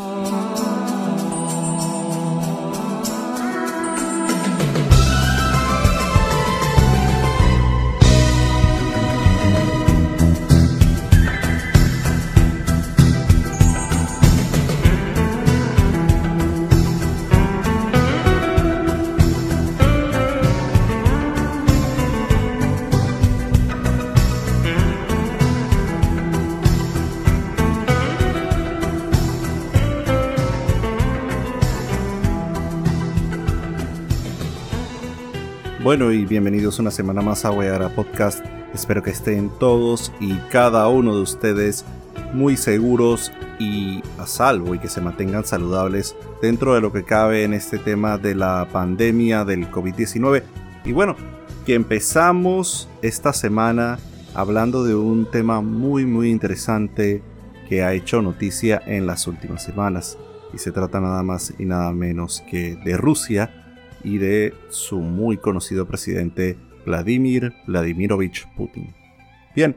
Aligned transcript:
Oh. 0.00 0.47
Bueno 35.88 36.12
y 36.12 36.26
bienvenidos 36.26 36.78
una 36.80 36.90
semana 36.90 37.22
más 37.22 37.46
a 37.46 37.48
Guayara 37.48 37.88
Podcast. 37.88 38.44
Espero 38.74 39.02
que 39.02 39.08
estén 39.08 39.50
todos 39.58 40.12
y 40.20 40.34
cada 40.50 40.86
uno 40.88 41.16
de 41.16 41.22
ustedes 41.22 41.86
muy 42.34 42.58
seguros 42.58 43.32
y 43.58 44.02
a 44.18 44.26
salvo 44.26 44.74
y 44.74 44.80
que 44.80 44.90
se 44.90 45.00
mantengan 45.00 45.46
saludables 45.46 46.14
dentro 46.42 46.74
de 46.74 46.82
lo 46.82 46.92
que 46.92 47.04
cabe 47.04 47.42
en 47.42 47.54
este 47.54 47.78
tema 47.78 48.18
de 48.18 48.34
la 48.34 48.68
pandemia 48.70 49.46
del 49.46 49.70
COVID-19. 49.70 50.42
Y 50.84 50.92
bueno, 50.92 51.16
que 51.64 51.72
empezamos 51.72 52.86
esta 53.00 53.32
semana 53.32 53.98
hablando 54.34 54.84
de 54.84 54.94
un 54.94 55.24
tema 55.30 55.62
muy 55.62 56.04
muy 56.04 56.28
interesante 56.28 57.22
que 57.66 57.82
ha 57.82 57.94
hecho 57.94 58.20
noticia 58.20 58.82
en 58.84 59.06
las 59.06 59.26
últimas 59.26 59.64
semanas. 59.64 60.18
Y 60.52 60.58
se 60.58 60.70
trata 60.70 61.00
nada 61.00 61.22
más 61.22 61.54
y 61.58 61.64
nada 61.64 61.90
menos 61.92 62.44
que 62.50 62.76
de 62.76 62.98
Rusia 62.98 63.64
y 64.08 64.18
de 64.18 64.54
su 64.70 65.00
muy 65.00 65.36
conocido 65.36 65.86
presidente 65.86 66.56
Vladimir 66.86 67.52
Vladimirovich 67.66 68.48
Putin. 68.56 68.94
Bien, 69.54 69.76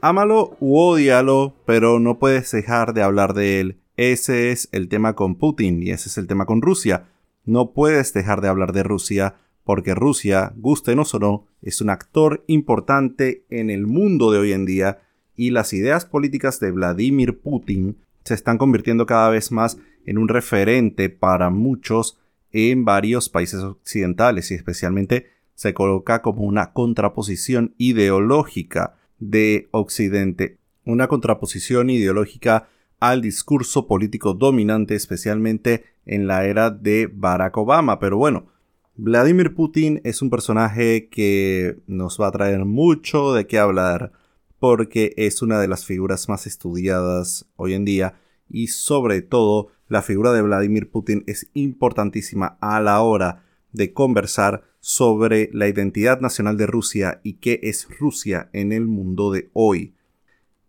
ámalo 0.00 0.56
u 0.58 0.76
odialo, 0.76 1.54
pero 1.64 2.00
no 2.00 2.18
puedes 2.18 2.50
dejar 2.50 2.94
de 2.94 3.02
hablar 3.02 3.32
de 3.34 3.60
él. 3.60 3.76
Ese 3.96 4.50
es 4.50 4.68
el 4.72 4.88
tema 4.88 5.14
con 5.14 5.36
Putin 5.36 5.82
y 5.82 5.90
ese 5.90 6.08
es 6.08 6.18
el 6.18 6.26
tema 6.26 6.46
con 6.46 6.62
Rusia. 6.62 7.06
No 7.44 7.72
puedes 7.72 8.12
dejar 8.12 8.40
de 8.40 8.48
hablar 8.48 8.72
de 8.72 8.82
Rusia 8.82 9.36
porque 9.62 9.94
Rusia, 9.94 10.52
gustenos 10.56 11.14
o 11.14 11.20
no, 11.20 11.46
es 11.62 11.80
un 11.80 11.90
actor 11.90 12.44
importante 12.48 13.44
en 13.50 13.70
el 13.70 13.86
mundo 13.86 14.32
de 14.32 14.38
hoy 14.38 14.52
en 14.52 14.66
día 14.66 14.98
y 15.36 15.50
las 15.50 15.72
ideas 15.72 16.04
políticas 16.04 16.58
de 16.58 16.72
Vladimir 16.72 17.40
Putin 17.40 17.98
se 18.24 18.34
están 18.34 18.58
convirtiendo 18.58 19.06
cada 19.06 19.30
vez 19.30 19.52
más 19.52 19.78
en 20.06 20.18
un 20.18 20.28
referente 20.28 21.08
para 21.08 21.50
muchos 21.50 22.18
en 22.54 22.84
varios 22.84 23.28
países 23.28 23.60
occidentales 23.60 24.52
y 24.52 24.54
especialmente 24.54 25.26
se 25.54 25.74
coloca 25.74 26.22
como 26.22 26.42
una 26.42 26.72
contraposición 26.72 27.74
ideológica 27.78 28.94
de 29.18 29.68
Occidente, 29.72 30.58
una 30.84 31.08
contraposición 31.08 31.90
ideológica 31.90 32.68
al 33.00 33.22
discurso 33.22 33.88
político 33.88 34.34
dominante, 34.34 34.94
especialmente 34.94 35.84
en 36.06 36.28
la 36.28 36.44
era 36.44 36.70
de 36.70 37.10
Barack 37.12 37.56
Obama. 37.56 37.98
Pero 37.98 38.18
bueno, 38.18 38.46
Vladimir 38.94 39.54
Putin 39.54 40.00
es 40.04 40.22
un 40.22 40.30
personaje 40.30 41.08
que 41.08 41.78
nos 41.88 42.20
va 42.20 42.28
a 42.28 42.32
traer 42.32 42.64
mucho 42.64 43.34
de 43.34 43.48
qué 43.48 43.58
hablar, 43.58 44.12
porque 44.60 45.12
es 45.16 45.42
una 45.42 45.58
de 45.60 45.66
las 45.66 45.84
figuras 45.84 46.28
más 46.28 46.46
estudiadas 46.46 47.46
hoy 47.56 47.74
en 47.74 47.84
día 47.84 48.14
y 48.48 48.68
sobre 48.68 49.22
todo 49.22 49.70
la 49.88 50.02
figura 50.02 50.32
de 50.32 50.42
Vladimir 50.42 50.90
Putin 50.90 51.24
es 51.26 51.50
importantísima 51.54 52.58
a 52.60 52.80
la 52.80 53.00
hora 53.00 53.44
de 53.72 53.92
conversar 53.92 54.64
sobre 54.80 55.50
la 55.52 55.68
identidad 55.68 56.20
nacional 56.20 56.56
de 56.56 56.66
Rusia 56.66 57.20
y 57.22 57.34
qué 57.34 57.60
es 57.62 57.88
Rusia 57.98 58.50
en 58.52 58.72
el 58.72 58.86
mundo 58.86 59.32
de 59.32 59.50
hoy. 59.52 59.94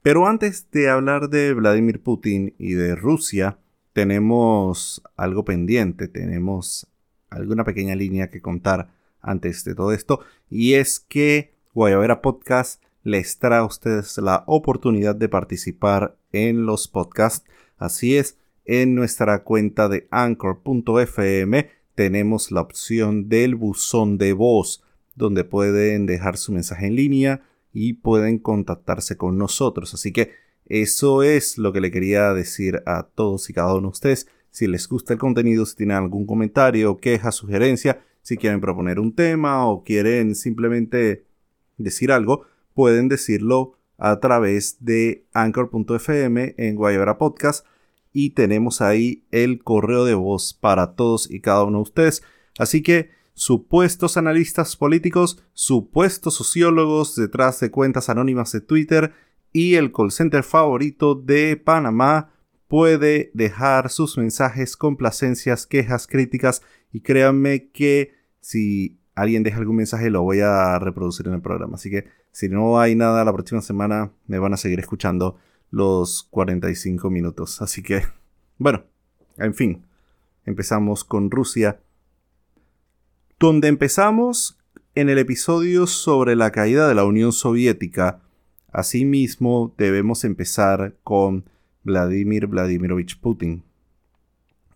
Pero 0.01 0.27
antes 0.27 0.69
de 0.71 0.89
hablar 0.89 1.29
de 1.29 1.53
Vladimir 1.53 2.01
Putin 2.01 2.53
y 2.57 2.73
de 2.73 2.95
Rusia, 2.95 3.59
tenemos 3.93 5.01
algo 5.15 5.45
pendiente, 5.45 6.07
tenemos 6.07 6.87
alguna 7.29 7.63
pequeña 7.63 7.95
línea 7.95 8.29
que 8.29 8.41
contar 8.41 8.89
antes 9.21 9.63
de 9.63 9.73
todo 9.75 9.91
esto, 9.93 10.19
y 10.49 10.73
es 10.73 10.99
que 10.99 11.55
Guayabera 11.73 12.21
Podcast 12.21 12.83
les 13.03 13.37
trae 13.39 13.59
a 13.59 13.65
ustedes 13.65 14.17
la 14.17 14.43
oportunidad 14.47 15.15
de 15.15 15.29
participar 15.29 16.17
en 16.31 16.65
los 16.65 16.87
podcasts. 16.87 17.47
Así 17.77 18.15
es, 18.15 18.37
en 18.65 18.95
nuestra 18.95 19.43
cuenta 19.43 19.87
de 19.87 20.07
anchor.fm 20.11 21.69
tenemos 21.95 22.51
la 22.51 22.61
opción 22.61 23.29
del 23.29 23.55
buzón 23.55 24.17
de 24.17 24.33
voz, 24.33 24.83
donde 25.15 25.45
pueden 25.45 26.05
dejar 26.05 26.37
su 26.37 26.51
mensaje 26.51 26.87
en 26.87 26.95
línea 26.95 27.41
y 27.71 27.93
pueden 27.93 28.37
contactarse 28.37 29.15
con 29.15 29.37
nosotros. 29.37 29.93
Así 29.93 30.11
que 30.11 30.31
eso 30.65 31.23
es 31.23 31.57
lo 31.57 31.71
que 31.71 31.81
le 31.81 31.91
quería 31.91 32.33
decir 32.33 32.81
a 32.85 33.03
todos 33.03 33.49
y 33.49 33.53
cada 33.53 33.73
uno 33.75 33.87
de 33.87 33.93
ustedes. 33.93 34.27
Si 34.49 34.67
les 34.67 34.87
gusta 34.87 35.13
el 35.13 35.19
contenido, 35.19 35.65
si 35.65 35.75
tienen 35.75 35.97
algún 35.97 36.25
comentario, 36.25 36.97
queja, 36.97 37.31
sugerencia, 37.31 38.01
si 38.21 38.37
quieren 38.37 38.61
proponer 38.61 38.99
un 38.99 39.13
tema 39.13 39.67
o 39.67 39.83
quieren 39.83 40.35
simplemente 40.35 41.25
decir 41.77 42.11
algo, 42.11 42.45
pueden 42.73 43.07
decirlo 43.07 43.77
a 43.97 44.19
través 44.19 44.83
de 44.83 45.25
anchor.fm 45.33 46.55
en 46.57 46.75
Guayabra 46.75 47.17
Podcast 47.17 47.65
y 48.17 48.29
tenemos 48.29 48.79
ahí 48.79 49.25
el 49.31 49.61
correo 49.61 50.05
de 50.05 50.13
voz 50.13 50.53
para 50.53 50.95
todos 50.95 51.29
y 51.29 51.41
cada 51.41 51.65
uno 51.65 51.79
de 51.79 51.83
ustedes. 51.83 52.23
Así 52.57 52.81
que 52.81 53.09
supuestos 53.33 54.15
analistas 54.15 54.77
políticos, 54.77 55.43
supuestos 55.51 56.33
sociólogos 56.33 57.17
detrás 57.17 57.59
de 57.59 57.71
cuentas 57.71 58.07
anónimas 58.07 58.53
de 58.53 58.61
Twitter 58.61 59.11
y 59.51 59.75
el 59.75 59.91
call 59.91 60.13
center 60.13 60.43
favorito 60.43 61.13
de 61.13 61.57
Panamá 61.57 62.31
puede 62.69 63.31
dejar 63.33 63.89
sus 63.89 64.17
mensajes, 64.17 64.77
complacencias, 64.77 65.67
quejas, 65.67 66.07
críticas 66.07 66.61
y 66.93 67.01
créanme 67.01 67.67
que 67.67 68.13
si 68.39 68.97
alguien 69.13 69.43
deja 69.43 69.57
algún 69.57 69.75
mensaje 69.75 70.09
lo 70.09 70.23
voy 70.23 70.39
a 70.39 70.79
reproducir 70.79 71.27
en 71.27 71.33
el 71.33 71.41
programa. 71.41 71.75
Así 71.75 71.91
que 71.91 72.05
si 72.31 72.47
no 72.47 72.79
hay 72.79 72.95
nada 72.95 73.25
la 73.25 73.33
próxima 73.33 73.61
semana 73.61 74.13
me 74.25 74.39
van 74.39 74.53
a 74.53 74.57
seguir 74.57 74.79
escuchando 74.79 75.37
los 75.75 76.23
45 76.31 77.09
minutos. 77.09 77.61
Así 77.61 77.83
que, 77.83 78.03
bueno, 78.57 78.85
en 79.37 79.53
fin, 79.53 79.85
empezamos 80.45 81.03
con 81.03 81.29
Rusia. 81.29 81.81
Donde 83.37 83.67
empezamos 83.67 84.57
en 84.95 85.09
el 85.09 85.17
episodio 85.17 85.85
sobre 85.85 86.37
la 86.37 86.51
caída 86.51 86.87
de 86.87 86.95
la 86.95 87.03
Unión 87.03 87.33
Soviética, 87.33 88.21
asimismo 88.71 89.75
debemos 89.77 90.23
empezar 90.23 90.95
con 91.03 91.43
Vladimir 91.83 92.47
Vladimirovich 92.47 93.19
Putin. 93.19 93.63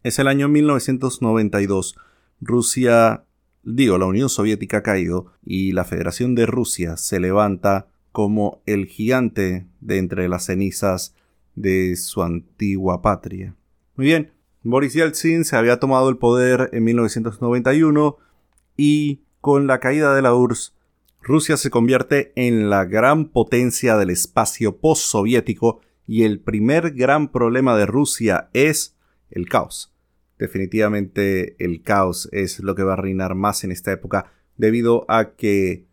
Es 0.04 0.20
el 0.20 0.28
año 0.28 0.50
1992. 0.50 1.96
Rusia, 2.42 3.24
digo, 3.64 3.98
la 3.98 4.06
Unión 4.06 4.28
Soviética 4.28 4.80
ha 4.80 4.84
caído 4.84 5.32
y 5.46 5.72
la 5.72 5.86
Federación 5.86 6.36
de 6.36 6.46
Rusia 6.46 6.98
se 6.98 7.22
levanta 7.22 7.88
como 8.12 8.62
el 8.66 8.86
gigante 8.88 9.68
de 9.82 9.98
entre 9.98 10.30
las 10.30 10.46
cenizas 10.46 11.16
de 11.56 11.96
su 11.96 12.24
antigua 12.24 13.02
patria. 13.02 13.56
Muy 13.96 14.06
bien, 14.06 14.32
Boris 14.64 14.94
Yeltsin 14.94 15.46
se 15.46 15.56
había 15.56 15.80
tomado 15.80 16.10
el 16.10 16.18
poder 16.18 16.70
en 16.74 16.84
1991 16.84 18.18
y 18.78 19.22
con 19.42 19.68
la 19.68 19.80
caída 19.80 20.14
de 20.16 20.22
la 20.22 20.34
URSS, 20.34 20.74
Rusia 21.22 21.58
se 21.58 21.70
convierte 21.70 22.32
en 22.36 22.70
la 22.70 22.86
gran 22.86 23.26
potencia 23.26 23.98
del 23.98 24.10
espacio 24.10 24.78
postsoviético 24.78 25.82
y 26.08 26.24
el 26.24 26.40
primer 26.40 26.92
gran 26.92 27.32
problema 27.32 27.78
de 27.78 27.86
Rusia 27.86 28.50
es 28.54 28.96
el 29.30 29.48
caos. 29.48 29.94
Definitivamente 30.38 31.56
el 31.64 31.84
caos 31.84 32.30
es 32.32 32.60
lo 32.62 32.74
que 32.74 32.84
va 32.84 32.94
a 32.94 32.98
reinar 32.98 33.36
más 33.36 33.64
en 33.64 33.72
esta 33.72 33.92
época 33.92 34.32
debido 34.56 35.06
a 35.10 35.32
que 35.36 35.86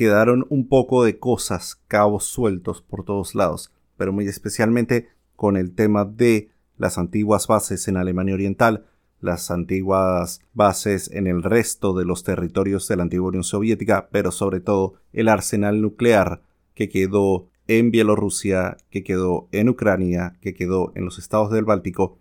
quedaron 0.00 0.46
un 0.48 0.66
poco 0.66 1.04
de 1.04 1.18
cosas, 1.18 1.78
cabos 1.86 2.24
sueltos 2.24 2.80
por 2.80 3.04
todos 3.04 3.34
lados, 3.34 3.70
pero 3.98 4.14
muy 4.14 4.26
especialmente 4.26 5.10
con 5.36 5.58
el 5.58 5.74
tema 5.74 6.06
de 6.06 6.48
las 6.78 6.96
antiguas 6.96 7.46
bases 7.46 7.86
en 7.86 7.98
Alemania 7.98 8.32
Oriental, 8.32 8.86
las 9.20 9.50
antiguas 9.50 10.40
bases 10.54 11.10
en 11.10 11.26
el 11.26 11.42
resto 11.42 11.92
de 11.92 12.06
los 12.06 12.24
territorios 12.24 12.88
de 12.88 12.96
la 12.96 13.02
antigua 13.02 13.28
Unión 13.28 13.44
Soviética, 13.44 14.08
pero 14.10 14.32
sobre 14.32 14.60
todo 14.60 14.94
el 15.12 15.28
arsenal 15.28 15.82
nuclear 15.82 16.40
que 16.72 16.88
quedó 16.88 17.50
en 17.66 17.90
Bielorrusia, 17.90 18.78
que 18.88 19.04
quedó 19.04 19.50
en 19.52 19.68
Ucrania, 19.68 20.38
que 20.40 20.54
quedó 20.54 20.92
en 20.94 21.04
los 21.04 21.18
estados 21.18 21.50
del 21.50 21.66
Báltico 21.66 22.16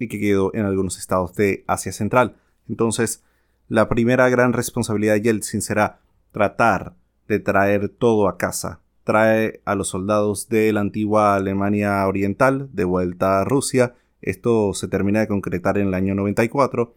y 0.00 0.08
que 0.08 0.18
quedó 0.18 0.52
en 0.52 0.64
algunos 0.66 0.98
estados 0.98 1.36
de 1.36 1.62
Asia 1.68 1.92
Central. 1.92 2.34
Entonces, 2.68 3.22
la 3.68 3.88
primera 3.88 4.28
gran 4.30 4.52
responsabilidad 4.52 5.14
de 5.14 5.22
Yeltsin 5.22 5.62
será 5.62 6.00
tratar 6.32 6.96
de 7.30 7.38
traer 7.38 7.88
todo 7.88 8.28
a 8.28 8.36
casa. 8.36 8.80
Trae 9.04 9.60
a 9.64 9.76
los 9.76 9.86
soldados 9.86 10.48
de 10.48 10.72
la 10.72 10.80
antigua 10.80 11.36
Alemania 11.36 12.04
Oriental 12.08 12.68
de 12.72 12.82
vuelta 12.82 13.40
a 13.40 13.44
Rusia 13.44 13.94
Esto 14.20 14.74
se 14.74 14.88
termina 14.88 15.20
de 15.20 15.28
concretar 15.28 15.78
en 15.78 15.86
el 15.86 15.94
año 15.94 16.16
94 16.16 16.92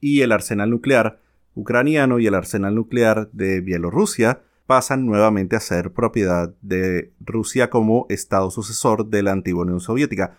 y 0.00 0.20
el 0.20 0.30
arsenal 0.30 0.70
nuclear 0.70 1.18
ucraniano 1.56 2.20
y 2.20 2.28
el 2.28 2.34
arsenal 2.34 2.76
nuclear 2.76 3.28
de 3.32 3.60
Bielorrusia 3.60 4.42
pasan 4.66 5.06
nuevamente 5.06 5.56
a 5.56 5.60
ser 5.60 5.92
propiedad 5.92 6.54
de 6.62 7.12
Rusia 7.18 7.68
como 7.68 8.06
Estado 8.10 8.52
sucesor 8.52 9.08
de 9.08 9.24
la 9.24 9.32
antigua 9.32 9.64
Unión 9.64 9.80
Soviética. 9.80 10.38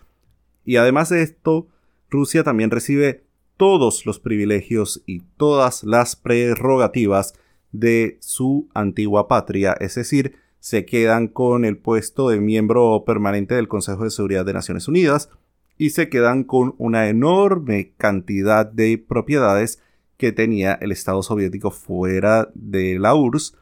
Y 0.63 0.77
además 0.77 1.09
de 1.09 1.23
esto, 1.23 1.67
Rusia 2.09 2.43
también 2.45 2.71
recibe 2.71 3.25
todos 3.57 4.05
los 4.05 4.19
privilegios 4.19 5.03
y 5.05 5.23
todas 5.35 5.83
las 5.83 6.15
prerrogativas 6.15 7.33
de 7.71 8.17
su 8.21 8.69
antigua 8.73 9.27
patria, 9.27 9.75
es 9.79 9.95
decir, 9.95 10.37
se 10.59 10.85
quedan 10.85 11.27
con 11.27 11.63
el 11.65 11.77
puesto 11.77 12.29
de 12.29 12.39
miembro 12.39 13.03
permanente 13.05 13.55
del 13.55 13.67
Consejo 13.67 14.03
de 14.03 14.09
Seguridad 14.09 14.45
de 14.45 14.53
Naciones 14.53 14.87
Unidas 14.87 15.29
y 15.77 15.91
se 15.91 16.09
quedan 16.09 16.43
con 16.43 16.73
una 16.77 17.07
enorme 17.07 17.93
cantidad 17.97 18.65
de 18.65 18.97
propiedades 18.97 19.79
que 20.17 20.31
tenía 20.31 20.73
el 20.73 20.91
Estado 20.91 21.21
soviético 21.21 21.71
fuera 21.71 22.49
de 22.55 22.97
la 22.97 23.13
URSS, 23.13 23.55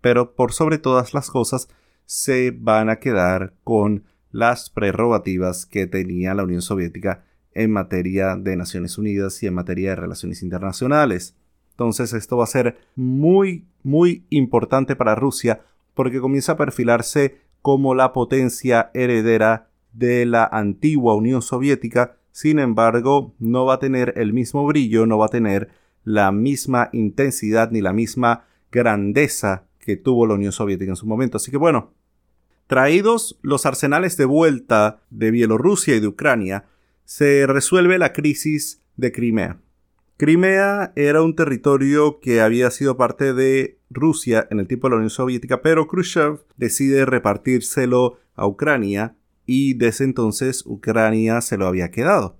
pero 0.00 0.34
por 0.34 0.52
sobre 0.52 0.78
todas 0.78 1.14
las 1.14 1.30
cosas 1.30 1.68
se 2.04 2.50
van 2.50 2.90
a 2.90 2.96
quedar 2.96 3.54
con 3.62 4.04
las 4.32 4.70
prerrogativas 4.70 5.66
que 5.66 5.86
tenía 5.86 6.34
la 6.34 6.44
Unión 6.44 6.62
Soviética 6.62 7.24
en 7.52 7.70
materia 7.70 8.36
de 8.36 8.56
Naciones 8.56 8.98
Unidas 8.98 9.42
y 9.42 9.46
en 9.46 9.54
materia 9.54 9.90
de 9.90 9.96
relaciones 9.96 10.42
internacionales. 10.42 11.36
Entonces 11.80 12.12
esto 12.12 12.36
va 12.36 12.44
a 12.44 12.46
ser 12.46 12.76
muy, 12.94 13.64
muy 13.82 14.26
importante 14.28 14.96
para 14.96 15.14
Rusia 15.14 15.62
porque 15.94 16.20
comienza 16.20 16.52
a 16.52 16.56
perfilarse 16.58 17.38
como 17.62 17.94
la 17.94 18.12
potencia 18.12 18.90
heredera 18.92 19.70
de 19.94 20.26
la 20.26 20.44
antigua 20.44 21.14
Unión 21.14 21.40
Soviética, 21.40 22.18
sin 22.32 22.58
embargo 22.58 23.32
no 23.38 23.64
va 23.64 23.74
a 23.74 23.78
tener 23.78 24.12
el 24.18 24.34
mismo 24.34 24.66
brillo, 24.66 25.06
no 25.06 25.16
va 25.16 25.26
a 25.26 25.30
tener 25.30 25.70
la 26.04 26.30
misma 26.32 26.90
intensidad 26.92 27.70
ni 27.70 27.80
la 27.80 27.94
misma 27.94 28.44
grandeza 28.70 29.64
que 29.78 29.96
tuvo 29.96 30.26
la 30.26 30.34
Unión 30.34 30.52
Soviética 30.52 30.92
en 30.92 30.96
su 30.96 31.06
momento. 31.06 31.38
Así 31.38 31.50
que 31.50 31.56
bueno, 31.56 31.94
traídos 32.66 33.38
los 33.40 33.64
arsenales 33.64 34.18
de 34.18 34.26
vuelta 34.26 35.00
de 35.08 35.30
Bielorrusia 35.30 35.96
y 35.96 36.00
de 36.00 36.08
Ucrania, 36.08 36.66
se 37.06 37.46
resuelve 37.46 37.96
la 37.96 38.12
crisis 38.12 38.82
de 38.98 39.12
Crimea. 39.12 39.60
Crimea 40.20 40.92
era 40.96 41.22
un 41.22 41.34
territorio 41.34 42.20
que 42.20 42.42
había 42.42 42.70
sido 42.70 42.98
parte 42.98 43.32
de 43.32 43.78
Rusia 43.88 44.46
en 44.50 44.60
el 44.60 44.68
tiempo 44.68 44.86
de 44.86 44.90
la 44.90 44.96
Unión 44.96 45.08
Soviética, 45.08 45.62
pero 45.62 45.88
Khrushchev 45.88 46.44
decide 46.58 47.06
repartírselo 47.06 48.18
a 48.34 48.46
Ucrania 48.46 49.16
y 49.46 49.72
desde 49.72 50.04
entonces 50.04 50.62
Ucrania 50.66 51.40
se 51.40 51.56
lo 51.56 51.66
había 51.66 51.90
quedado. 51.90 52.36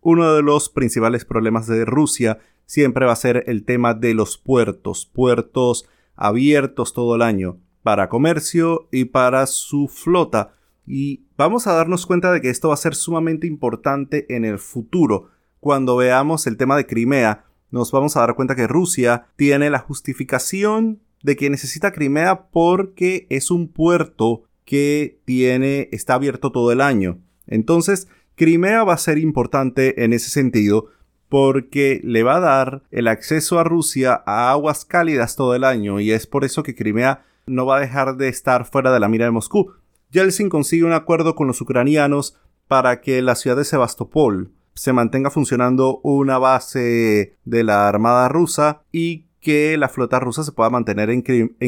Uno 0.00 0.32
de 0.32 0.42
los 0.42 0.68
principales 0.68 1.24
problemas 1.24 1.66
de 1.66 1.84
Rusia 1.84 2.38
siempre 2.66 3.04
va 3.04 3.14
a 3.14 3.16
ser 3.16 3.42
el 3.48 3.64
tema 3.64 3.94
de 3.94 4.14
los 4.14 4.38
puertos, 4.38 5.04
puertos 5.04 5.88
abiertos 6.14 6.92
todo 6.92 7.16
el 7.16 7.22
año 7.22 7.58
para 7.82 8.08
comercio 8.08 8.86
y 8.92 9.06
para 9.06 9.48
su 9.48 9.88
flota. 9.88 10.54
Y 10.86 11.24
vamos 11.36 11.66
a 11.66 11.72
darnos 11.72 12.06
cuenta 12.06 12.30
de 12.30 12.40
que 12.40 12.50
esto 12.50 12.68
va 12.68 12.74
a 12.74 12.76
ser 12.76 12.94
sumamente 12.94 13.48
importante 13.48 14.32
en 14.36 14.44
el 14.44 14.60
futuro. 14.60 15.30
Cuando 15.60 15.96
veamos 15.96 16.46
el 16.46 16.56
tema 16.56 16.76
de 16.76 16.86
Crimea, 16.86 17.44
nos 17.70 17.90
vamos 17.90 18.16
a 18.16 18.20
dar 18.20 18.34
cuenta 18.34 18.54
que 18.54 18.66
Rusia 18.66 19.26
tiene 19.36 19.70
la 19.70 19.80
justificación 19.80 21.00
de 21.22 21.36
que 21.36 21.50
necesita 21.50 21.92
Crimea 21.92 22.48
porque 22.50 23.26
es 23.28 23.50
un 23.50 23.68
puerto 23.68 24.44
que 24.64 25.20
tiene 25.24 25.88
está 25.92 26.14
abierto 26.14 26.52
todo 26.52 26.72
el 26.72 26.80
año. 26.80 27.18
Entonces, 27.46 28.08
Crimea 28.36 28.84
va 28.84 28.94
a 28.94 28.98
ser 28.98 29.18
importante 29.18 30.04
en 30.04 30.12
ese 30.12 30.30
sentido 30.30 30.86
porque 31.28 32.00
le 32.04 32.22
va 32.22 32.36
a 32.36 32.40
dar 32.40 32.82
el 32.90 33.08
acceso 33.08 33.58
a 33.58 33.64
Rusia 33.64 34.22
a 34.26 34.50
aguas 34.50 34.84
cálidas 34.84 35.36
todo 35.36 35.54
el 35.54 35.64
año 35.64 36.00
y 36.00 36.12
es 36.12 36.26
por 36.26 36.44
eso 36.44 36.62
que 36.62 36.74
Crimea 36.74 37.24
no 37.46 37.66
va 37.66 37.78
a 37.78 37.80
dejar 37.80 38.16
de 38.16 38.28
estar 38.28 38.64
fuera 38.64 38.92
de 38.92 39.00
la 39.00 39.08
mira 39.08 39.24
de 39.24 39.30
Moscú. 39.32 39.72
Yeltsin 40.10 40.48
consigue 40.48 40.84
un 40.84 40.92
acuerdo 40.92 41.34
con 41.34 41.46
los 41.46 41.60
ucranianos 41.60 42.38
para 42.66 43.00
que 43.00 43.20
la 43.22 43.34
ciudad 43.34 43.56
de 43.56 43.64
Sebastopol 43.64 44.52
se 44.78 44.92
mantenga 44.92 45.30
funcionando 45.30 45.98
una 46.04 46.38
base 46.38 47.36
de 47.44 47.64
la 47.64 47.88
Armada 47.88 48.28
rusa 48.28 48.82
y 48.92 49.24
que 49.40 49.76
la 49.76 49.88
flota 49.88 50.20
rusa 50.20 50.44
se 50.44 50.52
pueda 50.52 50.70
mantener 50.70 51.10
en, 51.10 51.22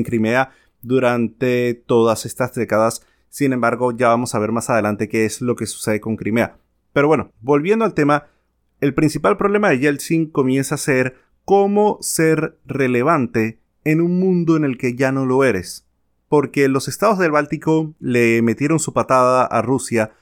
Crimea 0.05 0.53
durante 0.81 1.75
todas 1.75 2.25
estas 2.25 2.55
décadas. 2.55 3.05
Sin 3.29 3.53
embargo, 3.53 3.91
ya 3.91 4.07
vamos 4.07 4.37
a 4.37 4.39
ver 4.39 4.53
más 4.53 4.71
adelante 4.71 5.09
qué 5.09 5.25
es 5.25 5.41
lo 5.41 5.57
que 5.57 5.67
sucede 5.67 6.01
con 6.01 6.15
Crimea. 6.15 6.59
Pero 6.93 7.09
bueno, 7.09 7.33
volviendo 7.41 7.85
al 7.85 7.95
tema, 7.95 8.29
el 8.81 8.95
principal 8.95 9.37
problema 9.37 9.71
de 9.71 9.81
Yeltsin 9.81 10.31
comienza 10.31 10.77
a 10.77 10.79
ser 10.79 11.17
cómo 11.45 11.99
ser 12.01 12.61
relevante 12.65 13.59
en 13.83 14.03
un 14.03 14.21
mundo 14.21 14.57
en 14.57 14.63
el 14.63 14.79
que 14.79 14.95
ya 14.95 15.11
no 15.11 15.27
lo 15.27 15.43
eres. 15.43 15.85
Porque 16.29 16.69
los 16.69 16.87
estados 16.87 17.19
del 17.19 17.33
Báltico 17.33 17.93
le 17.99 18.41
metieron 18.43 18.79
su 18.79 18.93
patada 18.93 19.47
a 19.47 19.63
Rusia, 19.63 20.13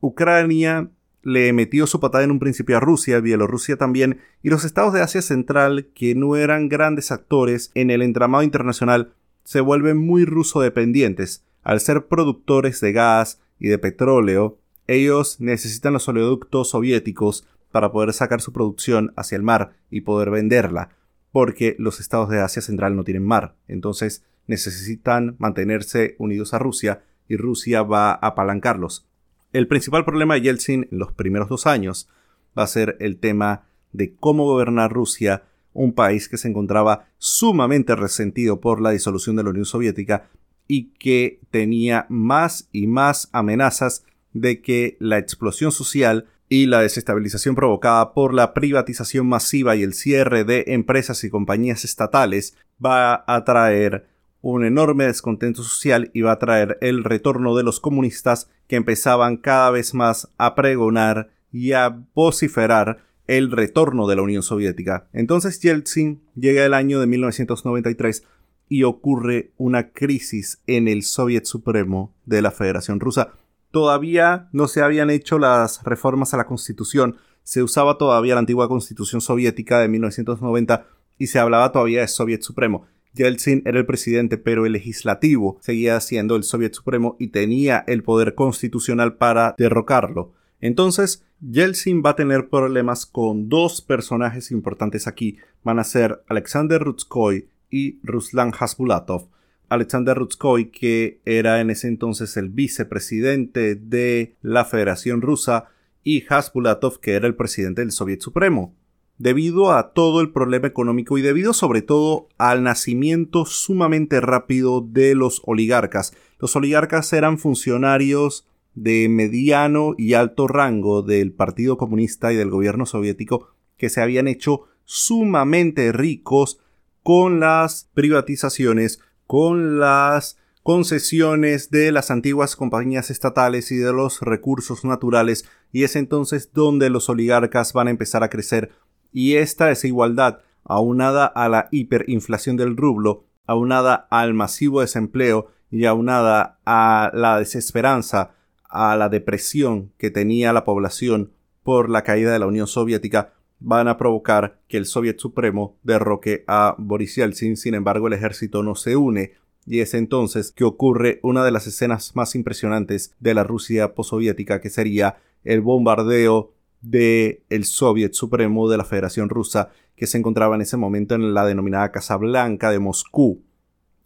Ucrania 0.00 0.88
le 1.22 1.52
metió 1.52 1.86
su 1.86 2.00
patada 2.00 2.24
en 2.24 2.30
un 2.30 2.38
principio 2.38 2.76
a 2.76 2.80
Rusia, 2.80 3.20
Bielorrusia 3.20 3.76
también, 3.76 4.20
y 4.42 4.50
los 4.50 4.64
estados 4.64 4.92
de 4.92 5.02
Asia 5.02 5.22
Central, 5.22 5.88
que 5.94 6.14
no 6.14 6.36
eran 6.36 6.68
grandes 6.68 7.12
actores 7.12 7.70
en 7.74 7.90
el 7.90 8.02
entramado 8.02 8.42
internacional, 8.42 9.12
se 9.44 9.60
vuelven 9.60 9.96
muy 9.96 10.24
ruso 10.24 10.60
dependientes. 10.60 11.44
Al 11.62 11.80
ser 11.80 12.06
productores 12.06 12.80
de 12.80 12.92
gas 12.92 13.40
y 13.58 13.68
de 13.68 13.78
petróleo, 13.78 14.58
ellos 14.86 15.40
necesitan 15.40 15.92
los 15.92 16.08
oleoductos 16.08 16.70
soviéticos 16.70 17.46
para 17.70 17.92
poder 17.92 18.12
sacar 18.12 18.40
su 18.40 18.52
producción 18.52 19.12
hacia 19.16 19.36
el 19.36 19.42
mar 19.42 19.76
y 19.90 20.00
poder 20.00 20.30
venderla, 20.30 20.90
porque 21.32 21.76
los 21.78 22.00
estados 22.00 22.28
de 22.28 22.40
Asia 22.40 22.62
Central 22.62 22.96
no 22.96 23.04
tienen 23.04 23.24
mar, 23.24 23.54
entonces 23.68 24.24
necesitan 24.46 25.36
mantenerse 25.38 26.16
unidos 26.18 26.54
a 26.54 26.58
Rusia 26.58 27.04
y 27.28 27.36
Rusia 27.36 27.82
va 27.82 28.10
a 28.10 28.14
apalancarlos. 28.14 29.06
El 29.52 29.66
principal 29.66 30.04
problema 30.04 30.34
de 30.34 30.42
Yeltsin 30.42 30.88
en 30.90 30.98
los 30.98 31.12
primeros 31.12 31.48
dos 31.48 31.66
años 31.66 32.08
va 32.56 32.62
a 32.62 32.68
ser 32.68 32.96
el 33.00 33.18
tema 33.18 33.66
de 33.92 34.14
cómo 34.14 34.44
gobernar 34.44 34.92
Rusia, 34.92 35.42
un 35.72 35.92
país 35.92 36.28
que 36.28 36.36
se 36.36 36.48
encontraba 36.48 37.08
sumamente 37.18 37.96
resentido 37.96 38.60
por 38.60 38.80
la 38.80 38.90
disolución 38.90 39.36
de 39.36 39.42
la 39.42 39.50
Unión 39.50 39.64
Soviética 39.64 40.28
y 40.68 40.92
que 40.98 41.40
tenía 41.50 42.06
más 42.08 42.68
y 42.70 42.86
más 42.86 43.28
amenazas 43.32 44.04
de 44.32 44.62
que 44.62 44.96
la 45.00 45.18
explosión 45.18 45.72
social 45.72 46.26
y 46.48 46.66
la 46.66 46.80
desestabilización 46.80 47.56
provocada 47.56 48.12
por 48.12 48.34
la 48.34 48.54
privatización 48.54 49.28
masiva 49.28 49.74
y 49.74 49.82
el 49.82 49.94
cierre 49.94 50.44
de 50.44 50.64
empresas 50.68 51.24
y 51.24 51.30
compañías 51.30 51.84
estatales 51.84 52.56
va 52.84 53.24
a 53.26 53.44
traer 53.44 54.09
un 54.42 54.64
enorme 54.64 55.04
descontento 55.04 55.62
social 55.62 56.10
va 56.24 56.32
a 56.32 56.38
traer 56.38 56.78
el 56.80 57.04
retorno 57.04 57.56
de 57.56 57.62
los 57.62 57.80
comunistas 57.80 58.50
que 58.66 58.76
empezaban 58.76 59.36
cada 59.36 59.70
vez 59.70 59.94
más 59.94 60.32
a 60.38 60.54
pregonar 60.54 61.30
y 61.52 61.72
a 61.72 62.04
vociferar 62.14 63.04
el 63.26 63.50
retorno 63.50 64.06
de 64.06 64.16
la 64.16 64.22
Unión 64.22 64.42
Soviética. 64.42 65.08
Entonces 65.12 65.60
Yeltsin 65.60 66.22
llega 66.34 66.64
el 66.64 66.74
año 66.74 67.00
de 67.00 67.06
1993 67.06 68.24
y 68.68 68.84
ocurre 68.84 69.52
una 69.56 69.90
crisis 69.90 70.62
en 70.66 70.88
el 70.88 71.02
Soviet 71.02 71.44
Supremo 71.44 72.14
de 72.24 72.42
la 72.42 72.50
Federación 72.50 73.00
Rusa 73.00 73.32
todavía 73.70 74.48
no 74.52 74.68
se 74.68 74.82
habían 74.82 75.10
hecho 75.10 75.38
las 75.38 75.82
reformas 75.84 76.34
a 76.34 76.36
la 76.36 76.46
Constitución, 76.46 77.16
se 77.42 77.62
usaba 77.62 77.98
todavía 77.98 78.34
la 78.34 78.40
antigua 78.40 78.68
Constitución 78.68 79.20
soviética 79.20 79.78
de 79.78 79.88
1990 79.88 80.86
y 81.18 81.28
se 81.28 81.38
hablaba 81.38 81.72
todavía 81.72 82.00
de 82.00 82.08
Soviet 82.08 82.42
Supremo. 82.42 82.86
Yeltsin 83.14 83.62
era 83.64 83.78
el 83.78 83.86
presidente, 83.86 84.38
pero 84.38 84.66
el 84.66 84.72
legislativo 84.72 85.58
seguía 85.60 85.98
siendo 86.00 86.36
el 86.36 86.44
Soviet 86.44 86.74
Supremo 86.74 87.16
y 87.18 87.28
tenía 87.28 87.84
el 87.86 88.02
poder 88.02 88.34
constitucional 88.34 89.16
para 89.16 89.54
derrocarlo. 89.58 90.32
Entonces, 90.60 91.24
Yeltsin 91.40 92.02
va 92.04 92.10
a 92.10 92.16
tener 92.16 92.48
problemas 92.48 93.06
con 93.06 93.48
dos 93.48 93.80
personajes 93.80 94.50
importantes 94.50 95.06
aquí. 95.06 95.38
Van 95.64 95.78
a 95.78 95.84
ser 95.84 96.22
Alexander 96.28 96.82
Rutskoy 96.82 97.48
y 97.70 97.98
Ruslan 98.02 98.52
Hasbulatov. 98.58 99.28
Alexander 99.68 100.16
Rutskoy, 100.16 100.70
que 100.70 101.20
era 101.24 101.60
en 101.60 101.70
ese 101.70 101.88
entonces 101.88 102.36
el 102.36 102.48
vicepresidente 102.48 103.76
de 103.76 104.34
la 104.42 104.64
Federación 104.64 105.22
Rusa, 105.22 105.68
y 106.02 106.24
Hasbulatov, 106.28 106.98
que 107.00 107.12
era 107.12 107.26
el 107.26 107.36
presidente 107.36 107.82
del 107.82 107.92
Soviet 107.92 108.20
Supremo. 108.20 108.74
Debido 109.20 109.70
a 109.70 109.92
todo 109.92 110.22
el 110.22 110.32
problema 110.32 110.66
económico 110.66 111.18
y 111.18 111.20
debido 111.20 111.52
sobre 111.52 111.82
todo 111.82 112.28
al 112.38 112.62
nacimiento 112.62 113.44
sumamente 113.44 114.18
rápido 114.18 114.80
de 114.80 115.14
los 115.14 115.42
oligarcas. 115.44 116.14
Los 116.38 116.56
oligarcas 116.56 117.12
eran 117.12 117.36
funcionarios 117.36 118.46
de 118.74 119.10
mediano 119.10 119.94
y 119.98 120.14
alto 120.14 120.48
rango 120.48 121.02
del 121.02 121.32
Partido 121.32 121.76
Comunista 121.76 122.32
y 122.32 122.36
del 122.36 122.48
gobierno 122.48 122.86
soviético 122.86 123.50
que 123.76 123.90
se 123.90 124.00
habían 124.00 124.26
hecho 124.26 124.62
sumamente 124.86 125.92
ricos 125.92 126.58
con 127.02 127.40
las 127.40 127.90
privatizaciones 127.92 129.00
con 129.26 129.78
las 129.78 130.38
concesiones 130.62 131.70
de 131.70 131.92
las 131.92 132.10
antiguas 132.10 132.56
compañías 132.56 133.10
estatales 133.10 133.70
y 133.70 133.76
de 133.76 133.92
los 133.92 134.22
recursos 134.22 134.82
naturales 134.82 135.44
y 135.72 135.84
es 135.84 135.94
entonces 135.94 136.54
donde 136.54 136.88
los 136.88 137.10
oligarcas 137.10 137.74
van 137.74 137.88
a 137.88 137.90
empezar 137.90 138.22
a 138.22 138.30
crecer 138.30 138.70
y 139.12 139.36
esta 139.36 139.66
desigualdad 139.66 140.40
aunada 140.64 141.26
a 141.26 141.48
la 141.48 141.68
hiperinflación 141.70 142.56
del 142.56 142.76
rublo, 142.76 143.24
aunada 143.46 144.06
al 144.10 144.34
masivo 144.34 144.80
desempleo 144.80 145.48
y 145.70 145.84
aunada 145.86 146.58
a 146.64 147.10
la 147.14 147.38
desesperanza, 147.38 148.34
a 148.68 148.96
la 148.96 149.08
depresión 149.08 149.92
que 149.98 150.10
tenía 150.10 150.52
la 150.52 150.64
población 150.64 151.32
por 151.62 151.90
la 151.90 152.02
caída 152.02 152.32
de 152.32 152.38
la 152.38 152.46
Unión 152.46 152.66
Soviética, 152.66 153.32
van 153.58 153.88
a 153.88 153.96
provocar 153.98 154.60
que 154.68 154.76
el 154.76 154.86
Soviet 154.86 155.18
Supremo 155.18 155.76
derroque 155.82 156.44
a 156.46 156.74
Boris 156.78 157.16
Yeltsin. 157.16 157.56
Sin 157.56 157.74
embargo, 157.74 158.06
el 158.06 158.14
ejército 158.14 158.62
no 158.62 158.74
se 158.74 158.96
une 158.96 159.32
y 159.66 159.80
es 159.80 159.94
entonces 159.94 160.52
que 160.52 160.64
ocurre 160.64 161.20
una 161.22 161.44
de 161.44 161.50
las 161.50 161.66
escenas 161.66 162.16
más 162.16 162.34
impresionantes 162.34 163.14
de 163.20 163.34
la 163.34 163.44
Rusia 163.44 163.94
postsoviética, 163.94 164.60
que 164.60 164.70
sería 164.70 165.18
el 165.44 165.60
bombardeo 165.60 166.52
del 166.80 167.42
el 167.48 167.64
Soviet 167.64 168.12
Supremo 168.12 168.68
de 168.68 168.76
la 168.76 168.84
Federación 168.84 169.28
Rusa, 169.28 169.70
que 169.96 170.06
se 170.06 170.18
encontraba 170.18 170.54
en 170.54 170.62
ese 170.62 170.76
momento 170.76 171.14
en 171.14 171.34
la 171.34 171.44
denominada 171.44 171.92
Casa 171.92 172.16
Blanca 172.16 172.70
de 172.70 172.78
Moscú. 172.78 173.42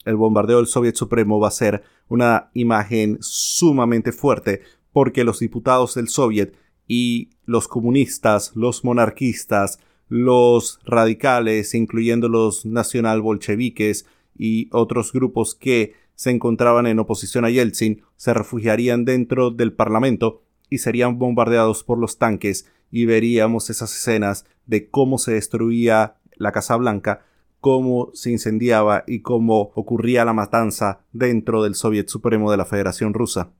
El 0.04 0.16
bombardeo 0.16 0.58
del 0.58 0.66
Soviet 0.66 0.96
Supremo 0.96 1.40
va 1.40 1.48
a 1.48 1.52
ser 1.52 1.82
una 2.08 2.50
imagen 2.52 3.18
sumamente 3.20 4.12
fuerte 4.12 4.62
porque 4.92 5.24
los 5.24 5.40
diputados 5.40 5.94
del 5.94 6.08
Soviet 6.08 6.54
y 6.86 7.30
los 7.44 7.68
comunistas, 7.68 8.52
los 8.54 8.84
monarquistas, 8.84 9.78
los 10.08 10.80
radicales, 10.84 11.74
incluyendo 11.74 12.28
los 12.28 12.66
nacional 12.66 13.22
bolcheviques 13.22 14.06
y 14.36 14.68
otros 14.72 15.12
grupos 15.12 15.54
que 15.54 15.94
se 16.14 16.30
encontraban 16.30 16.86
en 16.86 16.98
oposición 16.98 17.44
a 17.44 17.50
Yeltsin, 17.50 18.02
se 18.16 18.34
refugiarían 18.34 19.04
dentro 19.04 19.50
del 19.50 19.72
Parlamento 19.72 20.43
y 20.74 20.78
serían 20.78 21.18
bombardeados 21.20 21.84
por 21.84 21.98
los 21.98 22.18
tanques 22.18 22.66
y 22.90 23.06
veríamos 23.06 23.70
esas 23.70 23.94
escenas 23.94 24.44
de 24.66 24.90
cómo 24.90 25.18
se 25.18 25.32
destruía 25.32 26.16
la 26.34 26.50
Casa 26.50 26.74
Blanca, 26.76 27.24
cómo 27.60 28.10
se 28.12 28.32
incendiaba 28.32 29.04
y 29.06 29.20
cómo 29.20 29.70
ocurría 29.76 30.24
la 30.24 30.32
matanza 30.32 31.00
dentro 31.12 31.62
del 31.62 31.76
Soviet 31.76 32.08
Supremo 32.08 32.50
de 32.50 32.56
la 32.56 32.64
Federación 32.64 33.14
Rusa. 33.14 33.52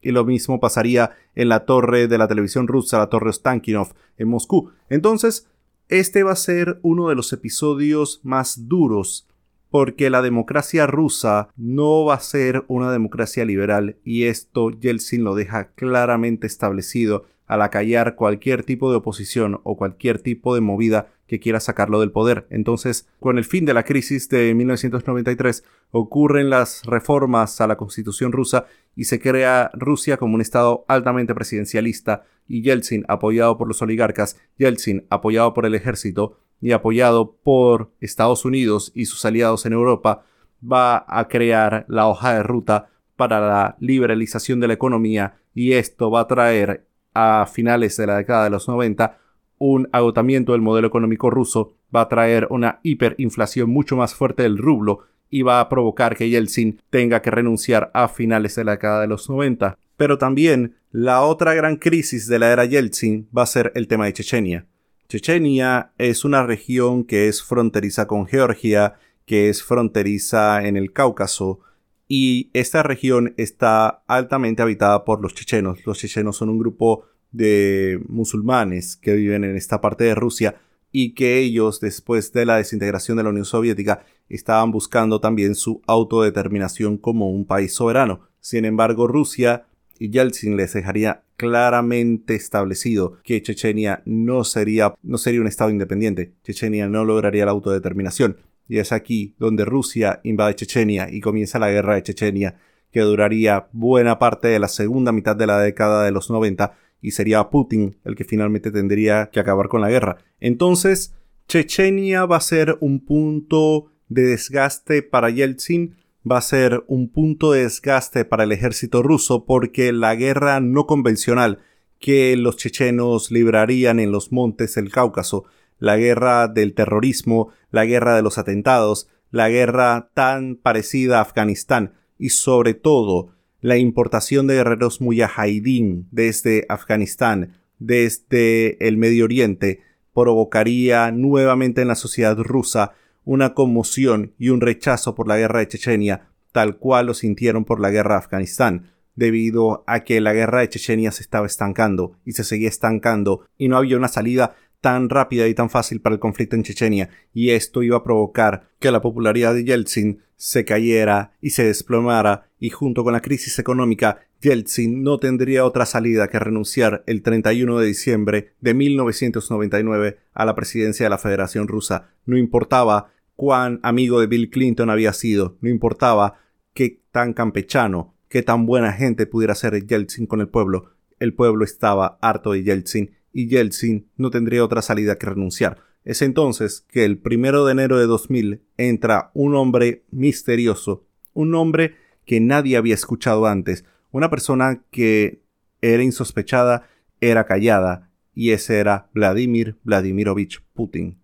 Y 0.00 0.12
lo 0.12 0.24
mismo 0.24 0.60
pasaría 0.60 1.12
en 1.34 1.50
la 1.50 1.66
torre 1.66 2.08
de 2.08 2.16
la 2.16 2.26
televisión 2.26 2.66
rusa, 2.66 2.98
la 2.98 3.10
torre 3.10 3.28
Ostankinov, 3.28 3.92
en 4.16 4.28
Moscú. 4.28 4.70
Entonces, 4.88 5.46
este 5.88 6.22
va 6.22 6.32
a 6.32 6.36
ser 6.36 6.80
uno 6.82 7.10
de 7.10 7.14
los 7.14 7.32
episodios 7.34 8.20
más 8.24 8.66
duros 8.66 9.28
porque 9.72 10.10
la 10.10 10.20
democracia 10.20 10.86
rusa 10.86 11.48
no 11.56 12.04
va 12.04 12.14
a 12.14 12.20
ser 12.20 12.62
una 12.68 12.92
democracia 12.92 13.46
liberal 13.46 13.96
y 14.04 14.24
esto 14.24 14.70
Yeltsin 14.70 15.24
lo 15.24 15.34
deja 15.34 15.72
claramente 15.72 16.46
establecido 16.46 17.24
al 17.46 17.62
acallar 17.62 18.14
cualquier 18.14 18.64
tipo 18.64 18.90
de 18.90 18.98
oposición 18.98 19.62
o 19.64 19.78
cualquier 19.78 20.18
tipo 20.18 20.54
de 20.54 20.60
movida 20.60 21.08
que 21.26 21.40
quiera 21.40 21.58
sacarlo 21.58 22.00
del 22.00 22.10
poder. 22.10 22.46
Entonces, 22.50 23.08
con 23.18 23.38
el 23.38 23.44
fin 23.46 23.64
de 23.64 23.72
la 23.72 23.84
crisis 23.84 24.28
de 24.28 24.52
1993, 24.54 25.64
ocurren 25.90 26.50
las 26.50 26.82
reformas 26.84 27.58
a 27.62 27.66
la 27.66 27.76
constitución 27.78 28.32
rusa 28.32 28.66
y 28.94 29.04
se 29.04 29.20
crea 29.20 29.70
Rusia 29.72 30.18
como 30.18 30.34
un 30.34 30.42
estado 30.42 30.84
altamente 30.86 31.34
presidencialista 31.34 32.24
y 32.46 32.60
Yeltsin, 32.60 33.06
apoyado 33.08 33.56
por 33.56 33.68
los 33.68 33.80
oligarcas, 33.80 34.36
Yeltsin, 34.58 35.06
apoyado 35.08 35.54
por 35.54 35.64
el 35.64 35.74
ejército, 35.74 36.41
y 36.62 36.72
apoyado 36.72 37.36
por 37.42 37.90
Estados 38.00 38.46
Unidos 38.46 38.92
y 38.94 39.04
sus 39.04 39.24
aliados 39.26 39.66
en 39.66 39.74
Europa, 39.74 40.24
va 40.64 41.04
a 41.08 41.28
crear 41.28 41.84
la 41.88 42.06
hoja 42.08 42.34
de 42.34 42.42
ruta 42.42 42.88
para 43.16 43.40
la 43.40 43.76
liberalización 43.80 44.60
de 44.60 44.68
la 44.68 44.74
economía 44.74 45.34
y 45.54 45.72
esto 45.72 46.10
va 46.10 46.20
a 46.20 46.28
traer 46.28 46.86
a 47.12 47.46
finales 47.46 47.96
de 47.96 48.06
la 48.06 48.16
década 48.16 48.44
de 48.44 48.50
los 48.50 48.68
90 48.68 49.18
un 49.58 49.88
agotamiento 49.92 50.52
del 50.52 50.60
modelo 50.60 50.88
económico 50.88 51.30
ruso, 51.30 51.74
va 51.94 52.02
a 52.02 52.08
traer 52.08 52.48
una 52.50 52.80
hiperinflación 52.82 53.70
mucho 53.70 53.96
más 53.96 54.14
fuerte 54.14 54.42
del 54.42 54.58
rublo 54.58 55.00
y 55.30 55.42
va 55.42 55.60
a 55.60 55.68
provocar 55.68 56.16
que 56.16 56.28
Yeltsin 56.28 56.80
tenga 56.90 57.22
que 57.22 57.30
renunciar 57.30 57.90
a 57.94 58.08
finales 58.08 58.56
de 58.56 58.64
la 58.64 58.72
década 58.72 59.00
de 59.00 59.06
los 59.06 59.30
90. 59.30 59.78
Pero 59.96 60.18
también 60.18 60.74
la 60.90 61.22
otra 61.22 61.54
gran 61.54 61.76
crisis 61.76 62.26
de 62.26 62.38
la 62.38 62.52
era 62.52 62.64
Yeltsin 62.64 63.28
va 63.36 63.42
a 63.42 63.46
ser 63.46 63.72
el 63.74 63.86
tema 63.86 64.06
de 64.06 64.12
Chechenia. 64.14 64.66
Chechenia 65.12 65.92
es 65.98 66.24
una 66.24 66.42
región 66.42 67.04
que 67.04 67.28
es 67.28 67.42
fronteriza 67.42 68.06
con 68.06 68.26
Georgia, 68.26 68.94
que 69.26 69.50
es 69.50 69.62
fronteriza 69.62 70.66
en 70.66 70.78
el 70.78 70.94
Cáucaso, 70.94 71.60
y 72.08 72.48
esta 72.54 72.82
región 72.82 73.34
está 73.36 74.04
altamente 74.06 74.62
habitada 74.62 75.04
por 75.04 75.20
los 75.20 75.34
chechenos. 75.34 75.84
Los 75.84 75.98
chechenos 75.98 76.38
son 76.38 76.48
un 76.48 76.58
grupo 76.58 77.04
de 77.30 78.00
musulmanes 78.08 78.96
que 78.96 79.12
viven 79.12 79.44
en 79.44 79.54
esta 79.54 79.82
parte 79.82 80.04
de 80.04 80.14
Rusia 80.14 80.56
y 80.90 81.12
que 81.12 81.40
ellos, 81.40 81.78
después 81.78 82.32
de 82.32 82.46
la 82.46 82.56
desintegración 82.56 83.18
de 83.18 83.24
la 83.24 83.28
Unión 83.28 83.44
Soviética, 83.44 84.06
estaban 84.30 84.70
buscando 84.70 85.20
también 85.20 85.54
su 85.54 85.82
autodeterminación 85.86 86.96
como 86.96 87.28
un 87.28 87.44
país 87.44 87.74
soberano. 87.74 88.20
Sin 88.40 88.64
embargo, 88.64 89.06
Rusia 89.06 89.66
Yeltsin 90.10 90.56
les 90.56 90.72
dejaría 90.72 91.22
claramente 91.36 92.34
establecido 92.34 93.18
que 93.24 93.42
Chechenia 93.42 94.02
no 94.04 94.44
sería, 94.44 94.94
no 95.02 95.18
sería 95.18 95.40
un 95.40 95.46
Estado 95.46 95.70
independiente. 95.70 96.34
Chechenia 96.44 96.88
no 96.88 97.04
lograría 97.04 97.44
la 97.44 97.50
autodeterminación. 97.50 98.36
Y 98.68 98.78
es 98.78 98.92
aquí 98.92 99.34
donde 99.38 99.64
Rusia 99.64 100.20
invade 100.24 100.54
Chechenia 100.54 101.08
y 101.10 101.20
comienza 101.20 101.58
la 101.58 101.70
guerra 101.70 101.96
de 101.96 102.02
Chechenia, 102.02 102.56
que 102.90 103.00
duraría 103.00 103.68
buena 103.72 104.18
parte 104.18 104.48
de 104.48 104.58
la 104.58 104.68
segunda 104.68 105.12
mitad 105.12 105.34
de 105.34 105.46
la 105.46 105.58
década 105.58 106.04
de 106.04 106.12
los 106.12 106.30
90 106.30 106.74
y 107.00 107.10
sería 107.10 107.50
Putin 107.50 107.96
el 108.04 108.14
que 108.14 108.24
finalmente 108.24 108.70
tendría 108.70 109.30
que 109.32 109.40
acabar 109.40 109.68
con 109.68 109.80
la 109.80 109.90
guerra. 109.90 110.18
Entonces, 110.40 111.14
Chechenia 111.48 112.24
va 112.24 112.36
a 112.36 112.40
ser 112.40 112.78
un 112.80 113.04
punto 113.04 113.90
de 114.08 114.22
desgaste 114.22 115.02
para 115.02 115.30
Yeltsin 115.30 115.96
va 116.30 116.38
a 116.38 116.42
ser 116.42 116.84
un 116.86 117.08
punto 117.08 117.52
de 117.52 117.62
desgaste 117.62 118.24
para 118.24 118.44
el 118.44 118.52
ejército 118.52 119.02
ruso 119.02 119.44
porque 119.44 119.92
la 119.92 120.14
guerra 120.14 120.60
no 120.60 120.86
convencional 120.86 121.60
que 121.98 122.36
los 122.36 122.56
chechenos 122.56 123.30
librarían 123.30 124.00
en 124.00 124.12
los 124.12 124.32
montes 124.32 124.74
del 124.74 124.90
Cáucaso, 124.90 125.44
la 125.78 125.96
guerra 125.96 126.48
del 126.48 126.74
terrorismo, 126.74 127.50
la 127.70 127.84
guerra 127.84 128.14
de 128.14 128.22
los 128.22 128.38
atentados, 128.38 129.08
la 129.30 129.48
guerra 129.48 130.10
tan 130.14 130.56
parecida 130.56 131.18
a 131.18 131.22
Afganistán 131.22 131.94
y 132.18 132.30
sobre 132.30 132.74
todo 132.74 133.34
la 133.60 133.76
importación 133.78 134.46
de 134.46 134.56
guerreros 134.56 135.00
mujahideen 135.00 136.06
desde 136.10 136.66
Afganistán, 136.68 137.54
desde 137.78 138.86
el 138.86 138.96
Medio 138.96 139.24
Oriente, 139.24 139.80
provocaría 140.12 141.10
nuevamente 141.10 141.82
en 141.82 141.88
la 141.88 141.94
sociedad 141.94 142.36
rusa 142.38 142.92
una 143.24 143.54
conmoción 143.54 144.34
y 144.38 144.48
un 144.48 144.60
rechazo 144.60 145.14
por 145.14 145.28
la 145.28 145.36
guerra 145.36 145.60
de 145.60 145.68
Chechenia, 145.68 146.28
tal 146.52 146.76
cual 146.76 147.06
lo 147.06 147.14
sintieron 147.14 147.64
por 147.64 147.80
la 147.80 147.90
guerra 147.90 148.14
de 148.14 148.20
Afganistán, 148.20 148.92
debido 149.14 149.84
a 149.86 150.04
que 150.04 150.20
la 150.20 150.32
guerra 150.32 150.60
de 150.60 150.68
Chechenia 150.68 151.12
se 151.12 151.22
estaba 151.22 151.46
estancando 151.46 152.16
y 152.24 152.32
se 152.32 152.44
seguía 152.44 152.68
estancando 152.68 153.46
y 153.58 153.68
no 153.68 153.76
había 153.76 153.96
una 153.96 154.08
salida 154.08 154.54
tan 154.80 155.08
rápida 155.08 155.46
y 155.46 155.54
tan 155.54 155.70
fácil 155.70 156.00
para 156.00 156.14
el 156.14 156.20
conflicto 156.20 156.56
en 156.56 156.64
Chechenia, 156.64 157.08
y 157.32 157.50
esto 157.50 157.82
iba 157.82 157.96
a 157.96 158.02
provocar 158.02 158.68
que 158.80 158.90
la 158.90 159.00
popularidad 159.00 159.54
de 159.54 159.64
Yeltsin 159.64 160.22
se 160.36 160.64
cayera 160.64 161.34
y 161.40 161.50
se 161.50 161.64
desplomara, 161.64 162.48
y 162.58 162.70
junto 162.70 163.04
con 163.04 163.12
la 163.12 163.20
crisis 163.20 163.60
económica, 163.60 164.26
Yeltsin 164.42 165.04
no 165.04 165.18
tendría 165.18 165.64
otra 165.64 165.86
salida 165.86 166.28
que 166.28 166.40
renunciar 166.40 167.04
el 167.06 167.22
31 167.22 167.78
de 167.78 167.86
diciembre 167.86 168.54
de 168.60 168.74
1999 168.74 170.18
a 170.34 170.44
la 170.44 170.54
presidencia 170.56 171.06
de 171.06 171.10
la 171.10 171.18
Federación 171.18 171.68
Rusa. 171.68 172.10
No 172.26 172.36
importaba 172.36 173.12
cuán 173.36 173.78
amigo 173.84 174.20
de 174.20 174.26
Bill 174.26 174.50
Clinton 174.50 174.90
había 174.90 175.12
sido, 175.12 175.56
no 175.60 175.70
importaba 175.70 176.40
qué 176.74 177.00
tan 177.12 177.34
campechano, 177.34 178.14
qué 178.28 178.42
tan 178.42 178.66
buena 178.66 178.92
gente 178.92 179.26
pudiera 179.26 179.54
ser 179.54 179.86
Yeltsin 179.86 180.26
con 180.26 180.40
el 180.40 180.48
pueblo, 180.48 180.90
el 181.20 181.34
pueblo 181.34 181.64
estaba 181.64 182.18
harto 182.20 182.52
de 182.52 182.64
Yeltsin 182.64 183.12
y 183.32 183.46
Yeltsin 183.46 184.08
no 184.16 184.30
tendría 184.30 184.64
otra 184.64 184.82
salida 184.82 185.18
que 185.18 185.26
renunciar. 185.26 185.78
Es 186.04 186.20
entonces 186.20 186.84
que 186.88 187.04
el 187.04 187.18
primero 187.18 187.64
de 187.64 187.72
enero 187.72 187.96
de 187.96 188.06
2000 188.06 188.60
entra 188.76 189.30
un 189.34 189.54
hombre 189.54 190.02
misterioso, 190.10 191.06
un 191.32 191.54
hombre 191.54 191.94
que 192.26 192.40
nadie 192.40 192.76
había 192.76 192.94
escuchado 192.94 193.46
antes, 193.46 193.84
una 194.12 194.30
persona 194.30 194.82
que 194.90 195.42
era 195.80 196.02
insospechada, 196.02 196.88
era 197.20 197.44
callada, 197.44 198.10
y 198.34 198.50
ese 198.50 198.78
era 198.78 199.08
Vladimir 199.12 199.76
Vladimirovich 199.82 200.62
Putin. 200.74 201.18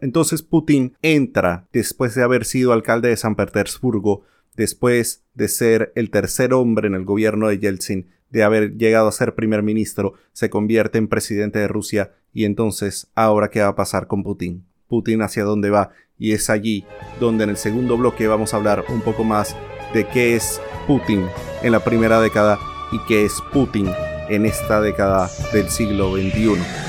Entonces 0.00 0.42
Putin 0.42 0.96
entra 1.02 1.66
después 1.72 2.14
de 2.14 2.22
haber 2.22 2.44
sido 2.44 2.72
alcalde 2.72 3.08
de 3.08 3.16
San 3.16 3.34
Petersburgo, 3.34 4.22
después 4.56 5.24
de 5.34 5.48
ser 5.48 5.92
el 5.96 6.10
tercer 6.10 6.52
hombre 6.52 6.86
en 6.88 6.94
el 6.94 7.04
gobierno 7.04 7.48
de 7.48 7.58
Yeltsin, 7.58 8.06
de 8.30 8.42
haber 8.42 8.76
llegado 8.76 9.08
a 9.08 9.12
ser 9.12 9.34
primer 9.34 9.62
ministro, 9.62 10.14
se 10.32 10.50
convierte 10.50 10.98
en 10.98 11.08
presidente 11.08 11.58
de 11.58 11.68
Rusia 11.68 12.12
y 12.32 12.44
entonces, 12.44 13.10
ahora 13.14 13.50
qué 13.50 13.60
va 13.60 13.68
a 13.68 13.76
pasar 13.76 14.06
con 14.06 14.22
Putin? 14.22 14.64
Putin 14.86 15.22
hacia 15.22 15.44
dónde 15.44 15.70
va 15.70 15.90
y 16.18 16.32
es 16.32 16.50
allí 16.50 16.84
donde 17.20 17.44
en 17.44 17.50
el 17.50 17.56
segundo 17.56 17.96
bloque 17.96 18.26
vamos 18.26 18.52
a 18.52 18.58
hablar 18.58 18.84
un 18.88 19.00
poco 19.00 19.24
más 19.24 19.56
de 19.94 20.06
qué 20.06 20.36
es 20.36 20.60
Putin 20.86 21.24
en 21.62 21.72
la 21.72 21.80
primera 21.80 22.20
década 22.20 22.58
y 22.92 22.98
qué 23.00 23.24
es 23.24 23.40
Putin 23.52 23.92
en 24.28 24.46
esta 24.46 24.80
década 24.80 25.30
del 25.52 25.70
siglo 25.70 26.16
XXI. 26.16 26.87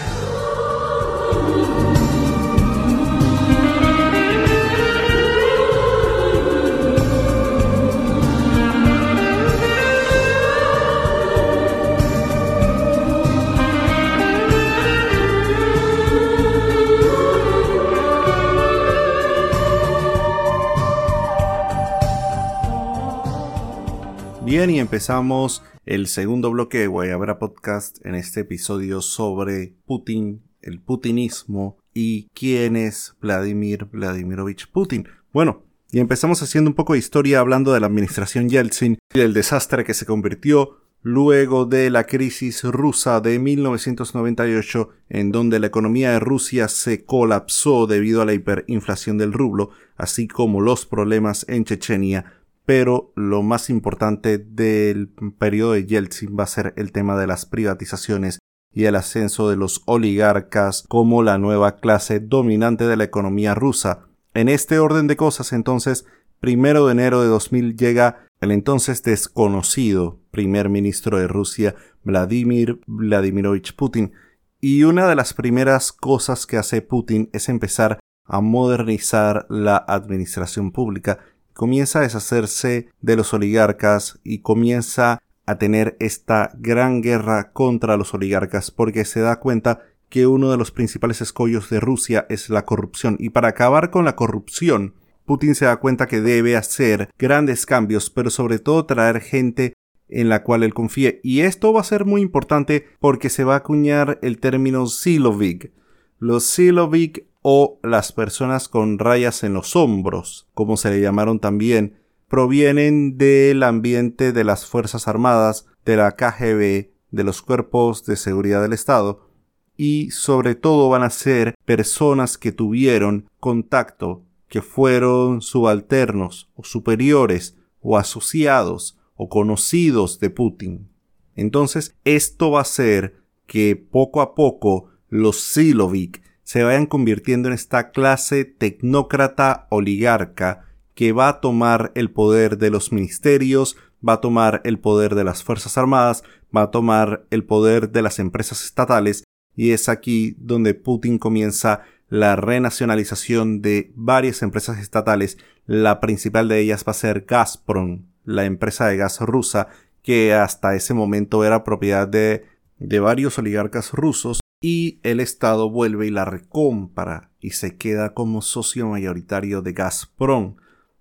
Bien, 24.59 24.71
y 24.71 24.79
empezamos 24.81 25.63
el 25.85 26.07
segundo 26.07 26.51
bloque 26.51 26.79
de 26.79 26.87
Guayabra 26.87 27.39
Podcast 27.39 28.05
en 28.05 28.13
este 28.13 28.41
episodio 28.41 28.99
sobre 28.99 29.73
Putin, 29.85 30.41
el 30.61 30.81
putinismo 30.81 31.77
y 31.93 32.27
quién 32.33 32.75
es 32.75 33.15
Vladimir 33.21 33.85
Vladimirovich 33.85 34.69
Putin. 34.69 35.07
Bueno, 35.31 35.63
y 35.93 36.01
empezamos 36.01 36.43
haciendo 36.43 36.69
un 36.69 36.75
poco 36.75 36.91
de 36.91 36.99
historia 36.99 37.39
hablando 37.39 37.71
de 37.71 37.79
la 37.79 37.87
administración 37.87 38.49
Yeltsin 38.49 38.97
y 39.13 39.19
del 39.19 39.33
desastre 39.33 39.85
que 39.85 39.93
se 39.93 40.05
convirtió 40.05 40.81
luego 41.03 41.65
de 41.65 41.89
la 41.89 42.05
crisis 42.05 42.65
rusa 42.65 43.21
de 43.21 43.39
1998, 43.39 44.89
en 45.07 45.31
donde 45.31 45.59
la 45.59 45.67
economía 45.67 46.11
de 46.11 46.19
Rusia 46.19 46.67
se 46.67 47.05
colapsó 47.05 47.87
debido 47.87 48.21
a 48.21 48.25
la 48.25 48.33
hiperinflación 48.33 49.17
del 49.17 49.31
rublo, 49.31 49.69
así 49.95 50.27
como 50.27 50.59
los 50.59 50.85
problemas 50.85 51.45
en 51.47 51.63
Chechenia 51.63 52.38
pero 52.69 53.11
lo 53.15 53.41
más 53.41 53.71
importante 53.71 54.37
del 54.37 55.09
periodo 55.39 55.71
de 55.71 55.87
Yeltsin 55.87 56.37
va 56.39 56.43
a 56.43 56.45
ser 56.45 56.75
el 56.77 56.91
tema 56.91 57.17
de 57.19 57.25
las 57.25 57.47
privatizaciones 57.47 58.37
y 58.71 58.83
el 58.83 58.95
ascenso 58.95 59.49
de 59.49 59.55
los 59.55 59.81
oligarcas 59.87 60.85
como 60.87 61.23
la 61.23 61.39
nueva 61.39 61.77
clase 61.77 62.19
dominante 62.19 62.85
de 62.85 62.95
la 62.95 63.05
economía 63.05 63.55
rusa. 63.55 64.05
En 64.35 64.49
este 64.49 64.77
orden 64.77 65.07
de 65.07 65.15
cosas, 65.15 65.51
entonces, 65.51 66.05
primero 66.39 66.85
de 66.85 66.91
enero 66.91 67.23
de 67.23 67.29
2000 67.29 67.75
llega 67.75 68.27
el 68.39 68.51
entonces 68.51 69.01
desconocido 69.01 70.19
primer 70.29 70.69
ministro 70.69 71.17
de 71.17 71.27
Rusia, 71.27 71.73
Vladimir 72.03 72.81
Vladimirovich 72.85 73.75
Putin, 73.75 74.13
y 74.61 74.83
una 74.83 75.07
de 75.07 75.15
las 75.15 75.33
primeras 75.33 75.91
cosas 75.91 76.45
que 76.45 76.57
hace 76.57 76.83
Putin 76.83 77.31
es 77.33 77.49
empezar 77.49 77.99
a 78.25 78.41
modernizar 78.41 79.47
la 79.49 79.77
administración 79.77 80.71
pública 80.71 81.17
comienza 81.59 81.99
a 81.99 82.03
deshacerse 82.03 82.87
de 83.01 83.17
los 83.17 83.33
oligarcas 83.33 84.17
y 84.23 84.39
comienza 84.39 85.21
a 85.45 85.57
tener 85.57 85.97
esta 85.99 86.53
gran 86.57 87.01
guerra 87.01 87.51
contra 87.51 87.97
los 87.97 88.13
oligarcas 88.13 88.71
porque 88.71 89.03
se 89.03 89.19
da 89.19 89.41
cuenta 89.41 89.81
que 90.07 90.25
uno 90.25 90.51
de 90.51 90.55
los 90.55 90.71
principales 90.71 91.19
escollos 91.19 91.69
de 91.69 91.81
Rusia 91.81 92.25
es 92.29 92.49
la 92.49 92.63
corrupción 92.63 93.17
y 93.19 93.31
para 93.31 93.49
acabar 93.49 93.89
con 93.89 94.05
la 94.05 94.15
corrupción 94.15 94.93
Putin 95.25 95.53
se 95.53 95.65
da 95.65 95.81
cuenta 95.81 96.07
que 96.07 96.21
debe 96.21 96.55
hacer 96.55 97.09
grandes 97.19 97.65
cambios 97.65 98.09
pero 98.09 98.29
sobre 98.29 98.59
todo 98.59 98.85
traer 98.85 99.19
gente 99.19 99.73
en 100.07 100.29
la 100.29 100.43
cual 100.43 100.63
él 100.63 100.73
confíe 100.73 101.19
y 101.25 101.41
esto 101.41 101.73
va 101.73 101.81
a 101.81 101.83
ser 101.83 102.05
muy 102.05 102.21
importante 102.21 102.85
porque 103.01 103.29
se 103.29 103.43
va 103.43 103.55
a 103.55 103.57
acuñar 103.57 104.17
el 104.21 104.39
término 104.39 104.87
Silovik. 104.87 105.73
Los 106.19 106.45
Silovik 106.45 107.28
o 107.41 107.79
las 107.83 108.11
personas 108.11 108.67
con 108.67 108.99
rayas 108.99 109.43
en 109.43 109.53
los 109.53 109.75
hombros, 109.75 110.47
como 110.53 110.77
se 110.77 110.89
le 110.89 111.01
llamaron 111.01 111.39
también, 111.39 111.99
provienen 112.27 113.17
del 113.17 113.63
ambiente 113.63 114.31
de 114.31 114.43
las 114.43 114.65
Fuerzas 114.65 115.07
Armadas, 115.07 115.65
de 115.85 115.97
la 115.97 116.15
KGB, 116.15 116.91
de 117.11 117.23
los 117.23 117.41
cuerpos 117.41 118.05
de 118.05 118.15
seguridad 118.15 118.61
del 118.61 118.73
Estado, 118.73 119.29
y 119.75 120.11
sobre 120.11 120.55
todo 120.55 120.89
van 120.89 121.03
a 121.03 121.09
ser 121.09 121.55
personas 121.65 122.37
que 122.37 122.51
tuvieron 122.51 123.29
contacto, 123.39 124.23
que 124.47 124.61
fueron 124.61 125.41
subalternos 125.41 126.49
o 126.55 126.63
superiores 126.63 127.55
o 127.81 127.97
asociados 127.97 128.99
o 129.15 129.29
conocidos 129.29 130.19
de 130.19 130.29
Putin. 130.29 130.89
Entonces, 131.35 131.95
esto 132.03 132.51
va 132.51 132.59
a 132.59 132.63
hacer 132.63 133.23
que 133.47 133.75
poco 133.75 134.21
a 134.21 134.35
poco 134.35 134.89
los 135.07 135.39
Silovik 135.39 136.21
se 136.49 136.63
vayan 136.63 136.87
convirtiendo 136.87 137.47
en 137.47 137.53
esta 137.53 137.91
clase 137.91 138.43
tecnócrata 138.43 139.67
oligarca 139.69 140.65
que 140.95 141.11
va 141.11 141.27
a 141.27 141.41
tomar 141.41 141.91
el 141.93 142.09
poder 142.09 142.57
de 142.57 142.71
los 142.71 142.91
ministerios, 142.91 143.77
va 144.05 144.13
a 144.13 144.21
tomar 144.21 144.59
el 144.63 144.79
poder 144.79 145.13
de 145.13 145.23
las 145.23 145.43
Fuerzas 145.43 145.77
Armadas, 145.77 146.23
va 146.55 146.63
a 146.63 146.71
tomar 146.71 147.27
el 147.29 147.43
poder 147.43 147.91
de 147.91 148.01
las 148.01 148.17
empresas 148.17 148.65
estatales 148.65 149.25
y 149.55 149.73
es 149.73 149.89
aquí 149.89 150.37
donde 150.39 150.73
Putin 150.73 151.19
comienza 151.19 151.81
la 152.07 152.35
renacionalización 152.35 153.61
de 153.61 153.91
varias 153.93 154.41
empresas 154.41 154.79
estatales. 154.79 155.37
La 155.67 155.99
principal 155.99 156.47
de 156.47 156.61
ellas 156.61 156.83
va 156.83 156.93
a 156.93 156.95
ser 156.95 157.25
Gazprom, 157.27 158.07
la 158.23 158.45
empresa 158.45 158.87
de 158.87 158.97
gas 158.97 159.19
rusa 159.21 159.67
que 160.01 160.33
hasta 160.33 160.75
ese 160.75 160.95
momento 160.95 161.45
era 161.45 161.63
propiedad 161.63 162.07
de, 162.07 162.47
de 162.79 162.99
varios 162.99 163.37
oligarcas 163.37 163.91
rusos 163.91 164.39
y 164.61 164.99
el 165.03 165.19
Estado 165.19 165.69
vuelve 165.69 166.07
y 166.07 166.11
la 166.11 166.25
recompra 166.25 167.31
y 167.39 167.51
se 167.51 167.77
queda 167.77 168.13
como 168.13 168.41
socio 168.41 168.87
mayoritario 168.87 169.61
de 169.61 169.73
Gazprom. 169.73 170.57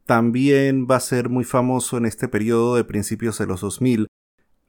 También 0.06 0.86
va 0.90 0.96
a 0.96 1.00
ser 1.00 1.28
muy 1.28 1.44
famoso 1.44 1.98
en 1.98 2.06
este 2.06 2.28
periodo 2.28 2.76
de 2.76 2.84
principios 2.84 3.38
de 3.38 3.46
los 3.46 3.60
2000 3.60 4.06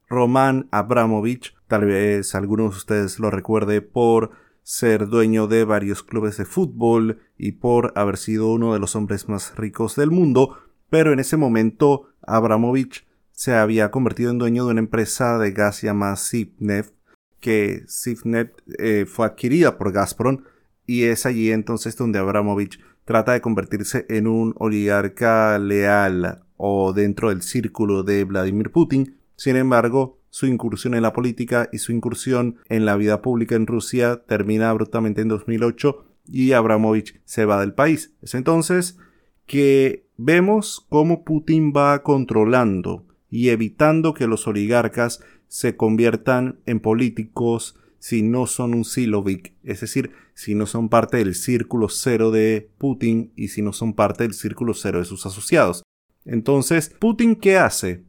Roman 0.09 0.67
Abramovich, 0.71 1.55
tal 1.67 1.85
vez 1.85 2.33
algunos 2.33 2.71
de 2.71 2.77
ustedes 2.77 3.19
lo 3.19 3.29
recuerde 3.29 3.81
por 3.81 4.31
ser 4.63 5.07
dueño 5.07 5.47
de 5.47 5.65
varios 5.65 6.01
clubes 6.01 6.37
de 6.37 6.45
fútbol 6.45 7.19
y 7.37 7.53
por 7.53 7.93
haber 7.95 8.17
sido 8.17 8.47
uno 8.47 8.73
de 8.73 8.79
los 8.79 8.95
hombres 8.95 9.29
más 9.29 9.55
ricos 9.55 9.95
del 9.95 10.09
mundo, 10.09 10.57
pero 10.89 11.13
en 11.13 11.19
ese 11.19 11.37
momento 11.37 12.09
Abramovich 12.21 13.07
se 13.31 13.55
había 13.55 13.91
convertido 13.91 14.31
en 14.31 14.39
dueño 14.39 14.65
de 14.65 14.71
una 14.71 14.79
empresa 14.79 15.37
de 15.37 15.51
gas 15.51 15.83
llamada 15.83 16.15
Sipnev 16.15 16.91
que 17.39 17.83
Sifnet 17.87 18.53
eh, 18.77 19.05
fue 19.07 19.25
adquirida 19.25 19.77
por 19.77 19.91
Gazprom 19.91 20.43
y 20.85 21.03
es 21.03 21.25
allí 21.25 21.51
entonces 21.51 21.95
donde 21.95 22.19
Abramovich 22.19 22.79
trata 23.05 23.33
de 23.33 23.41
convertirse 23.41 24.05
en 24.09 24.27
un 24.27 24.53
oligarca 24.57 25.57
leal 25.59 26.43
o 26.57 26.93
dentro 26.93 27.29
del 27.29 27.41
círculo 27.41 28.03
de 28.03 28.23
Vladimir 28.23 28.71
Putin. 28.71 29.17
Sin 29.35 29.55
embargo, 29.55 30.19
su 30.29 30.45
incursión 30.45 30.93
en 30.93 31.01
la 31.01 31.13
política 31.13 31.69
y 31.71 31.79
su 31.79 31.91
incursión 31.91 32.57
en 32.67 32.85
la 32.85 32.95
vida 32.95 33.21
pública 33.21 33.55
en 33.55 33.67
Rusia 33.67 34.23
termina 34.27 34.69
abruptamente 34.69 35.21
en 35.21 35.27
2008 35.27 36.05
y 36.27 36.51
Abramovich 36.51 37.19
se 37.25 37.45
va 37.45 37.59
del 37.59 37.73
país. 37.73 38.13
Es 38.21 38.35
entonces 38.35 38.97
que 39.45 40.05
vemos 40.17 40.85
cómo 40.89 41.23
Putin 41.23 41.73
va 41.75 42.03
controlando 42.03 43.05
y 43.31 43.49
evitando 43.49 44.13
que 44.13 44.27
los 44.27 44.47
oligarcas 44.47 45.21
se 45.49 45.75
conviertan 45.75 46.59
en 46.65 46.79
políticos 46.79 47.75
si 47.97 48.21
no 48.21 48.47
son 48.47 48.73
un 48.73 48.85
Silovik, 48.85 49.53
es 49.63 49.81
decir, 49.81 50.11
si 50.33 50.55
no 50.55 50.65
son 50.65 50.87
parte 50.87 51.17
del 51.17 51.35
círculo 51.35 51.89
cero 51.89 52.31
de 52.31 52.69
Putin 52.77 53.33
y 53.35 53.49
si 53.49 53.61
no 53.61 53.73
son 53.73 53.93
parte 53.93 54.23
del 54.23 54.33
círculo 54.33 54.73
cero 54.73 54.99
de 54.99 55.05
sus 55.05 55.25
asociados. 55.25 55.83
Entonces, 56.23 56.95
Putin, 56.97 57.35
¿qué 57.35 57.57
hace? 57.57 58.05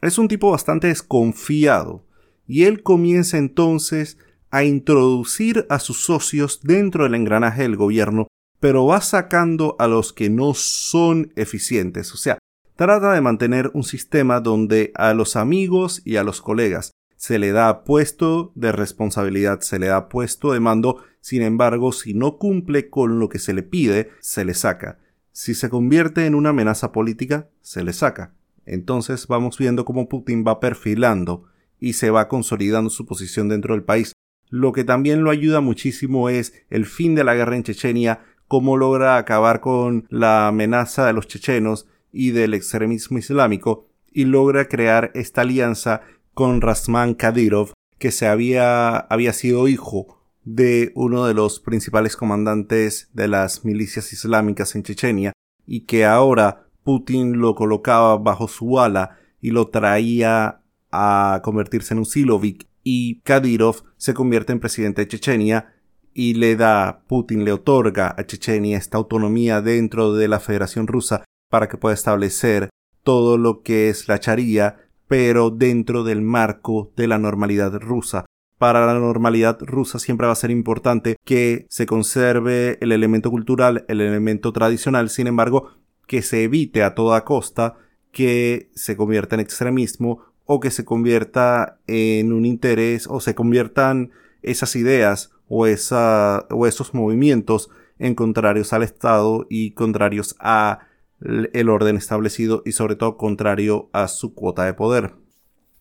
Es 0.00 0.16
un 0.16 0.28
tipo 0.28 0.50
bastante 0.50 0.86
desconfiado 0.86 2.06
y 2.46 2.64
él 2.64 2.82
comienza 2.82 3.36
entonces 3.36 4.16
a 4.50 4.64
introducir 4.64 5.66
a 5.68 5.78
sus 5.78 6.04
socios 6.04 6.60
dentro 6.62 7.04
del 7.04 7.16
engranaje 7.16 7.62
del 7.62 7.76
gobierno, 7.76 8.28
pero 8.60 8.86
va 8.86 9.00
sacando 9.00 9.76
a 9.78 9.88
los 9.88 10.12
que 10.12 10.30
no 10.30 10.54
son 10.54 11.32
eficientes, 11.36 12.14
o 12.14 12.16
sea, 12.16 12.38
trata 12.76 13.12
de 13.12 13.20
mantener 13.20 13.70
un 13.74 13.84
sistema 13.84 14.40
donde 14.40 14.92
a 14.94 15.14
los 15.14 15.36
amigos 15.36 16.02
y 16.04 16.16
a 16.16 16.24
los 16.24 16.40
colegas 16.42 16.92
se 17.16 17.38
le 17.38 17.52
da 17.52 17.84
puesto 17.84 18.52
de 18.54 18.72
responsabilidad, 18.72 19.60
se 19.60 19.78
le 19.78 19.86
da 19.86 20.08
puesto 20.08 20.52
de 20.52 20.60
mando, 20.60 21.02
sin 21.20 21.42
embargo, 21.42 21.92
si 21.92 22.12
no 22.12 22.36
cumple 22.36 22.90
con 22.90 23.18
lo 23.18 23.28
que 23.28 23.38
se 23.38 23.54
le 23.54 23.62
pide, 23.62 24.10
se 24.20 24.44
le 24.44 24.52
saca. 24.52 24.98
Si 25.32 25.54
se 25.54 25.70
convierte 25.70 26.26
en 26.26 26.34
una 26.34 26.50
amenaza 26.50 26.92
política, 26.92 27.48
se 27.62 27.82
le 27.82 27.92
saca. 27.92 28.34
Entonces 28.66 29.26
vamos 29.26 29.56
viendo 29.58 29.84
cómo 29.84 30.08
Putin 30.08 30.44
va 30.46 30.60
perfilando 30.60 31.44
y 31.80 31.94
se 31.94 32.10
va 32.10 32.28
consolidando 32.28 32.90
su 32.90 33.06
posición 33.06 33.48
dentro 33.48 33.74
del 33.74 33.84
país. 33.84 34.12
Lo 34.50 34.72
que 34.72 34.84
también 34.84 35.24
lo 35.24 35.30
ayuda 35.30 35.60
muchísimo 35.60 36.28
es 36.28 36.52
el 36.70 36.84
fin 36.86 37.14
de 37.14 37.24
la 37.24 37.34
guerra 37.34 37.56
en 37.56 37.62
Chechenia, 37.62 38.20
cómo 38.48 38.76
logra 38.76 39.16
acabar 39.16 39.60
con 39.60 40.06
la 40.10 40.48
amenaza 40.48 41.06
de 41.06 41.12
los 41.12 41.26
chechenos 41.26 41.86
y 42.14 42.30
del 42.30 42.54
extremismo 42.54 43.18
islámico 43.18 43.88
y 44.12 44.24
logra 44.24 44.68
crear 44.68 45.10
esta 45.14 45.42
alianza 45.42 46.02
con 46.32 46.60
Rasman 46.60 47.14
Kadyrov, 47.14 47.72
que 47.98 48.12
se 48.12 48.26
había, 48.26 48.96
había 48.96 49.32
sido 49.32 49.68
hijo 49.68 50.20
de 50.44 50.92
uno 50.94 51.26
de 51.26 51.34
los 51.34 51.58
principales 51.60 52.16
comandantes 52.16 53.10
de 53.12 53.28
las 53.28 53.64
milicias 53.64 54.12
islámicas 54.12 54.74
en 54.74 54.82
Chechenia 54.84 55.32
y 55.66 55.80
que 55.80 56.04
ahora 56.04 56.68
Putin 56.84 57.38
lo 57.38 57.54
colocaba 57.54 58.16
bajo 58.18 58.46
su 58.46 58.78
ala 58.78 59.18
y 59.40 59.50
lo 59.50 59.68
traía 59.68 60.60
a 60.92 61.40
convertirse 61.42 61.94
en 61.94 61.98
un 61.98 62.06
Silovik 62.06 62.68
y 62.84 63.20
Kadyrov 63.20 63.82
se 63.96 64.14
convierte 64.14 64.52
en 64.52 64.60
presidente 64.60 65.02
de 65.02 65.08
Chechenia 65.08 65.74
y 66.12 66.34
le 66.34 66.54
da, 66.54 67.02
Putin 67.08 67.44
le 67.44 67.52
otorga 67.52 68.14
a 68.16 68.24
Chechenia 68.24 68.78
esta 68.78 68.98
autonomía 68.98 69.60
dentro 69.60 70.12
de 70.12 70.28
la 70.28 70.38
Federación 70.38 70.86
Rusa 70.86 71.24
para 71.54 71.68
que 71.68 71.76
pueda 71.76 71.94
establecer 71.94 72.68
todo 73.04 73.38
lo 73.38 73.62
que 73.62 73.88
es 73.88 74.08
la 74.08 74.18
charía, 74.18 74.88
pero 75.06 75.50
dentro 75.50 76.02
del 76.02 76.20
marco 76.20 76.90
de 76.96 77.06
la 77.06 77.16
normalidad 77.16 77.80
rusa. 77.80 78.24
Para 78.58 78.84
la 78.86 78.94
normalidad 78.94 79.58
rusa 79.60 80.00
siempre 80.00 80.26
va 80.26 80.32
a 80.32 80.34
ser 80.34 80.50
importante 80.50 81.14
que 81.24 81.66
se 81.70 81.86
conserve 81.86 82.76
el 82.80 82.90
elemento 82.90 83.30
cultural, 83.30 83.84
el 83.86 84.00
elemento 84.00 84.52
tradicional, 84.52 85.10
sin 85.10 85.28
embargo, 85.28 85.68
que 86.08 86.22
se 86.22 86.42
evite 86.42 86.82
a 86.82 86.96
toda 86.96 87.22
costa 87.22 87.76
que 88.10 88.72
se 88.74 88.96
convierta 88.96 89.36
en 89.36 89.40
extremismo 89.40 90.24
o 90.46 90.58
que 90.58 90.72
se 90.72 90.84
convierta 90.84 91.78
en 91.86 92.32
un 92.32 92.46
interés 92.46 93.06
o 93.08 93.20
se 93.20 93.36
conviertan 93.36 94.10
esas 94.42 94.74
ideas 94.74 95.30
o, 95.46 95.68
esa, 95.68 96.48
o 96.50 96.66
esos 96.66 96.94
movimientos 96.94 97.70
en 98.00 98.16
contrarios 98.16 98.72
al 98.72 98.82
Estado 98.82 99.46
y 99.48 99.70
contrarios 99.70 100.34
a 100.40 100.88
el 101.24 101.68
orden 101.68 101.96
establecido 101.96 102.62
y 102.64 102.72
sobre 102.72 102.96
todo 102.96 103.16
contrario 103.16 103.88
a 103.92 104.08
su 104.08 104.34
cuota 104.34 104.64
de 104.64 104.74
poder. 104.74 105.14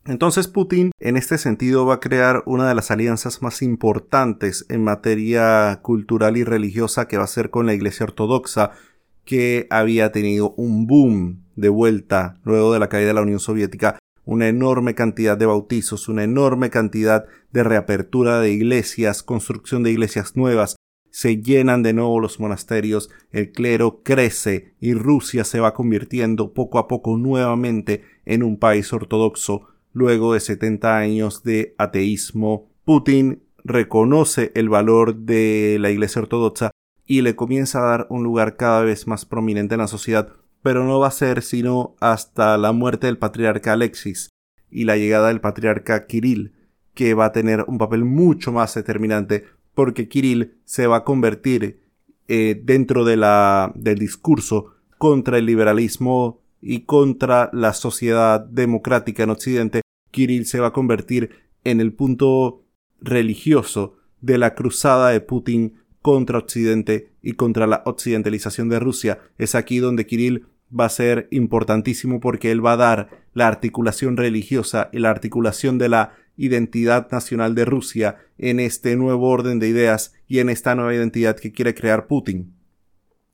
Entonces 0.06 0.48
Putin 0.48 0.92
en 1.00 1.16
este 1.16 1.38
sentido 1.38 1.86
va 1.86 1.96
a 1.96 2.00
crear 2.02 2.44
una 2.46 2.68
de 2.68 2.76
las 2.76 2.92
alianzas 2.92 3.42
más 3.42 3.62
importantes 3.62 4.66
en 4.70 4.84
materia 4.84 5.80
cultural 5.82 6.36
y 6.36 6.44
religiosa 6.44 7.08
que 7.08 7.18
va 7.18 7.24
a 7.24 7.28
ser 7.28 7.50
con 7.50 7.66
la 7.66 7.74
Iglesia 7.74 8.06
Ortodoxa 8.06 8.72
que 9.24 9.68
había 9.70 10.12
tenido 10.12 10.54
un 10.58 10.88
boom 10.88 11.44
de 11.56 11.70
vuelta 11.70 12.40
luego 12.44 12.74
de 12.74 12.80
la 12.80 12.90
caída 12.90 13.08
de 13.08 13.14
la 13.14 13.22
Unión 13.22 13.40
Soviética, 13.40 13.98
una 14.26 14.48
enorme 14.48 14.96
cantidad 14.96 15.38
de 15.38 15.46
bautizos, 15.46 16.10
una 16.10 16.24
enorme 16.24 16.70
cantidad 16.70 17.26
de 17.52 17.64
reapertura 17.64 18.40
de 18.40 18.52
iglesias, 18.52 19.24
construcción 19.24 19.84
de 19.84 19.92
iglesias 19.92 20.36
nuevas, 20.36 20.76
se 21.14 21.44
llenan 21.44 21.84
de 21.84 21.94
nuevo 21.94 22.20
los 22.20 22.40
monasterios, 22.40 23.12
el 23.32 23.52
clero 23.52 24.02
crece 24.02 24.74
y 24.80 24.96
Rusia 24.96 25.44
se 25.44 25.60
va 25.60 25.76
convirtiendo 25.76 26.54
poco 26.54 26.80
a 26.80 26.88
poco 26.88 27.18
nuevamente 27.18 28.04
en 28.26 28.42
un 28.42 28.58
país 28.58 28.92
ortodoxo 28.92 29.68
luego 29.92 30.34
de 30.34 30.40
70 30.40 30.98
años 30.98 31.44
de 31.44 31.76
ateísmo. 31.78 32.68
Putin 32.84 33.44
reconoce 33.64 34.52
el 34.56 34.70
valor 34.70 35.16
de 35.16 35.78
la 35.80 35.92
Iglesia 35.92 36.24
Ortodoxa 36.24 36.72
y 37.06 37.22
le 37.22 37.36
comienza 37.36 37.84
a 37.84 37.90
dar 37.90 38.08
un 38.10 38.24
lugar 38.24 38.58
cada 38.58 38.82
vez 38.82 39.06
más 39.06 39.24
prominente 39.26 39.76
en 39.76 39.82
la 39.82 39.88
sociedad, 39.88 40.34
pero 40.64 40.84
no 40.84 41.00
va 41.00 41.10
a 41.10 41.12
ser 41.12 41.44
sino 41.44 41.96
hasta 42.00 42.58
la 42.58 42.72
muerte 42.72 43.06
del 43.06 43.20
patriarca 43.20 43.74
Alexis 43.74 44.30
y 44.72 44.86
la 44.86 44.98
llegada 44.98 45.28
del 45.28 45.42
patriarca 45.42 46.08
Kirill, 46.08 46.54
que 46.96 47.14
va 47.14 47.26
a 47.26 47.32
tener 47.34 47.66
un 47.68 47.78
papel 47.78 48.04
mucho 48.04 48.52
más 48.52 48.74
determinante 48.74 49.46
porque 49.74 50.08
Kirill 50.08 50.56
se 50.66 50.88
va 50.88 50.98
a 50.98 51.04
convertir 51.04 51.82
eh, 52.28 52.60
dentro 52.64 53.06
de 53.06 53.18
la, 53.18 53.72
del 53.76 54.00
discurso 54.00 54.76
contra 54.98 55.38
el 55.38 55.46
liberalismo 55.46 56.42
y 56.62 56.82
contra 56.82 57.50
la 57.52 57.74
sociedad 57.74 58.40
democrática 58.40 59.24
en 59.24 59.32
Occidente, 59.32 59.82
Kirill 60.12 60.46
se 60.46 60.60
va 60.60 60.68
a 60.68 60.74
convertir 60.74 61.32
en 61.64 61.82
el 61.82 61.94
punto 61.94 62.64
religioso 63.02 63.98
de 64.22 64.38
la 64.38 64.56
cruzada 64.56 65.10
de 65.10 65.20
Putin 65.20 65.74
contra 66.02 66.38
Occidente 66.38 67.12
y 67.22 67.34
contra 67.34 67.68
la 67.68 67.84
occidentalización 67.86 68.70
de 68.70 68.80
Rusia. 68.80 69.20
Es 69.38 69.56
aquí 69.56 69.80
donde 69.80 70.06
Kirill 70.06 70.46
va 70.78 70.86
a 70.86 70.90
ser 70.90 71.28
importantísimo 71.32 72.20
porque 72.20 72.52
él 72.52 72.66
va 72.66 72.74
a 72.74 72.78
dar 72.78 73.10
la 73.34 73.48
articulación 73.48 74.18
religiosa 74.18 74.90
y 74.94 75.00
la 75.00 75.10
articulación 75.10 75.78
de 75.78 75.90
la 75.90 76.14
identidad 76.38 77.10
nacional 77.12 77.56
de 77.56 77.66
Rusia 77.66 78.18
en 78.38 78.60
este 78.60 78.96
nuevo 78.96 79.30
orden 79.30 79.60
de 79.60 79.68
ideas 79.68 80.14
y 80.28 80.40
en 80.40 80.50
esta 80.50 80.76
nueva 80.76 80.94
identidad 80.94 81.38
que 81.38 81.52
quiere 81.52 81.74
crear 81.74 82.08
Putin. 82.08 82.54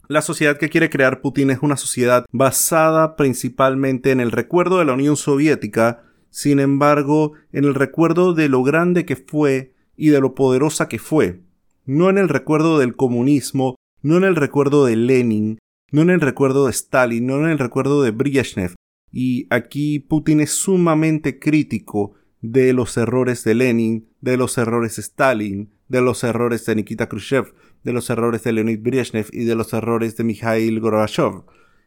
La 0.07 0.21
sociedad 0.21 0.57
que 0.57 0.69
quiere 0.69 0.89
crear 0.89 1.21
Putin 1.21 1.51
es 1.51 1.59
una 1.61 1.77
sociedad 1.77 2.25
basada 2.31 3.15
principalmente 3.15 4.11
en 4.11 4.19
el 4.19 4.31
recuerdo 4.31 4.79
de 4.79 4.85
la 4.85 4.93
Unión 4.93 5.15
Soviética, 5.15 6.03
sin 6.31 6.59
embargo, 6.59 7.33
en 7.53 7.63
el 7.63 7.75
recuerdo 7.75 8.33
de 8.33 8.49
lo 8.49 8.63
grande 8.63 9.05
que 9.05 9.15
fue 9.15 9.73
y 9.95 10.09
de 10.09 10.19
lo 10.19 10.33
poderosa 10.33 10.87
que 10.87 10.99
fue, 10.99 11.41
no 11.85 12.09
en 12.09 12.17
el 12.17 12.29
recuerdo 12.29 12.79
del 12.79 12.95
comunismo, 12.95 13.75
no 14.01 14.17
en 14.17 14.23
el 14.23 14.35
recuerdo 14.35 14.85
de 14.85 14.95
Lenin, 14.95 15.59
no 15.91 16.01
en 16.01 16.09
el 16.09 16.21
recuerdo 16.21 16.65
de 16.65 16.71
Stalin, 16.71 17.25
no 17.25 17.39
en 17.43 17.49
el 17.49 17.59
recuerdo 17.59 18.01
de 18.01 18.11
Brezhnev. 18.11 18.75
Y 19.11 19.47
aquí 19.49 19.99
Putin 19.99 20.39
es 20.39 20.51
sumamente 20.51 21.39
crítico 21.39 22.13
de 22.41 22.73
los 22.73 22.95
errores 22.97 23.43
de 23.43 23.55
Lenin, 23.55 24.07
de 24.21 24.37
los 24.37 24.57
errores 24.57 24.95
de 24.95 25.01
Stalin, 25.01 25.69
de 25.87 26.01
los 26.01 26.23
errores 26.23 26.65
de 26.65 26.75
Nikita 26.75 27.09
Khrushchev, 27.09 27.53
de 27.83 27.93
los 27.93 28.09
errores 28.09 28.43
de 28.43 28.53
Leonid 28.53 28.79
Brezhnev 28.81 29.27
y 29.31 29.45
de 29.45 29.55
los 29.55 29.73
errores 29.73 30.15
de 30.15 30.23
Mikhail 30.23 30.79
Gorbachev. 30.79 31.43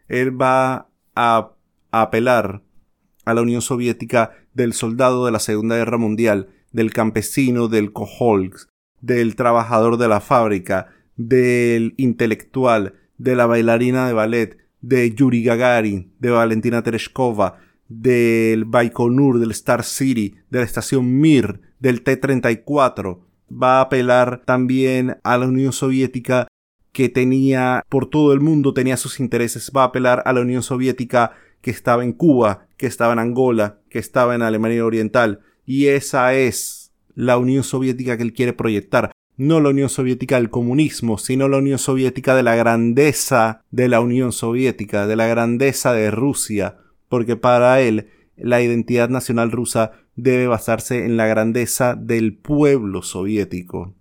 Él 0.08 0.40
va 0.40 0.88
a, 1.14 1.52
apelar 1.90 2.62
a 3.24 3.34
la 3.34 3.42
Unión 3.42 3.62
Soviética 3.62 4.32
del 4.54 4.72
soldado 4.72 5.24
de 5.24 5.32
la 5.32 5.38
Segunda 5.38 5.76
Guerra 5.76 5.98
Mundial, 5.98 6.48
del 6.72 6.92
campesino 6.92 7.68
del 7.68 7.92
Koholsk, 7.92 8.68
del 9.00 9.36
trabajador 9.36 9.96
de 9.98 10.08
la 10.08 10.20
fábrica, 10.20 10.88
del 11.16 11.94
intelectual, 11.96 12.94
de 13.18 13.36
la 13.36 13.46
bailarina 13.46 14.06
de 14.06 14.12
ballet, 14.12 14.58
de 14.80 15.14
Yuri 15.14 15.44
Gagarin, 15.44 16.12
de 16.18 16.30
Valentina 16.30 16.82
Tereshkova, 16.82 17.58
del 18.00 18.64
Baikonur, 18.64 19.38
del 19.38 19.50
Star 19.50 19.84
City, 19.84 20.36
de 20.50 20.58
la 20.60 20.64
estación 20.64 21.20
Mir, 21.20 21.60
del 21.78 22.02
T-34. 22.02 23.20
Va 23.50 23.78
a 23.78 23.82
apelar 23.82 24.42
también 24.44 25.18
a 25.22 25.36
la 25.36 25.46
Unión 25.46 25.72
Soviética 25.72 26.46
que 26.92 27.08
tenía 27.08 27.82
por 27.88 28.06
todo 28.06 28.32
el 28.32 28.40
mundo 28.40 28.74
tenía 28.74 28.96
sus 28.96 29.18
intereses. 29.18 29.72
Va 29.76 29.82
a 29.82 29.86
apelar 29.86 30.22
a 30.26 30.32
la 30.32 30.42
Unión 30.42 30.62
Soviética 30.62 31.32
que 31.60 31.70
estaba 31.70 32.04
en 32.04 32.12
Cuba, 32.12 32.66
que 32.76 32.86
estaba 32.86 33.12
en 33.12 33.18
Angola, 33.18 33.80
que 33.88 33.98
estaba 33.98 34.34
en 34.34 34.42
Alemania 34.42 34.84
Oriental. 34.84 35.40
Y 35.64 35.86
esa 35.86 36.34
es 36.34 36.92
la 37.14 37.38
Unión 37.38 37.64
Soviética 37.64 38.16
que 38.16 38.22
él 38.22 38.32
quiere 38.32 38.52
proyectar. 38.52 39.12
No 39.36 39.60
la 39.60 39.70
Unión 39.70 39.88
Soviética 39.88 40.36
del 40.36 40.50
comunismo, 40.50 41.18
sino 41.18 41.48
la 41.48 41.58
Unión 41.58 41.78
Soviética 41.78 42.34
de 42.34 42.42
la 42.42 42.54
grandeza 42.54 43.62
de 43.70 43.88
la 43.88 44.00
Unión 44.00 44.32
Soviética, 44.32 45.06
de 45.06 45.16
la 45.16 45.26
grandeza 45.26 45.92
de 45.94 46.10
Rusia, 46.10 46.76
porque 47.12 47.36
para 47.36 47.78
él 47.82 48.08
la 48.38 48.62
identidad 48.62 49.10
nacional 49.10 49.52
rusa 49.52 49.92
debe 50.16 50.46
basarse 50.46 51.04
en 51.04 51.18
la 51.18 51.26
grandeza 51.26 51.94
del 51.94 52.34
pueblo 52.34 53.02
soviético, 53.02 53.94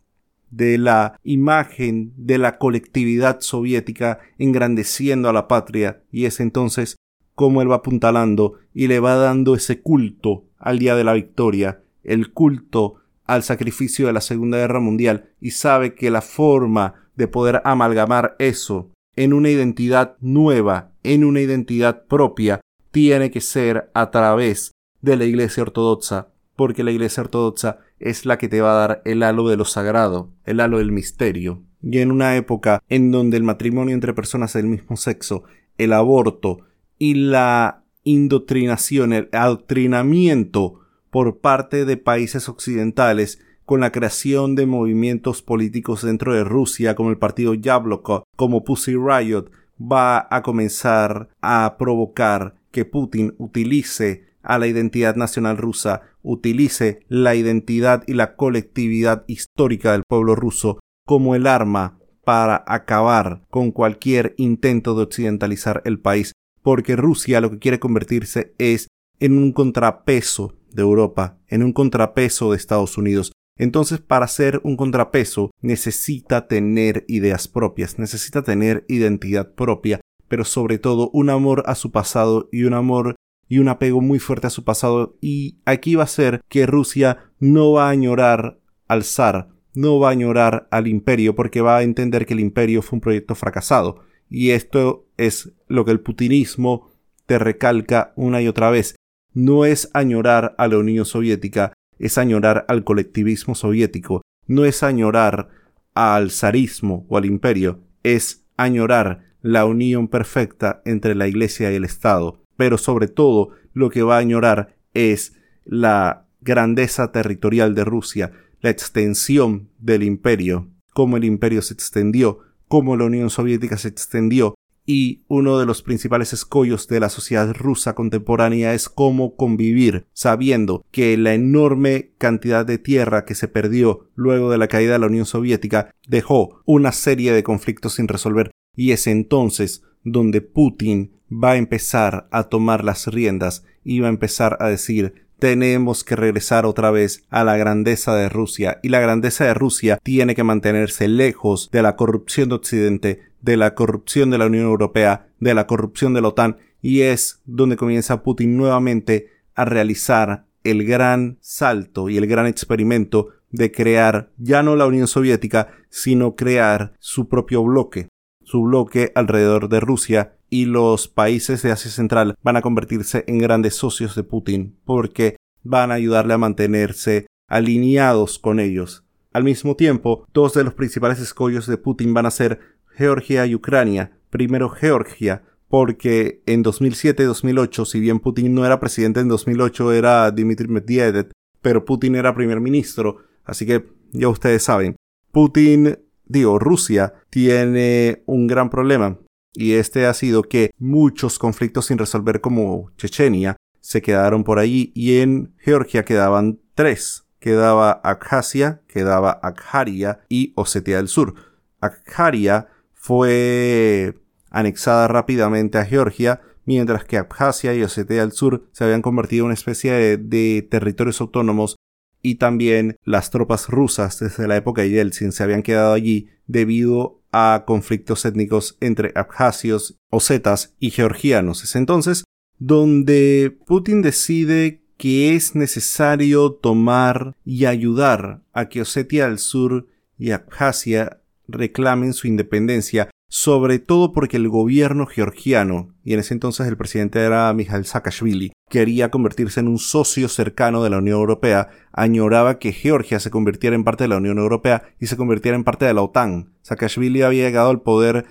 de 0.50 0.78
la 0.78 1.20
imagen 1.22 2.14
de 2.16 2.38
la 2.38 2.58
colectividad 2.58 3.42
soviética 3.42 4.20
engrandeciendo 4.38 5.28
a 5.28 5.34
la 5.34 5.50
patria, 5.50 6.04
y 6.10 6.24
es 6.24 6.40
entonces 6.40 6.96
como 7.36 7.62
él 7.62 7.70
va 7.70 7.76
apuntalando 7.76 8.54
y 8.74 8.88
le 8.88 9.02
va 9.02 9.16
dando 9.16 9.56
ese 9.56 9.82
culto 9.82 10.46
al 10.58 10.80
día 10.80 10.96
de 10.96 11.04
la 11.04 11.12
victoria, 11.12 11.84
el 12.06 12.32
culto 12.32 12.96
al 13.26 13.44
sacrificio 13.44 14.08
de 14.08 14.14
la 14.14 14.22
Segunda 14.22 14.58
Guerra 14.58 14.80
Mundial, 14.80 15.32
y 15.42 15.52
sabe 15.52 15.96
que 15.96 16.12
la 16.12 16.22
forma 16.22 17.10
de 17.18 17.28
poder 17.28 17.62
amalgamar 17.66 18.38
eso 18.40 18.90
en 19.18 19.34
una 19.34 19.50
identidad 19.50 20.16
nueva, 20.22 20.94
en 21.04 21.26
una 21.26 21.42
identidad 21.42 22.06
propia, 22.06 22.62
tiene 22.92 23.32
que 23.32 23.42
ser 23.42 23.90
a 23.94 24.12
través 24.12 24.72
de 25.02 25.18
la 25.18 25.26
Iglesia 25.26 25.64
Ortodoxa, 25.64 26.30
porque 26.56 26.84
la 26.84 26.92
Iglesia 26.92 27.24
Ortodoxa 27.24 27.80
es 28.00 28.26
la 28.26 28.38
que 28.38 28.50
te 28.50 28.62
va 28.62 28.72
a 28.72 28.88
dar 28.88 29.02
el 29.06 29.24
halo 29.24 29.48
de 29.48 29.58
lo 29.58 29.66
sagrado, 29.66 30.30
el 30.46 30.60
halo 30.60 30.78
del 30.78 30.92
misterio. 30.92 31.64
Y 31.82 32.00
en 32.00 32.12
una 32.12 32.36
época 32.36 32.84
en 32.90 33.12
donde 33.12 33.38
el 33.38 33.44
matrimonio 33.44 33.96
entre 33.96 34.14
personas 34.14 34.54
del 34.54 34.68
mismo 34.68 34.98
sexo, 34.98 35.44
el 35.78 35.94
aborto 35.94 36.60
y 37.00 37.16
la 37.16 37.84
indoctrinación, 38.04 39.14
el 39.14 39.30
adoctrinamiento 39.32 40.80
por 41.10 41.40
parte 41.40 41.86
de 41.86 41.98
países 41.98 42.50
occidentales 42.50 43.40
con 43.66 43.82
la 43.82 43.92
creación 43.92 44.56
de 44.56 44.66
movimientos 44.66 45.42
políticos 45.42 46.04
dentro 46.04 46.34
de 46.34 46.44
Rusia 46.44 46.96
como 46.96 47.10
el 47.10 47.18
partido 47.18 47.54
Yabloko, 47.54 48.24
como 48.36 48.64
Pussy 48.64 48.96
Riot, 48.96 49.50
va 49.80 50.28
a 50.30 50.42
comenzar 50.42 51.30
a 51.42 51.76
provocar 51.78 52.61
que 52.72 52.86
Putin 52.86 53.36
utilice 53.38 54.32
a 54.44 54.58
la 54.58 54.68
identidad 54.68 55.16
nacional 55.16 55.58
rusa, 55.58 56.02
utilice 56.24 57.06
la 57.08 57.36
identidad 57.36 58.04
y 58.08 58.14
la 58.14 58.36
colectividad 58.36 59.24
histórica 59.28 59.92
del 59.92 60.04
pueblo 60.08 60.36
ruso 60.36 60.80
como 61.06 61.36
el 61.36 61.48
arma 61.48 62.00
para 62.24 62.64
acabar 62.68 63.44
con 63.50 63.72
cualquier 63.72 64.34
intento 64.38 64.96
de 64.96 65.04
occidentalizar 65.04 65.82
el 65.86 66.00
país, 66.00 66.34
porque 66.62 66.96
Rusia 66.96 67.42
lo 67.42 67.52
que 67.52 67.60
quiere 67.60 67.80
convertirse 67.80 68.54
es 68.58 68.88
en 69.20 69.38
un 69.38 69.52
contrapeso 69.52 70.56
de 70.72 70.82
Europa, 70.82 71.38
en 71.48 71.64
un 71.64 71.74
contrapeso 71.74 72.52
de 72.52 72.58
Estados 72.58 72.98
Unidos. 72.98 73.32
Entonces, 73.58 74.00
para 74.00 74.28
ser 74.28 74.62
un 74.64 74.78
contrapeso, 74.78 75.52
necesita 75.62 76.48
tener 76.48 77.06
ideas 77.08 77.48
propias, 77.48 78.00
necesita 78.00 78.42
tener 78.42 78.86
identidad 78.88 79.54
propia, 79.54 80.00
pero 80.32 80.46
sobre 80.46 80.78
todo 80.78 81.10
un 81.12 81.30
amor 81.30 81.64
a 81.66 81.76
su 81.76 81.92
pasado 81.92 82.48
y 82.54 82.64
un 82.64 82.74
amor 82.74 83.16
y 83.50 83.60
un 83.60 83.68
apego 83.68 84.00
muy 84.00 84.18
fuerte 84.18 84.48
a 84.48 84.50
su 84.50 84.64
pasado. 84.64 85.18
Y 85.20 85.58
aquí 85.66 85.96
va 85.96 86.06
a 86.06 86.08
ser 86.08 86.40
que 86.48 86.66
Rusia 86.66 87.34
no 87.42 87.74
va 87.74 87.88
a 87.88 87.90
añorar 87.90 88.58
al 88.88 89.04
zar, 89.04 89.50
no 89.74 90.00
va 90.00 90.08
a 90.08 90.12
añorar 90.14 90.70
al 90.72 90.88
imperio 90.88 91.36
porque 91.36 91.60
va 91.60 91.76
a 91.76 91.84
entender 91.84 92.26
que 92.26 92.34
el 92.34 92.40
imperio 92.40 92.82
fue 92.82 92.96
un 92.96 93.02
proyecto 93.02 93.36
fracasado. 93.36 94.06
Y 94.30 94.52
esto 94.52 95.06
es 95.18 95.52
lo 95.68 95.84
que 95.84 95.92
el 95.92 96.00
putinismo 96.00 96.90
te 97.26 97.38
recalca 97.38 98.14
una 98.16 98.42
y 98.42 98.48
otra 98.48 98.72
vez. 98.72 98.96
No 99.34 99.66
es 99.66 99.90
añorar 99.94 100.56
a 100.58 100.70
la 100.70 100.78
Unión 100.78 101.04
Soviética, 101.04 101.74
es 102.00 102.18
añorar 102.18 102.64
al 102.70 102.86
colectivismo 102.86 103.54
soviético, 103.54 104.22
no 104.48 104.64
es 104.64 104.82
añorar 104.82 105.50
al 105.94 106.32
zarismo 106.32 107.06
o 107.10 107.18
al 107.18 107.26
imperio, 107.26 107.82
es 108.04 108.46
añorar 108.56 109.31
la 109.42 109.66
unión 109.66 110.08
perfecta 110.08 110.82
entre 110.86 111.16
la 111.16 111.28
Iglesia 111.28 111.72
y 111.72 111.76
el 111.76 111.84
Estado, 111.84 112.42
pero 112.58 112.78
sobre 112.78 113.08
todo 113.08 113.50
lo 113.74 113.90
que 113.90 114.04
va 114.04 114.18
a 114.18 114.20
añorar 114.20 114.76
es 114.94 115.34
la 115.66 116.26
grandeza 116.42 117.12
territorial 117.12 117.76
de 117.76 117.86
Rusia, 117.86 118.32
la 118.62 118.70
extensión 118.70 119.70
del 119.80 120.04
imperio, 120.04 120.70
cómo 120.94 121.18
el 121.18 121.24
imperio 121.24 121.62
se 121.62 121.74
extendió, 121.74 122.40
cómo 122.68 122.96
la 122.98 123.06
Unión 123.06 123.30
Soviética 123.30 123.78
se 123.78 123.88
extendió, 123.88 124.56
y 124.86 125.24
uno 125.28 125.60
de 125.60 125.66
los 125.66 125.84
principales 125.84 126.34
escollos 126.34 126.88
de 126.88 127.00
la 127.00 127.10
sociedad 127.10 127.54
rusa 127.54 127.94
contemporánea 127.94 128.74
es 128.74 128.90
cómo 128.90 129.36
convivir, 129.36 130.06
sabiendo 130.14 130.84
que 130.92 131.16
la 131.18 131.34
enorme 131.34 132.12
cantidad 132.18 132.66
de 132.66 132.80
tierra 132.80 133.24
que 133.24 133.36
se 133.36 133.48
perdió 133.48 134.10
luego 134.16 134.50
de 134.50 134.58
la 134.58 134.68
caída 134.68 134.94
de 134.94 135.00
la 135.00 135.08
Unión 135.08 135.26
Soviética 135.26 135.92
dejó 136.08 136.62
una 136.66 136.92
serie 136.92 137.32
de 137.32 137.44
conflictos 137.44 137.94
sin 137.94 138.08
resolver 138.08 138.52
y 138.76 138.92
es 138.92 139.08
entonces 139.08 139.84
donde 140.04 140.42
Putin 140.42 141.12
va 141.32 141.52
a 141.52 141.58
empezar 141.58 142.28
a 142.32 142.44
tomar 142.44 142.84
las 142.84 143.08
riendas 143.08 143.64
y 143.84 144.00
va 144.00 144.08
a 144.08 144.12
empezar 144.12 144.58
a 144.60 144.68
decir 144.68 145.14
tenemos 145.42 146.04
que 146.04 146.16
regresar 146.16 146.68
otra 146.68 146.92
vez 146.92 147.26
a 147.32 147.44
la 147.44 147.58
grandeza 147.58 148.16
de 148.16 148.30
Rusia 148.30 148.80
y 148.84 148.90
la 148.90 149.00
grandeza 149.00 149.46
de 149.46 149.56
Rusia 149.56 149.98
tiene 150.04 150.36
que 150.36 150.44
mantenerse 150.44 151.08
lejos 151.08 151.72
de 151.72 151.82
la 151.82 151.96
corrupción 151.96 152.50
de 152.50 152.56
Occidente, 152.56 153.22
de 153.42 153.58
la 153.58 153.74
corrupción 153.74 154.30
de 154.30 154.38
la 154.38 154.46
Unión 154.46 154.66
Europea, 154.66 155.30
de 155.40 155.56
la 155.56 155.66
corrupción 155.66 156.14
de 156.14 156.20
OTAN. 156.20 156.58
Y 156.80 157.02
es 157.02 157.42
donde 157.46 157.76
comienza 157.76 158.22
Putin 158.22 158.56
nuevamente 158.56 159.30
a 159.56 159.66
realizar 159.66 160.46
el 160.64 160.86
gran 160.86 161.40
salto 161.42 162.08
y 162.08 162.18
el 162.18 162.28
gran 162.28 162.46
experimento 162.46 163.30
de 163.50 163.72
crear 163.72 164.30
ya 164.38 164.62
no 164.62 164.76
la 164.76 164.86
Unión 164.86 165.08
Soviética, 165.08 165.70
sino 165.90 166.36
crear 166.36 166.94
su 167.00 167.28
propio 167.28 167.64
bloque, 167.64 168.10
su 168.52 168.64
bloque 168.64 169.14
alrededor 169.16 169.70
de 169.70 169.80
Rusia 169.80 170.36
y 170.50 170.66
los 170.66 171.08
países 171.08 171.62
de 171.62 171.72
Asia 171.72 171.90
Central 171.90 172.36
van 172.44 172.58
a 172.58 172.62
convertirse 172.62 173.24
en 173.28 173.38
grandes 173.38 173.76
socios 173.76 174.14
de 174.14 174.24
Putin 174.24 174.76
porque 174.84 175.38
van 175.64 175.90
a 175.90 175.94
ayudarle 175.94 176.34
a 176.34 176.38
mantenerse 176.38 177.28
alineados 177.48 178.40
con 178.40 178.60
ellos. 178.60 179.06
Al 179.32 179.46
mismo 179.46 179.78
tiempo, 179.78 180.28
dos 180.34 180.54
de 180.54 180.66
los 180.66 180.74
principales 180.74 181.22
escollos 181.22 181.66
de 181.66 181.78
Putin 181.78 182.14
van 182.14 182.26
a 182.26 182.32
ser 182.32 182.60
Georgia 182.98 183.46
y 183.46 183.56
Ucrania. 183.56 184.20
Primero 184.30 184.68
Georgia, 184.68 185.44
porque 185.70 186.44
en 186.46 186.62
2007-2008, 186.62 187.86
si 187.86 188.02
bien 188.02 188.20
Putin 188.20 188.54
no 188.54 188.66
era 188.66 188.82
presidente 188.82 189.22
en 189.22 189.30
2008, 189.30 189.94
era 189.94 190.30
Dmitry 190.30 190.68
Medvedev, 190.68 191.32
pero 191.62 191.86
Putin 191.86 192.16
era 192.16 192.36
primer 192.36 192.60
ministro, 192.60 193.20
así 193.46 193.66
que 193.66 193.88
ya 194.12 194.28
ustedes 194.28 194.64
saben. 194.64 194.98
Putin, 195.32 195.98
digo, 196.32 196.60
Rusia 196.60 197.14
tiene 197.30 198.24
un 198.26 198.48
gran 198.48 198.70
problema 198.70 199.18
y 199.54 199.74
este 199.74 200.06
ha 200.06 200.14
sido 200.14 200.44
que 200.44 200.72
muchos 200.78 201.38
conflictos 201.40 201.88
sin 201.88 201.98
resolver 201.98 202.42
como 202.42 202.92
Chechenia 202.98 203.58
se 203.82 204.02
quedaron 204.02 204.44
por 204.44 204.60
ahí 204.60 204.92
y 204.96 205.20
en 205.20 205.54
Georgia 205.58 206.06
quedaban 206.06 206.60
tres. 206.76 207.26
Quedaba 207.40 207.92
Abjasia, 207.92 208.82
quedaba 208.88 209.32
Abjaria 209.32 210.22
y 210.30 210.54
Osetia 210.56 210.98
del 210.98 211.08
Sur. 211.08 211.34
Abjaria 211.80 212.68
fue 212.94 214.16
anexada 214.52 215.08
rápidamente 215.08 215.80
a 215.80 215.86
Georgia, 215.86 216.42
mientras 216.66 217.04
que 217.04 217.18
Abjasia 217.18 217.74
y 217.74 217.82
Osetia 217.82 218.22
del 218.22 218.32
Sur 218.32 218.68
se 218.72 218.84
habían 218.84 219.02
convertido 219.02 219.42
en 219.42 219.46
una 219.46 219.54
especie 219.56 220.18
de, 220.18 220.68
territorios 220.70 221.20
autónomos 221.20 221.78
y 222.22 222.36
también 222.36 222.96
las 223.04 223.32
tropas 223.32 223.68
rusas 223.68 224.20
desde 224.20 224.48
la 224.48 224.58
época 224.58 224.82
de 224.82 224.90
Yeltsin 224.90 225.32
se 225.32 225.44
habían 225.44 225.64
quedado 225.64 225.94
allí 225.94 226.30
debido 226.48 227.22
a 227.32 227.64
conflictos 227.66 228.26
étnicos 228.26 228.78
entre 228.82 229.12
abjasios, 229.16 229.98
osetas 230.10 230.76
y 230.80 230.92
georgianos. 230.92 231.64
Es 231.64 231.76
entonces 231.76 232.24
donde 232.60 233.58
Putin 233.66 234.02
decide 234.02 234.84
que 234.98 235.36
es 235.36 235.56
necesario 235.56 236.52
tomar 236.52 237.36
y 237.44 237.66
ayudar 237.66 238.44
a 238.54 238.70
que 238.70 238.82
Osetia 238.82 239.28
del 239.28 239.40
Sur 239.40 239.88
y 240.20 240.30
Abjasia 240.30 241.22
reclamen 241.48 242.14
su 242.14 242.28
independencia 242.28 243.10
sobre 243.34 243.80
todo 243.80 244.12
porque 244.12 244.36
el 244.36 244.50
gobierno 244.50 245.06
georgiano, 245.06 245.96
y 246.04 246.12
en 246.12 246.20
ese 246.20 246.34
entonces 246.34 246.68
el 246.68 246.76
presidente 246.76 247.22
era 247.22 247.54
Mikhail 247.54 247.86
Saakashvili, 247.86 248.52
quería 248.70 249.10
convertirse 249.10 249.62
en 249.62 249.70
un 249.70 249.78
socio 249.78 250.28
cercano 250.28 250.84
de 250.84 250.90
la 250.90 250.98
Unión 250.98 251.18
Europea, 251.18 251.70
añoraba 251.94 252.60
que 252.60 252.74
Georgia 252.74 253.22
se 253.22 253.32
convirtiera 253.32 253.74
en 253.74 253.86
parte 253.86 254.04
de 254.04 254.10
la 254.10 254.18
Unión 254.18 254.38
Europea 254.38 254.84
y 255.00 255.06
se 255.06 255.16
convirtiera 255.16 255.56
en 255.56 255.64
parte 255.64 255.86
de 255.86 255.94
la 255.94 256.02
OTAN. 256.02 256.52
Saakashvili 256.62 257.22
había 257.22 257.46
llegado 257.46 257.70
al 257.70 257.82
poder 257.82 258.26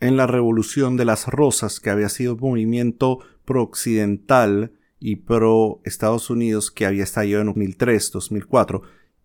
en 0.00 0.16
la 0.16 0.26
Revolución 0.26 0.96
de 0.96 1.04
las 1.04 1.26
Rosas, 1.26 1.78
que 1.78 1.90
había 1.90 2.08
sido 2.08 2.36
un 2.36 2.40
movimiento 2.40 3.18
pro-occidental 3.44 4.72
y 4.98 5.16
pro-Estados 5.16 6.30
Unidos 6.30 6.70
que 6.70 6.86
había 6.86 7.04
estallado 7.04 7.42
en 7.42 7.48
2003-2004, 7.48 8.80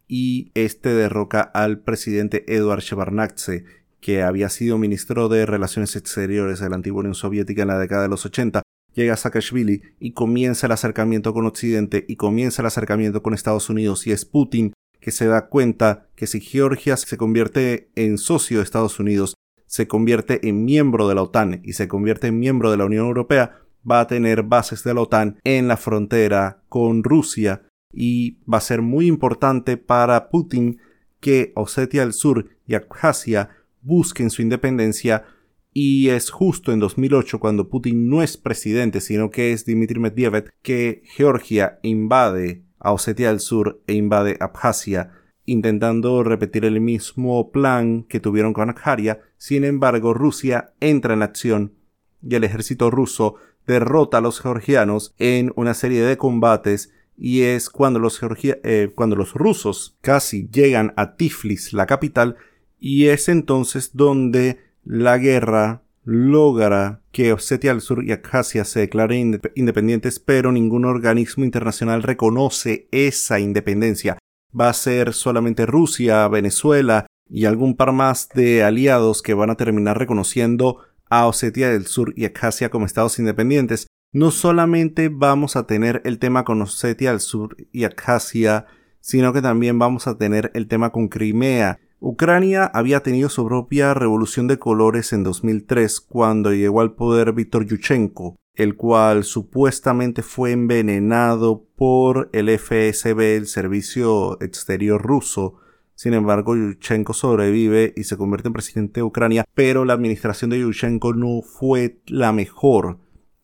y 0.10 0.52
este 0.56 0.90
derroca 0.90 1.40
al 1.40 1.80
presidente 1.80 2.44
Eduard 2.54 2.82
Shevardnadze, 2.82 3.64
que 4.02 4.24
había 4.24 4.50
sido 4.50 4.78
ministro 4.78 5.30
de 5.30 5.46
Relaciones 5.46 5.96
Exteriores 5.96 6.60
de 6.60 6.70
la 6.70 6.76
antigua 6.76 7.02
Unión 7.02 7.16
Soviética 7.16 7.62
en 7.62 7.70
la 7.70 7.80
década 7.80 8.04
de 8.04 8.10
los 8.10 8.26
80, 8.26 8.64
llega 8.94 9.14
a 9.14 9.18
Saakashvili 9.18 9.84
y 10.00 10.12
comienza 10.12 10.66
el 10.66 10.74
acercamiento 10.74 11.34
con 11.34 11.46
Occidente 11.46 12.04
y 12.08 12.16
comienza 12.16 12.62
el 12.62 12.66
acercamiento 12.66 13.22
con 13.22 13.34
Estados 13.34 13.70
Unidos 13.70 14.06
y 14.08 14.12
es 14.12 14.26
Putin 14.26 14.74
que 15.00 15.12
se 15.12 15.28
da 15.28 15.48
cuenta 15.48 16.08
que 16.16 16.28
si 16.28 16.42
Georgia 16.42 16.98
se 16.98 17.18
convierte 17.18 17.90
en 17.96 18.18
socio 18.18 18.58
de 18.58 18.64
Estados 18.64 19.00
Unidos, 19.00 19.36
se 19.66 19.88
convierte 19.88 20.48
en 20.48 20.66
miembro 20.66 21.08
de 21.08 21.16
la 21.16 21.24
OTAN 21.24 21.62
y 21.64 21.74
se 21.74 21.88
convierte 21.88 22.28
en 22.28 22.40
miembro 22.40 22.72
de 22.72 22.78
la 22.78 22.86
Unión 22.86 23.08
Europea, 23.08 23.62
va 23.90 24.02
a 24.02 24.08
tener 24.08 24.44
bases 24.44 24.84
de 24.84 24.94
la 24.94 25.02
OTAN 25.02 25.40
en 25.44 25.68
la 25.68 25.78
frontera 25.78 26.62
con 26.70 27.04
Rusia 27.04 27.64
y 27.94 28.38
va 28.44 28.58
a 28.58 28.62
ser 28.62 28.82
muy 28.82 29.08
importante 29.08 29.78
para 29.78 30.30
Putin 30.30 30.80
que 31.20 31.52
Osetia 31.56 32.02
del 32.02 32.14
Sur 32.14 32.50
y 32.68 32.76
Abjasia 32.76 33.50
busquen 33.82 34.30
su 34.30 34.42
independencia 34.42 35.26
y 35.74 36.10
es 36.10 36.30
justo 36.30 36.72
en 36.72 36.80
2008 36.80 37.40
cuando 37.40 37.70
Putin 37.70 38.10
no 38.10 38.22
es 38.22 38.38
presidente 38.38 39.00
sino 39.00 39.32
que 39.32 39.54
es 39.54 39.66
Dmitry 39.66 40.00
Medvedev 40.00 40.52
que 40.62 41.04
Georgia 41.16 41.80
invade 41.82 42.64
a 42.80 42.92
Osetia 42.92 43.30
del 43.30 43.40
Sur 43.40 43.82
e 43.88 43.94
invade 43.94 44.38
Abjasia 44.40 45.12
intentando 45.46 46.24
repetir 46.24 46.66
el 46.66 46.80
mismo 46.82 47.52
plan 47.52 48.04
que 48.04 48.20
tuvieron 48.20 48.54
con 48.54 48.70
Abjaria. 48.70 49.22
Sin 49.38 49.64
embargo, 49.64 50.14
Rusia 50.14 50.74
entra 50.80 51.14
en 51.14 51.24
acción 51.24 51.74
y 52.22 52.36
el 52.36 52.44
ejército 52.44 52.92
ruso 52.92 53.36
derrota 53.66 54.18
a 54.18 54.22
los 54.22 54.40
georgianos 54.40 55.14
en 55.18 55.52
una 55.56 55.74
serie 55.74 56.02
de 56.04 56.18
combates 56.18 56.94
y 57.18 57.42
es 57.42 57.70
cuando 57.70 58.00
los, 58.00 58.20
eh, 58.44 58.92
cuando 58.96 59.16
los 59.16 59.34
rusos 59.34 59.98
casi 60.02 60.48
llegan 60.50 60.94
a 60.96 61.16
Tiflis, 61.16 61.74
la 61.74 61.86
capital, 61.86 62.38
y 62.82 63.08
es 63.10 63.30
entonces 63.30 63.92
donde 63.94 64.58
la 64.84 65.20
guerra 65.20 65.84
logra 66.04 67.02
que 67.12 67.32
Osetia 67.32 67.72
del 67.72 67.82
Sur 67.82 68.04
y 68.04 68.12
Abjasia 68.12 68.66
se 68.66 68.80
declaren 68.80 69.40
independientes, 69.56 70.20
pero 70.20 70.52
ningún 70.52 70.86
organismo 70.86 71.46
internacional 71.46 72.02
reconoce 72.02 72.88
esa 72.92 73.40
independencia. 73.40 74.18
Va 74.60 74.70
a 74.70 74.74
ser 74.74 75.14
solamente 75.14 75.68
Rusia, 75.68 76.28
Venezuela 76.28 77.06
y 77.30 77.46
algún 77.46 77.76
par 77.76 77.92
más 77.92 78.30
de 78.30 78.64
aliados 78.64 79.22
que 79.22 79.36
van 79.36 79.52
a 79.52 79.56
terminar 79.56 80.00
reconociendo 80.00 80.80
a 81.08 81.28
Osetia 81.28 81.70
del 81.70 81.86
Sur 81.86 82.14
y 82.18 82.26
Abjasia 82.26 82.72
como 82.72 82.88
estados 82.88 83.20
independientes. 83.20 83.86
No 84.12 84.32
solamente 84.32 85.10
vamos 85.10 85.56
a 85.56 85.68
tener 85.68 86.02
el 86.04 86.18
tema 86.18 86.44
con 86.46 86.60
Osetia 86.64 87.12
del 87.12 87.20
Sur 87.20 87.58
y 87.72 87.84
Abjasia, 87.84 88.66
sino 89.02 89.34
que 89.34 89.44
también 89.44 89.78
vamos 89.78 90.08
a 90.08 90.18
tener 90.18 90.52
el 90.56 90.68
tema 90.68 90.92
con 90.92 91.10
Crimea 91.10 91.80
Ucrania 92.04 92.66
había 92.66 93.04
tenido 93.04 93.30
su 93.30 93.46
propia 93.46 93.94
revolución 93.94 94.48
de 94.48 94.58
colores 94.58 95.14
en 95.14 95.22
2003 95.22 96.02
cuando 96.02 96.52
llegó 96.52 96.82
al 96.82 96.96
poder 96.96 97.32
Viktor 97.32 97.64
Yushchenko, 97.68 98.38
el 98.56 98.76
cual 98.76 99.24
supuestamente 99.24 100.24
fue 100.24 100.52
envenenado 100.52 101.64
por 101.76 102.32
el 102.34 102.50
FSB, 102.50 103.38
el 103.38 103.46
Servicio 103.46 104.42
Exterior 104.42 105.00
ruso, 105.00 105.58
Sin 105.94 106.16
embargo, 106.16 106.56
Yushchenko 106.56 107.14
sobrevive 107.14 107.94
y 107.96 108.06
se 108.06 108.18
convierte 108.18 108.48
en 108.48 108.54
presidente 108.54 109.02
de 109.02 109.04
Ucrania, 109.04 109.46
pero 109.54 109.86
la 109.86 109.94
administración 109.94 110.50
de 110.50 110.60
Yushchenko 110.60 111.14
no 111.14 111.44
fue 111.44 112.02
la 112.08 112.32
mejor 112.34 112.98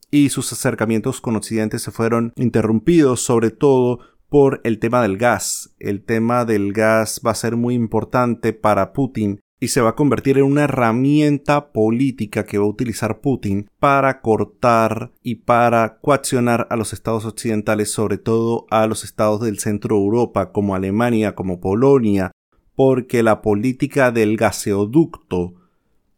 y 0.10 0.30
sus 0.30 0.52
acercamientos 0.52 1.22
con 1.22 1.36
Occidente 1.36 1.80
se 1.80 1.92
fueron 1.92 2.34
interrumpidos, 2.36 3.22
sobre 3.22 3.52
todo 3.52 4.00
por 4.30 4.62
el 4.64 4.80
tema 4.80 5.02
del 5.02 5.18
gas. 5.18 5.74
El 5.80 6.04
tema 6.04 6.46
del 6.46 6.74
gas 6.74 7.22
va 7.26 7.32
a 7.32 7.36
ser 7.36 7.56
muy 7.56 7.76
importante 7.76 8.54
para 8.54 8.94
Putin 8.94 9.40
y 9.60 9.70
se 9.70 9.82
va 9.82 9.90
a 9.90 9.96
convertir 9.96 10.38
en 10.38 10.44
una 10.44 10.66
herramienta 10.66 11.72
política 11.72 12.46
que 12.46 12.58
va 12.58 12.66
a 12.66 12.70
utilizar 12.70 13.22
Putin 13.22 13.70
para 13.80 14.22
cortar 14.22 15.12
y 15.24 15.36
para 15.36 15.98
coaccionar 16.00 16.68
a 16.70 16.76
los 16.76 16.94
estados 16.94 17.26
occidentales, 17.26 17.92
sobre 17.92 18.18
todo 18.18 18.68
a 18.70 18.86
los 18.86 19.04
estados 19.04 19.42
del 19.42 19.60
centro 19.60 19.96
de 19.96 20.04
Europa, 20.04 20.52
como 20.52 20.76
Alemania, 20.76 21.34
como 21.34 21.60
Polonia, 21.60 22.32
porque 22.76 23.24
la 23.24 23.42
política 23.42 24.12
del 24.12 24.38
gaseoducto 24.38 25.56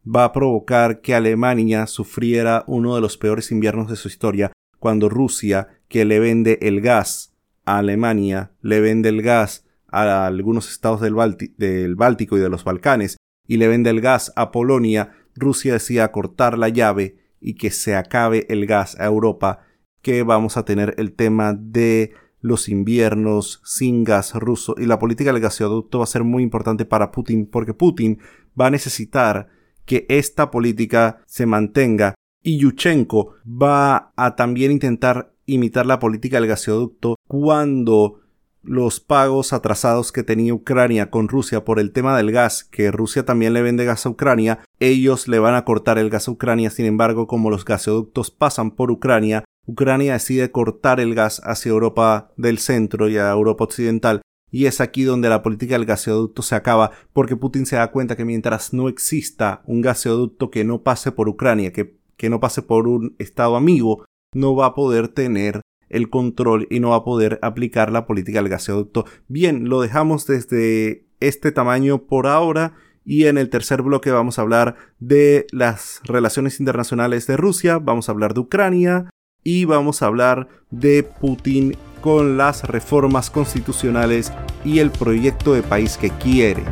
va 0.04 0.26
a 0.26 0.34
provocar 0.34 1.00
que 1.00 1.16
Alemania 1.16 1.88
sufriera 1.88 2.66
uno 2.68 2.96
de 2.96 3.02
los 3.02 3.18
peores 3.18 3.52
inviernos 3.52 3.90
de 3.90 3.96
su 3.96 4.10
historia, 4.10 4.52
cuando 4.80 5.08
Rusia, 5.08 5.68
que 5.88 6.04
le 6.04 6.20
vende 6.20 6.60
el 6.62 6.82
gas 6.82 7.29
Alemania, 7.78 8.52
le 8.62 8.80
vende 8.82 9.10
el 9.10 9.22
gas 9.22 9.66
a 9.88 10.26
algunos 10.26 10.70
estados 10.72 11.02
del, 11.02 11.16
Báltico 11.16 12.38
y 12.38 12.40
de 12.40 12.50
los 12.50 12.64
Balcanes, 12.64 13.18
y 13.48 13.58
le 13.58 13.68
vende 13.68 13.90
el 13.90 14.02
gas 14.02 14.32
a 14.36 14.52
Polonia, 14.52 15.12
Rusia 15.36 15.74
decía 15.74 16.12
cortar 16.12 16.58
la 16.58 16.70
llave 16.70 17.18
y 17.40 17.56
que 17.56 17.72
se 17.72 17.96
acabe 17.96 18.46
el 18.50 18.66
gas 18.66 19.00
a 19.00 19.06
Europa, 19.06 19.60
que 20.02 20.24
vamos 20.24 20.58
a 20.58 20.66
tener 20.66 20.96
el 20.98 21.14
tema 21.14 21.54
de 21.54 22.14
los 22.42 22.70
inviernos 22.70 23.62
sin 23.66 24.04
gas 24.04 24.34
ruso 24.34 24.76
y 24.78 24.86
la 24.86 25.00
política 25.00 25.34
del 25.34 25.42
gasoducto 25.42 26.00
va 26.00 26.06
a 26.06 26.08
ser 26.08 26.24
muy 26.24 26.42
importante 26.42 26.86
para 26.86 27.12
Putin 27.12 27.46
porque 27.46 27.74
Putin 27.74 28.20
va 28.60 28.68
a 28.68 28.72
necesitar 28.72 29.50
que 29.86 30.06
esta 30.08 30.50
política 30.50 31.22
se 31.26 31.46
mantenga 31.46 32.16
y 32.42 32.58
Yushchenko 32.58 33.34
va 33.46 34.14
a 34.16 34.36
también 34.36 34.72
intentar 34.72 35.34
imitar 35.54 35.86
la 35.86 36.00
política 36.00 36.38
del 36.38 36.48
gasoducto 36.48 37.16
cuando 37.28 38.20
los 38.62 39.00
pagos 39.00 39.54
atrasados 39.54 40.12
que 40.12 40.24
tenía 40.24 40.54
Ucrania 40.54 41.10
con 41.10 41.28
Rusia 41.28 41.64
por 41.64 41.80
el 41.80 41.92
tema 41.92 42.18
del 42.18 42.32
gas, 42.32 42.64
que 42.64 42.92
Rusia 42.92 43.26
también 43.26 43.54
le 43.54 43.62
vende 43.62 43.86
gas 43.86 44.06
a 44.06 44.10
Ucrania, 44.10 44.60
ellos 44.80 45.28
le 45.28 45.40
van 45.40 45.56
a 45.56 45.66
cortar 45.66 45.98
el 45.98 46.10
gas 46.10 46.28
a 46.28 46.32
Ucrania, 46.32 46.70
sin 46.70 46.86
embargo, 46.86 47.28
como 47.28 47.50
los 47.50 47.66
gasoductos 47.66 48.32
pasan 48.32 48.72
por 48.72 48.92
Ucrania, 48.92 49.46
Ucrania 49.66 50.14
decide 50.14 50.52
cortar 50.52 51.00
el 51.00 51.16
gas 51.16 51.42
hacia 51.44 51.70
Europa 51.70 52.32
del 52.38 52.58
centro 52.58 53.08
y 53.08 53.18
a 53.18 53.32
Europa 53.32 53.64
occidental, 53.64 54.22
y 54.52 54.66
es 54.66 54.82
aquí 54.82 55.04
donde 55.04 55.30
la 55.30 55.44
política 55.44 55.76
del 55.76 55.86
gasoducto 55.86 56.42
se 56.42 56.56
acaba, 56.56 56.92
porque 57.14 57.36
Putin 57.36 57.66
se 57.66 57.76
da 57.76 57.92
cuenta 57.92 58.16
que 58.16 58.26
mientras 58.26 58.74
no 58.74 58.90
exista 58.90 59.62
un 59.66 59.82
gasoducto 59.82 60.50
que 60.50 60.64
no 60.64 60.82
pase 60.82 61.12
por 61.12 61.30
Ucrania, 61.30 61.72
que, 61.72 61.98
que 62.18 62.30
no 62.30 62.40
pase 62.40 62.62
por 62.62 62.88
un 62.88 63.16
estado 63.20 63.56
amigo, 63.56 64.06
no 64.34 64.56
va 64.56 64.68
a 64.68 64.76
poder 64.76 65.08
tener 65.08 65.62
el 65.90 66.10
control 66.10 66.68
y 66.70 66.80
no 66.80 66.90
va 66.90 66.98
a 66.98 67.04
poder 67.04 67.40
aplicar 67.42 67.92
la 67.92 68.06
política 68.06 68.40
del 68.40 68.50
gasoducto. 68.50 69.06
Bien, 69.28 69.70
lo 69.70 69.82
dejamos 69.82 70.28
desde 70.28 71.06
este 71.20 71.52
tamaño 71.52 72.04
por 72.04 72.28
ahora 72.28 72.74
y 73.04 73.26
en 73.26 73.38
el 73.38 73.50
tercer 73.50 73.82
bloque 73.82 74.12
vamos 74.12 74.38
a 74.38 74.44
hablar 74.44 74.76
de 75.00 75.48
las 75.52 76.02
relaciones 76.04 76.60
internacionales 76.60 77.26
de 77.28 77.38
Rusia, 77.38 77.80
vamos 77.80 78.08
a 78.08 78.12
hablar 78.12 78.34
de 78.34 78.42
Ucrania 78.42 79.10
y 79.44 79.66
vamos 79.66 80.02
a 80.02 80.06
hablar 80.06 80.48
de 80.70 81.04
Putin 81.04 81.76
con 82.02 82.38
las 82.38 82.64
reformas 82.64 83.30
constitucionales 83.30 84.32
y 84.64 84.80
el 84.80 84.92
proyecto 84.92 85.54
de 85.54 85.64
país 85.64 85.98
que 85.98 86.12
quiere. 86.12 86.64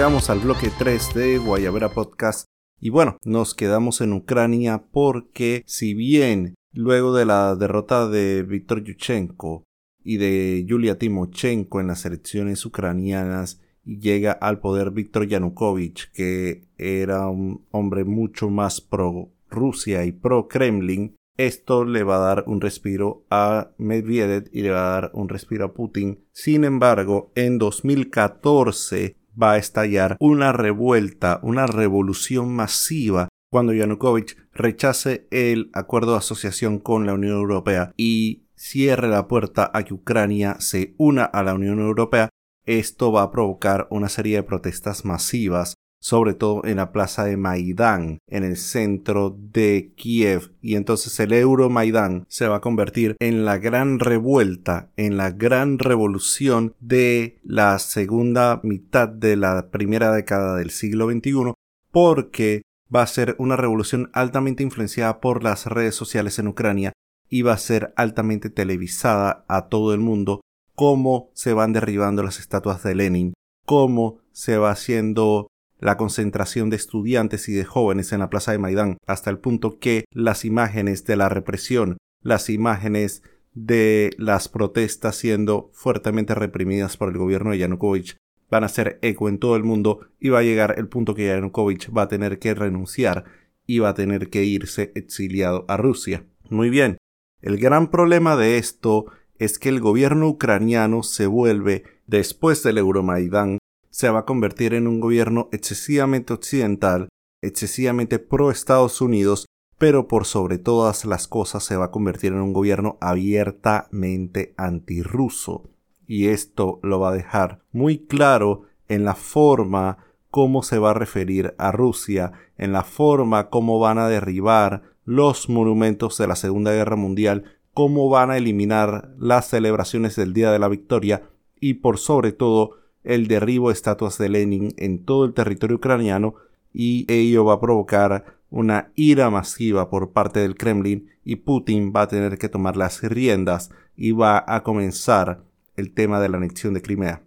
Llegamos 0.00 0.30
al 0.30 0.38
bloque 0.38 0.70
3 0.78 1.12
de 1.12 1.36
Guayabera 1.36 1.90
Podcast. 1.90 2.46
Y 2.80 2.88
bueno, 2.88 3.18
nos 3.22 3.54
quedamos 3.54 4.00
en 4.00 4.14
Ucrania 4.14 4.82
porque 4.90 5.62
si 5.66 5.92
bien 5.92 6.54
luego 6.72 7.14
de 7.14 7.26
la 7.26 7.54
derrota 7.54 8.08
de 8.08 8.42
Viktor 8.42 8.82
Yushchenko 8.82 9.64
y 10.02 10.16
de 10.16 10.64
Yulia 10.66 10.98
Timochenko 10.98 11.80
en 11.82 11.88
las 11.88 12.06
elecciones 12.06 12.64
ucranianas 12.64 13.60
llega 13.84 14.32
al 14.32 14.60
poder 14.60 14.90
Viktor 14.90 15.26
Yanukovych, 15.26 16.10
que 16.14 16.64
era 16.78 17.28
un 17.28 17.66
hombre 17.70 18.04
mucho 18.04 18.48
más 18.48 18.80
pro 18.80 19.34
Rusia 19.50 20.06
y 20.06 20.12
pro 20.12 20.48
Kremlin, 20.48 21.14
esto 21.36 21.84
le 21.84 22.04
va 22.04 22.16
a 22.16 22.34
dar 22.34 22.44
un 22.46 22.62
respiro 22.62 23.26
a 23.28 23.72
Medvedev 23.76 24.48
y 24.50 24.62
le 24.62 24.70
va 24.70 24.80
a 24.80 25.00
dar 25.00 25.10
un 25.12 25.28
respiro 25.28 25.66
a 25.66 25.74
Putin. 25.74 26.24
Sin 26.32 26.64
embargo, 26.64 27.32
en 27.34 27.58
2014 27.58 29.19
va 29.40 29.52
a 29.52 29.58
estallar 29.58 30.16
una 30.20 30.52
revuelta, 30.52 31.40
una 31.42 31.66
revolución 31.66 32.54
masiva 32.54 33.28
cuando 33.50 33.72
Yanukovych 33.72 34.36
rechace 34.52 35.26
el 35.30 35.70
acuerdo 35.72 36.12
de 36.12 36.18
asociación 36.18 36.78
con 36.78 37.06
la 37.06 37.14
Unión 37.14 37.34
Europea 37.34 37.92
y 37.96 38.44
cierre 38.54 39.08
la 39.08 39.26
puerta 39.26 39.70
a 39.74 39.82
que 39.82 39.94
Ucrania 39.94 40.56
se 40.60 40.94
una 40.98 41.24
a 41.24 41.42
la 41.42 41.54
Unión 41.54 41.80
Europea, 41.80 42.28
esto 42.64 43.10
va 43.10 43.22
a 43.22 43.30
provocar 43.30 43.88
una 43.90 44.08
serie 44.08 44.36
de 44.36 44.42
protestas 44.42 45.04
masivas 45.04 45.74
sobre 46.00 46.34
todo 46.34 46.64
en 46.64 46.78
la 46.78 46.92
plaza 46.92 47.24
de 47.24 47.36
Maidán, 47.36 48.18
en 48.26 48.44
el 48.44 48.56
centro 48.56 49.36
de 49.38 49.92
Kiev. 49.96 50.52
Y 50.62 50.76
entonces 50.76 51.18
el 51.20 51.32
Euromaidán 51.32 52.24
se 52.28 52.48
va 52.48 52.56
a 52.56 52.60
convertir 52.60 53.16
en 53.20 53.44
la 53.44 53.58
gran 53.58 53.98
revuelta, 53.98 54.90
en 54.96 55.16
la 55.16 55.30
gran 55.30 55.78
revolución 55.78 56.74
de 56.80 57.38
la 57.44 57.78
segunda 57.78 58.60
mitad 58.62 59.08
de 59.08 59.36
la 59.36 59.68
primera 59.70 60.10
década 60.12 60.56
del 60.56 60.70
siglo 60.70 61.10
XXI, 61.10 61.52
porque 61.92 62.62
va 62.94 63.02
a 63.02 63.06
ser 63.06 63.36
una 63.38 63.56
revolución 63.56 64.10
altamente 64.12 64.62
influenciada 64.62 65.20
por 65.20 65.44
las 65.44 65.66
redes 65.66 65.94
sociales 65.94 66.38
en 66.38 66.48
Ucrania 66.48 66.92
y 67.28 67.42
va 67.42 67.52
a 67.52 67.58
ser 67.58 67.92
altamente 67.96 68.50
televisada 68.50 69.44
a 69.48 69.68
todo 69.68 69.94
el 69.94 70.00
mundo, 70.00 70.40
cómo 70.74 71.30
se 71.34 71.52
van 71.52 71.72
derribando 71.72 72.22
las 72.22 72.40
estatuas 72.40 72.82
de 72.82 72.94
Lenin, 72.94 73.34
cómo 73.64 74.18
se 74.32 74.56
va 74.56 74.70
haciendo 74.70 75.49
la 75.80 75.96
concentración 75.96 76.70
de 76.70 76.76
estudiantes 76.76 77.48
y 77.48 77.52
de 77.52 77.64
jóvenes 77.64 78.12
en 78.12 78.20
la 78.20 78.30
plaza 78.30 78.52
de 78.52 78.58
Maidán, 78.58 78.98
hasta 79.06 79.30
el 79.30 79.38
punto 79.38 79.78
que 79.78 80.04
las 80.12 80.44
imágenes 80.44 81.04
de 81.04 81.16
la 81.16 81.28
represión, 81.28 81.96
las 82.22 82.50
imágenes 82.50 83.22
de 83.54 84.10
las 84.18 84.48
protestas 84.48 85.16
siendo 85.16 85.70
fuertemente 85.72 86.34
reprimidas 86.34 86.96
por 86.96 87.08
el 87.08 87.18
gobierno 87.18 87.50
de 87.50 87.58
Yanukovych 87.58 88.16
van 88.50 88.64
a 88.64 88.68
ser 88.68 88.98
eco 89.02 89.28
en 89.28 89.38
todo 89.38 89.56
el 89.56 89.64
mundo 89.64 90.00
y 90.18 90.28
va 90.28 90.40
a 90.40 90.42
llegar 90.42 90.74
el 90.76 90.88
punto 90.88 91.14
que 91.14 91.26
Yanukovych 91.26 91.96
va 91.96 92.02
a 92.02 92.08
tener 92.08 92.38
que 92.38 92.54
renunciar 92.54 93.24
y 93.66 93.78
va 93.78 93.90
a 93.90 93.94
tener 93.94 94.28
que 94.28 94.44
irse 94.44 94.92
exiliado 94.94 95.64
a 95.68 95.76
Rusia. 95.76 96.24
Muy 96.48 96.70
bien, 96.70 96.98
el 97.40 97.58
gran 97.58 97.90
problema 97.90 98.36
de 98.36 98.58
esto 98.58 99.06
es 99.38 99.58
que 99.58 99.68
el 99.68 99.80
gobierno 99.80 100.28
ucraniano 100.28 101.02
se 101.02 101.26
vuelve, 101.26 101.84
después 102.06 102.62
del 102.62 102.78
Euromaidán, 102.78 103.59
se 103.90 104.08
va 104.10 104.20
a 104.20 104.24
convertir 104.24 104.74
en 104.74 104.86
un 104.86 105.00
gobierno 105.00 105.48
excesivamente 105.52 106.32
occidental, 106.32 107.08
excesivamente 107.42 108.18
pro 108.18 108.50
Estados 108.50 109.00
Unidos, 109.00 109.46
pero 109.78 110.08
por 110.08 110.26
sobre 110.26 110.58
todas 110.58 111.04
las 111.04 111.26
cosas 111.26 111.64
se 111.64 111.76
va 111.76 111.86
a 111.86 111.90
convertir 111.90 112.32
en 112.32 112.40
un 112.40 112.52
gobierno 112.52 112.98
abiertamente 113.00 114.54
antirruso. 114.56 115.70
Y 116.06 116.28
esto 116.28 116.80
lo 116.82 117.00
va 117.00 117.10
a 117.10 117.14
dejar 117.14 117.62
muy 117.72 118.06
claro 118.06 118.62
en 118.88 119.04
la 119.04 119.14
forma 119.14 119.98
cómo 120.30 120.62
se 120.62 120.78
va 120.78 120.90
a 120.90 120.94
referir 120.94 121.54
a 121.58 121.72
Rusia, 121.72 122.32
en 122.58 122.72
la 122.72 122.84
forma 122.84 123.48
cómo 123.48 123.78
van 123.78 123.98
a 123.98 124.08
derribar 124.08 124.82
los 125.04 125.48
monumentos 125.48 126.18
de 126.18 126.26
la 126.26 126.36
Segunda 126.36 126.72
Guerra 126.72 126.96
Mundial, 126.96 127.44
cómo 127.72 128.08
van 128.08 128.30
a 128.30 128.36
eliminar 128.36 129.14
las 129.18 129.48
celebraciones 129.48 130.14
del 130.16 130.32
Día 130.32 130.52
de 130.52 130.58
la 130.58 130.68
Victoria 130.68 131.30
y 131.58 131.74
por 131.74 131.98
sobre 131.98 132.32
todo 132.32 132.79
el 133.04 133.28
derribo 133.28 133.68
de 133.68 133.74
estatuas 133.74 134.18
de 134.18 134.28
Lenin 134.28 134.74
en 134.76 135.04
todo 135.04 135.24
el 135.24 135.34
territorio 135.34 135.76
ucraniano 135.76 136.34
y 136.72 137.06
ello 137.12 137.44
va 137.44 137.54
a 137.54 137.60
provocar 137.60 138.40
una 138.50 138.90
ira 138.94 139.30
masiva 139.30 139.90
por 139.90 140.10
parte 140.10 140.40
del 140.40 140.56
Kremlin 140.56 141.08
y 141.24 141.36
Putin 141.36 141.92
va 141.94 142.02
a 142.02 142.08
tener 142.08 142.38
que 142.38 142.48
tomar 142.48 142.76
las 142.76 143.02
riendas 143.02 143.70
y 143.96 144.12
va 144.12 144.44
a 144.46 144.62
comenzar 144.62 145.42
el 145.76 145.92
tema 145.92 146.20
de 146.20 146.28
la 146.28 146.36
anexión 146.36 146.74
de 146.74 146.82
Crimea. 146.82 147.22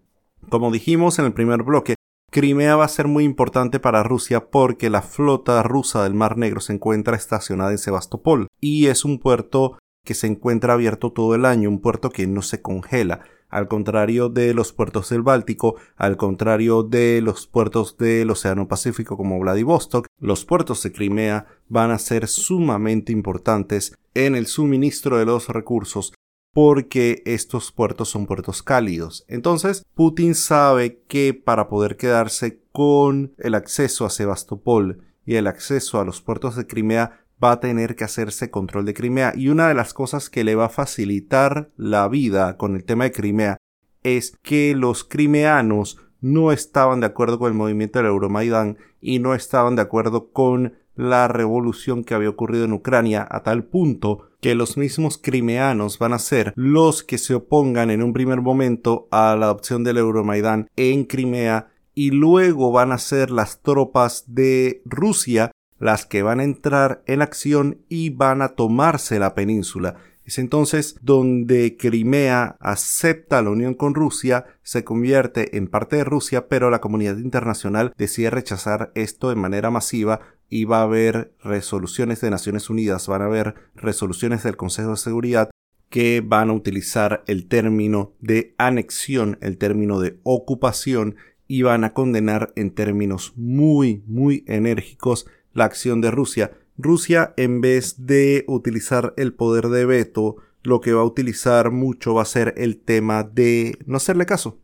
Como 0.49 0.71
dijimos 0.71 1.19
en 1.19 1.25
el 1.25 1.33
primer 1.33 1.63
bloque, 1.63 1.95
Crimea 2.31 2.75
va 2.75 2.85
a 2.85 2.89
ser 2.89 3.07
muy 3.07 3.23
importante 3.23 3.79
para 3.79 4.03
Rusia 4.03 4.49
porque 4.49 4.89
la 4.89 5.01
flota 5.01 5.61
rusa 5.63 6.03
del 6.03 6.13
Mar 6.13 6.37
Negro 6.37 6.59
se 6.59 6.73
encuentra 6.73 7.15
estacionada 7.15 7.71
en 7.71 7.77
Sebastopol 7.77 8.47
y 8.59 8.87
es 8.87 9.05
un 9.05 9.19
puerto 9.19 9.77
que 10.03 10.15
se 10.15 10.27
encuentra 10.27 10.73
abierto 10.73 11.13
todo 11.13 11.35
el 11.35 11.45
año, 11.45 11.69
un 11.69 11.79
puerto 11.79 12.09
que 12.09 12.27
no 12.27 12.41
se 12.41 12.61
congela 12.61 13.21
al 13.53 13.67
contrario 13.67 14.29
de 14.29 14.53
los 14.55 14.73
puertos 14.73 15.09
del 15.09 15.21
Báltico, 15.21 15.75
al 15.95 16.17
contrario 16.17 16.81
de 16.81 17.21
los 17.21 17.45
puertos 17.45 17.97
del 17.97 18.31
Océano 18.31 18.67
Pacífico 18.67 19.15
como 19.15 19.39
Vladivostok, 19.39 20.07
los 20.19 20.43
puertos 20.43 20.81
de 20.81 20.91
Crimea 20.91 21.45
van 21.69 21.91
a 21.91 21.99
ser 21.99 22.27
sumamente 22.27 23.11
importantes 23.11 23.95
en 24.15 24.35
el 24.35 24.47
suministro 24.47 25.19
de 25.19 25.25
los 25.25 25.49
recursos 25.49 26.13
porque 26.51 27.21
estos 27.25 27.71
puertos 27.71 28.09
son 28.09 28.25
puertos 28.25 28.63
cálidos. 28.63 29.23
Entonces, 29.27 29.83
Putin 29.93 30.33
sabe 30.33 31.03
que 31.07 31.33
para 31.33 31.67
poder 31.67 31.95
quedarse 31.95 32.59
con 32.71 33.33
el 33.37 33.53
acceso 33.53 34.05
a 34.05 34.09
Sebastopol 34.09 35.03
y 35.25 35.35
el 35.35 35.47
acceso 35.47 35.99
a 35.99 36.05
los 36.05 36.21
puertos 36.21 36.55
de 36.55 36.67
Crimea 36.67 37.22
va 37.43 37.53
a 37.53 37.59
tener 37.59 37.95
que 37.95 38.03
hacerse 38.03 38.49
control 38.49 38.85
de 38.85 38.93
Crimea. 38.93 39.33
Y 39.35 39.49
una 39.49 39.67
de 39.67 39.73
las 39.73 39.93
cosas 39.93 40.29
que 40.29 40.43
le 40.43 40.55
va 40.55 40.65
a 40.65 40.69
facilitar 40.69 41.71
la 41.75 42.07
vida 42.07 42.57
con 42.57 42.75
el 42.75 42.85
tema 42.85 43.03
de 43.05 43.11
Crimea 43.11 43.57
es 44.03 44.37
que 44.41 44.75
los 44.75 45.03
crimeanos 45.03 45.97
no 46.21 46.51
estaban 46.51 47.01
de 47.01 47.07
acuerdo 47.07 47.37
con 47.37 47.51
el 47.51 47.57
movimiento 47.57 47.99
del 47.99 48.07
Euromaidán 48.07 48.77
y 49.01 49.19
no 49.19 49.35
estaban 49.35 49.75
de 49.75 49.81
acuerdo 49.81 50.31
con 50.31 50.73
la 50.95 51.27
revolución 51.27 52.03
que 52.03 52.13
había 52.13 52.29
ocurrido 52.29 52.65
en 52.65 52.73
Ucrania 52.73 53.27
a 53.29 53.43
tal 53.43 53.65
punto 53.65 54.29
que 54.39 54.55
los 54.55 54.77
mismos 54.77 55.17
crimeanos 55.17 55.99
van 55.99 56.13
a 56.13 56.19
ser 56.19 56.53
los 56.55 57.03
que 57.03 57.17
se 57.17 57.33
opongan 57.33 57.89
en 57.89 58.03
un 58.03 58.13
primer 58.13 58.41
momento 58.41 59.07
a 59.11 59.35
la 59.35 59.47
adopción 59.47 59.83
del 59.83 59.97
Euromaidán 59.97 60.69
en 60.75 61.05
Crimea 61.05 61.71
y 61.95 62.11
luego 62.11 62.71
van 62.71 62.91
a 62.91 62.97
ser 62.97 63.31
las 63.31 63.61
tropas 63.61 64.25
de 64.27 64.81
Rusia 64.85 65.51
las 65.79 66.05
que 66.05 66.23
van 66.23 66.39
a 66.39 66.43
entrar 66.43 67.03
en 67.07 67.21
acción 67.21 67.79
y 67.89 68.09
van 68.09 68.41
a 68.41 68.49
tomarse 68.49 69.19
la 69.19 69.35
península. 69.35 69.95
Es 70.25 70.39
entonces 70.39 70.95
donde 71.01 71.75
Crimea 71.77 72.55
acepta 72.61 73.41
la 73.41 73.49
unión 73.49 73.73
con 73.73 73.93
Rusia, 73.93 74.45
se 74.61 74.85
convierte 74.85 75.57
en 75.57 75.67
parte 75.67 75.97
de 75.97 76.05
Rusia, 76.05 76.47
pero 76.47 76.69
la 76.69 76.79
comunidad 76.79 77.17
internacional 77.17 77.93
decide 77.97 78.29
rechazar 78.29 78.91
esto 78.95 79.29
de 79.29 79.35
manera 79.35 79.69
masiva 79.69 80.21
y 80.49 80.63
va 80.63 80.79
a 80.79 80.83
haber 80.83 81.33
resoluciones 81.43 82.21
de 82.21 82.29
Naciones 82.29 82.69
Unidas, 82.69 83.07
van 83.07 83.21
a 83.21 83.25
haber 83.25 83.55
resoluciones 83.75 84.43
del 84.43 84.55
Consejo 84.55 84.91
de 84.91 84.97
Seguridad 84.97 85.49
que 85.89 86.23
van 86.25 86.49
a 86.49 86.53
utilizar 86.53 87.23
el 87.27 87.47
término 87.47 88.13
de 88.19 88.55
anexión, 88.57 89.37
el 89.41 89.57
término 89.57 89.99
de 89.99 90.19
ocupación 90.23 91.17
y 91.47 91.63
van 91.63 91.83
a 91.83 91.93
condenar 91.93 92.53
en 92.55 92.71
términos 92.71 93.33
muy, 93.35 94.03
muy 94.07 94.45
enérgicos 94.47 95.27
la 95.53 95.65
acción 95.65 96.01
de 96.01 96.11
Rusia. 96.11 96.51
Rusia, 96.77 97.33
en 97.37 97.61
vez 97.61 98.05
de 98.05 98.45
utilizar 98.47 99.13
el 99.17 99.33
poder 99.33 99.69
de 99.69 99.85
veto, 99.85 100.37
lo 100.63 100.81
que 100.81 100.93
va 100.93 101.01
a 101.01 101.05
utilizar 101.05 101.71
mucho 101.71 102.13
va 102.13 102.23
a 102.23 102.25
ser 102.25 102.53
el 102.57 102.79
tema 102.79 103.23
de 103.23 103.77
no 103.85 103.97
hacerle 103.97 104.25
caso. 104.25 104.59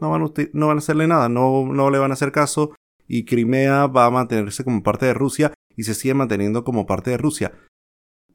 No 0.00 0.10
van 0.10 0.22
a, 0.22 0.32
no 0.52 0.66
van 0.68 0.78
a 0.78 0.78
hacerle 0.78 1.06
nada, 1.06 1.28
no, 1.28 1.66
no 1.66 1.90
le 1.90 1.98
van 1.98 2.10
a 2.10 2.14
hacer 2.14 2.32
caso 2.32 2.72
y 3.06 3.24
Crimea 3.24 3.86
va 3.86 4.06
a 4.06 4.10
mantenerse 4.10 4.64
como 4.64 4.82
parte 4.82 5.06
de 5.06 5.14
Rusia 5.14 5.52
y 5.76 5.82
se 5.82 5.94
sigue 5.94 6.14
manteniendo 6.14 6.62
como 6.62 6.86
parte 6.86 7.10
de 7.10 7.16
Rusia. 7.16 7.52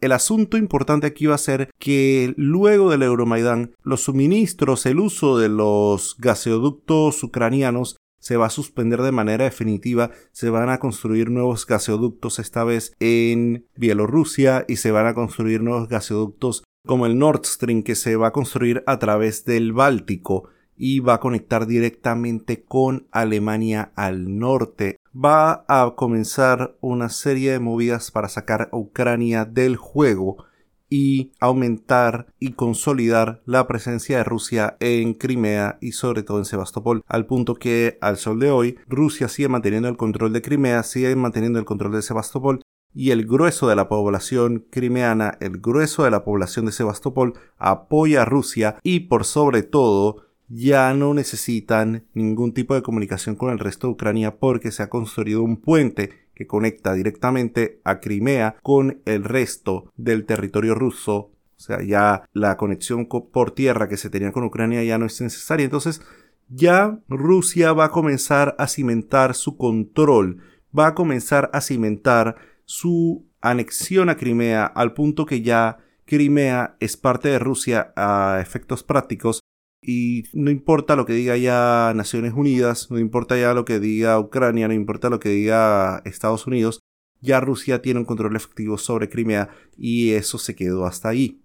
El 0.02 0.12
asunto 0.12 0.58
importante 0.58 1.08
aquí 1.08 1.26
va 1.26 1.36
a 1.36 1.40
ser 1.40 1.70
que 1.80 2.34
luego 2.38 2.92
del 2.92 3.04
Euromaidán, 3.04 3.74
los 3.82 4.02
suministros, 4.02 4.86
el 4.86 5.00
uso 5.00 5.38
de 5.38 5.48
los 5.48 6.18
gaseoductos 6.20 7.24
ucranianos 7.24 7.96
se 8.26 8.38
va 8.38 8.48
a 8.48 8.50
suspender 8.50 9.04
de 9.04 9.12
manera 9.12 9.44
definitiva, 9.44 10.10
se 10.32 10.50
van 10.50 10.70
a 10.70 10.80
construir 10.80 11.30
nuevos 11.30 11.68
gaseoductos 11.68 12.40
esta 12.40 12.64
vez 12.64 12.92
en 13.00 13.68
Bielorrusia 13.76 14.66
y 14.68 14.78
se 14.78 14.90
van 14.90 15.06
a 15.06 15.14
construir 15.14 15.62
nuevos 15.62 15.88
gaseoductos 15.88 16.64
como 16.88 17.06
el 17.06 17.20
Nord 17.20 17.46
Stream 17.46 17.84
que 17.84 17.94
se 17.94 18.16
va 18.16 18.30
a 18.30 18.32
construir 18.32 18.84
a 18.88 18.98
través 18.98 19.46
del 19.46 19.74
Báltico 19.74 20.50
y 20.76 21.02
va 21.02 21.14
a 21.14 21.20
conectar 21.20 21.68
directamente 21.68 22.64
con 22.64 23.08
Alemania 23.12 23.92
al 23.96 24.40
norte. 24.40 24.98
Va 25.16 25.64
a 25.68 25.94
comenzar 25.96 26.76
una 26.82 27.10
serie 27.10 27.52
de 27.52 27.60
movidas 27.60 28.10
para 28.10 28.28
sacar 28.28 28.70
a 28.72 28.76
Ucrania 28.76 29.46
del 29.46 29.76
juego 29.76 30.46
y 30.90 31.32
aumentar 31.40 32.28
y 32.40 32.54
consolidar 32.54 33.42
la 33.46 33.68
presencia 33.68 34.18
de 34.18 34.24
Rusia 34.24 34.78
en 34.80 35.14
Crimea 35.14 35.78
y 35.82 35.94
sobre 35.94 36.24
todo 36.24 36.38
en 36.38 36.46
Sebastopol, 36.46 37.04
al 37.08 37.26
punto 37.26 37.56
que 37.56 37.98
al 38.02 38.18
sol 38.18 38.40
de 38.40 38.52
hoy 38.52 38.78
Rusia 38.88 39.28
sigue 39.28 39.50
manteniendo 39.50 39.90
el 39.90 39.98
control 39.98 40.34
de 40.34 40.42
Crimea, 40.42 40.84
sigue 40.84 41.16
manteniendo 41.16 41.60
el 41.60 41.66
control 41.66 41.94
de 41.94 42.02
Sebastopol 42.02 42.62
y 42.94 43.12
el 43.12 43.26
grueso 43.26 43.68
de 43.68 43.76
la 43.76 43.90
población 43.90 44.66
crimeana, 44.70 45.38
el 45.42 45.60
grueso 45.60 46.06
de 46.06 46.12
la 46.12 46.24
población 46.24 46.66
de 46.66 46.72
Sebastopol 46.72 47.34
apoya 47.58 48.22
a 48.22 48.26
Rusia 48.26 48.78
y 48.84 49.02
por 49.02 49.26
sobre 49.26 49.64
todo 49.64 50.24
ya 50.48 50.94
no 50.94 51.14
necesitan 51.14 52.06
ningún 52.14 52.54
tipo 52.54 52.74
de 52.74 52.84
comunicación 52.84 53.36
con 53.36 53.52
el 53.52 53.60
resto 53.60 53.88
de 53.88 53.94
Ucrania 53.94 54.38
porque 54.38 54.72
se 54.72 54.84
ha 54.84 54.90
construido 54.90 55.44
un 55.44 55.58
puente 55.58 56.25
que 56.36 56.46
conecta 56.48 56.94
directamente 56.94 57.80
a 57.84 58.00
Crimea 58.00 58.58
con 58.62 59.02
el 59.06 59.24
resto 59.24 59.92
del 59.96 60.26
territorio 60.26 60.76
ruso. 60.76 61.32
O 61.58 61.60
sea, 61.60 61.82
ya 61.82 62.24
la 62.34 62.58
conexión 62.58 63.08
por 63.08 63.52
tierra 63.52 63.88
que 63.88 63.98
se 63.98 64.10
tenía 64.10 64.32
con 64.32 64.44
Ucrania 64.44 64.84
ya 64.84 64.98
no 64.98 65.06
es 65.06 65.20
necesaria. 65.22 65.64
Entonces, 65.64 66.02
ya 66.50 67.00
Rusia 67.08 67.74
va 67.74 67.86
a 67.86 67.92
comenzar 67.92 68.56
a 68.60 68.68
cimentar 68.68 69.34
su 69.34 69.58
control, 69.58 70.42
va 70.78 70.88
a 70.88 70.96
comenzar 70.96 71.50
a 71.54 71.62
cimentar 71.62 72.36
su 72.66 73.26
anexión 73.42 74.10
a 74.10 74.18
Crimea 74.18 74.66
al 74.66 74.94
punto 74.94 75.26
que 75.26 75.42
ya 75.42 75.78
Crimea 76.06 76.76
es 76.80 76.98
parte 76.98 77.30
de 77.30 77.40
Rusia 77.40 77.94
a 77.96 78.40
efectos 78.42 78.84
prácticos 78.84 79.40
y 79.86 80.24
no 80.34 80.50
importa 80.50 80.96
lo 80.96 81.06
que 81.06 81.14
diga 81.14 81.38
ya 81.38 81.94
Naciones 81.96 82.34
Unidas, 82.34 82.90
no 82.90 82.98
importa 82.98 83.38
ya 83.38 83.54
lo 83.54 83.66
que 83.66 83.80
diga 83.80 84.20
Ucrania, 84.20 84.68
no 84.68 84.74
importa 84.74 85.10
lo 85.10 85.20
que 85.20 85.30
diga 85.30 86.02
Estados 86.06 86.48
Unidos, 86.48 86.80
ya 87.22 87.40
Rusia 87.40 87.82
tiene 87.82 88.00
un 88.00 88.06
control 88.06 88.36
efectivo 88.36 88.78
sobre 88.78 89.10
Crimea 89.10 89.50
y 89.78 90.12
eso 90.12 90.38
se 90.38 90.56
quedó 90.56 90.86
hasta 90.86 91.10
ahí. 91.10 91.42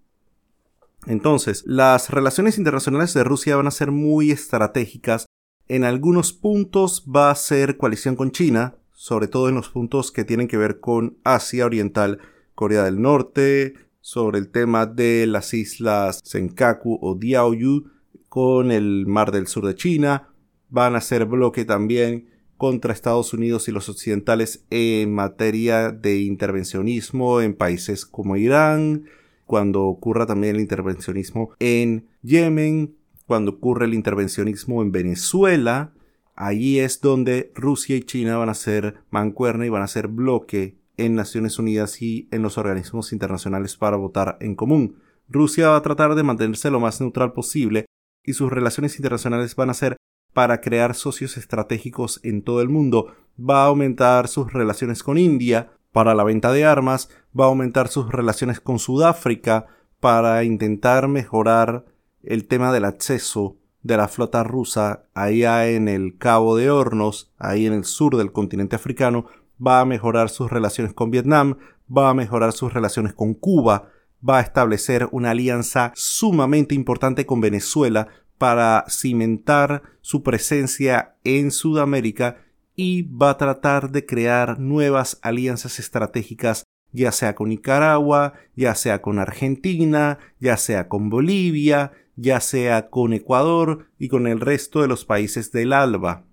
Entonces, 1.07 1.63
las 1.65 2.09
relaciones 2.09 2.57
internacionales 2.57 3.13
de 3.13 3.23
Rusia 3.23 3.55
van 3.55 3.67
a 3.67 3.71
ser 3.71 3.91
muy 3.91 4.31
estratégicas. 4.31 5.25
En 5.67 5.83
algunos 5.83 6.33
puntos 6.33 7.05
va 7.05 7.31
a 7.31 7.35
ser 7.35 7.77
coalición 7.77 8.15
con 8.15 8.31
China, 8.31 8.75
sobre 8.91 9.27
todo 9.27 9.49
en 9.49 9.55
los 9.55 9.69
puntos 9.69 10.11
que 10.11 10.23
tienen 10.23 10.47
que 10.47 10.57
ver 10.57 10.79
con 10.79 11.17
Asia 11.23 11.65
Oriental, 11.65 12.19
Corea 12.53 12.83
del 12.83 13.01
Norte, 13.01 13.73
sobre 13.99 14.39
el 14.39 14.49
tema 14.49 14.85
de 14.85 15.25
las 15.27 15.53
islas 15.53 16.21
Senkaku 16.23 16.99
o 17.01 17.15
Diaoyu, 17.15 17.85
con 18.31 18.71
el 18.71 19.07
Mar 19.07 19.33
del 19.33 19.45
Sur 19.45 19.67
de 19.67 19.75
China, 19.75 20.29
van 20.69 20.95
a 20.95 20.99
hacer 20.99 21.25
bloque 21.25 21.65
también 21.65 22.29
contra 22.55 22.93
Estados 22.93 23.33
Unidos 23.33 23.67
y 23.67 23.73
los 23.73 23.89
occidentales 23.89 24.63
en 24.69 25.13
materia 25.13 25.91
de 25.91 26.21
intervencionismo 26.21 27.41
en 27.41 27.53
países 27.53 28.05
como 28.05 28.37
Irán, 28.37 29.03
cuando 29.45 29.83
ocurra 29.83 30.25
también 30.25 30.55
el 30.55 30.61
intervencionismo 30.61 31.51
en 31.59 32.07
Yemen, 32.21 32.95
cuando 33.27 33.51
ocurre 33.51 33.83
el 33.85 33.93
intervencionismo 33.93 34.81
en 34.81 34.93
Venezuela, 34.93 35.91
allí 36.33 36.79
es 36.79 37.01
donde 37.01 37.51
Rusia 37.53 37.97
y 37.97 38.03
China 38.03 38.37
van 38.37 38.47
a 38.47 38.53
ser 38.53 39.03
mancuerna 39.09 39.65
y 39.65 39.69
van 39.69 39.83
a 39.83 39.87
ser 39.87 40.07
bloque 40.07 40.77
en 40.95 41.15
Naciones 41.15 41.59
Unidas 41.59 42.01
y 42.01 42.29
en 42.31 42.43
los 42.43 42.57
organismos 42.57 43.11
internacionales 43.11 43.75
para 43.75 43.97
votar 43.97 44.37
en 44.39 44.55
común. 44.55 44.95
Rusia 45.27 45.67
va 45.67 45.75
a 45.75 45.81
tratar 45.81 46.15
de 46.15 46.23
mantenerse 46.23 46.71
lo 46.71 46.79
más 46.79 47.01
neutral 47.01 47.33
posible 47.33 47.87
y 48.23 48.33
sus 48.33 48.51
relaciones 48.51 48.97
internacionales 48.97 49.55
van 49.55 49.69
a 49.69 49.73
ser 49.73 49.97
para 50.33 50.61
crear 50.61 50.95
socios 50.95 51.37
estratégicos 51.37 52.19
en 52.23 52.43
todo 52.43 52.61
el 52.61 52.69
mundo. 52.69 53.15
Va 53.39 53.63
a 53.63 53.67
aumentar 53.67 54.27
sus 54.27 54.53
relaciones 54.53 55.03
con 55.03 55.17
India 55.17 55.71
para 55.91 56.15
la 56.15 56.23
venta 56.23 56.53
de 56.53 56.65
armas, 56.65 57.09
va 57.37 57.45
a 57.45 57.47
aumentar 57.49 57.87
sus 57.87 58.09
relaciones 58.09 58.59
con 58.59 58.79
Sudáfrica 58.79 59.67
para 59.99 60.43
intentar 60.43 61.07
mejorar 61.07 61.85
el 62.23 62.47
tema 62.47 62.71
del 62.71 62.85
acceso 62.85 63.57
de 63.83 63.97
la 63.97 64.07
flota 64.07 64.43
rusa 64.43 65.05
allá 65.13 65.67
en 65.67 65.87
el 65.87 66.17
Cabo 66.17 66.55
de 66.55 66.69
Hornos, 66.69 67.33
ahí 67.37 67.65
en 67.65 67.73
el 67.73 67.83
sur 67.83 68.17
del 68.17 68.31
continente 68.31 68.75
africano, 68.75 69.25
va 69.65 69.79
a 69.79 69.85
mejorar 69.85 70.29
sus 70.29 70.51
relaciones 70.51 70.93
con 70.93 71.11
Vietnam, 71.11 71.57
va 71.95 72.09
a 72.09 72.13
mejorar 72.13 72.53
sus 72.53 72.73
relaciones 72.73 73.13
con 73.13 73.33
Cuba, 73.33 73.89
va 74.27 74.39
a 74.39 74.41
establecer 74.41 75.07
una 75.11 75.31
alianza 75.31 75.91
sumamente 75.95 76.75
importante 76.75 77.25
con 77.25 77.41
Venezuela 77.41 78.07
para 78.37 78.85
cimentar 78.89 79.83
su 80.01 80.23
presencia 80.23 81.15
en 81.23 81.51
Sudamérica 81.51 82.37
y 82.75 83.03
va 83.03 83.31
a 83.31 83.37
tratar 83.37 83.91
de 83.91 84.05
crear 84.05 84.59
nuevas 84.59 85.19
alianzas 85.21 85.79
estratégicas 85.79 86.63
ya 86.93 87.11
sea 87.11 87.35
con 87.35 87.49
Nicaragua, 87.49 88.33
ya 88.55 88.75
sea 88.75 89.01
con 89.01 89.19
Argentina, 89.19 90.19
ya 90.39 90.57
sea 90.57 90.87
con 90.87 91.09
Bolivia, 91.09 91.91
ya 92.15 92.39
sea 92.39 92.89
con 92.89 93.13
Ecuador 93.13 93.87
y 93.97 94.09
con 94.09 94.27
el 94.27 94.39
resto 94.39 94.81
de 94.81 94.87
los 94.87 95.05
países 95.05 95.51
del 95.51 95.73
ALBA. 95.73 96.25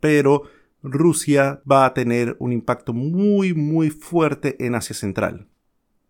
pero 0.00 0.44
Rusia 0.82 1.60
va 1.70 1.84
a 1.84 1.92
tener 1.92 2.36
un 2.38 2.52
impacto 2.52 2.94
muy 2.94 3.52
muy 3.52 3.90
fuerte 3.90 4.56
en 4.64 4.74
Asia 4.74 4.96
Central, 4.96 5.46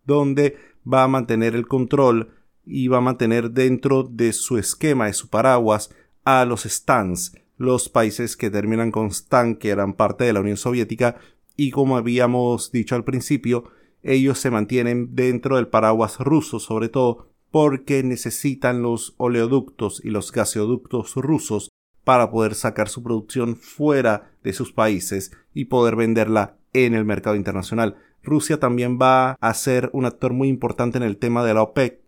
donde 0.05 0.57
va 0.91 1.03
a 1.03 1.07
mantener 1.07 1.55
el 1.55 1.67
control 1.67 2.29
y 2.65 2.87
va 2.87 2.97
a 2.97 3.01
mantener 3.01 3.51
dentro 3.51 4.03
de 4.03 4.33
su 4.33 4.57
esquema, 4.57 5.07
de 5.07 5.13
su 5.13 5.29
paraguas, 5.29 5.93
a 6.23 6.45
los 6.45 6.63
stans, 6.63 7.35
los 7.57 7.89
países 7.89 8.37
que 8.37 8.49
terminan 8.49 8.91
con 8.91 9.07
stan, 9.07 9.55
que 9.55 9.69
eran 9.69 9.93
parte 9.93 10.23
de 10.23 10.33
la 10.33 10.41
Unión 10.41 10.57
Soviética, 10.57 11.17
y 11.55 11.71
como 11.71 11.97
habíamos 11.97 12.71
dicho 12.71 12.95
al 12.95 13.03
principio, 13.03 13.65
ellos 14.03 14.39
se 14.39 14.51
mantienen 14.51 15.15
dentro 15.15 15.57
del 15.57 15.67
paraguas 15.67 16.19
ruso, 16.19 16.59
sobre 16.59 16.89
todo 16.89 17.27
porque 17.51 18.01
necesitan 18.03 18.81
los 18.81 19.13
oleoductos 19.17 20.01
y 20.03 20.09
los 20.09 20.31
gaseoductos 20.31 21.15
rusos 21.15 21.69
para 22.03 22.31
poder 22.31 22.55
sacar 22.55 22.89
su 22.89 23.03
producción 23.03 23.55
fuera 23.55 24.31
de 24.43 24.53
sus 24.53 24.71
países 24.71 25.31
y 25.53 25.65
poder 25.65 25.95
venderla 25.95 26.57
en 26.73 26.93
el 26.93 27.05
mercado 27.05 27.35
internacional. 27.35 27.97
Rusia 28.23 28.59
también 28.59 28.99
va 29.01 29.31
a 29.39 29.53
ser 29.53 29.89
un 29.93 30.05
actor 30.05 30.33
muy 30.33 30.47
importante 30.47 30.97
en 30.97 31.03
el 31.03 31.17
tema 31.17 31.43
de 31.43 31.53
la 31.53 31.63
OPEC 31.63 31.99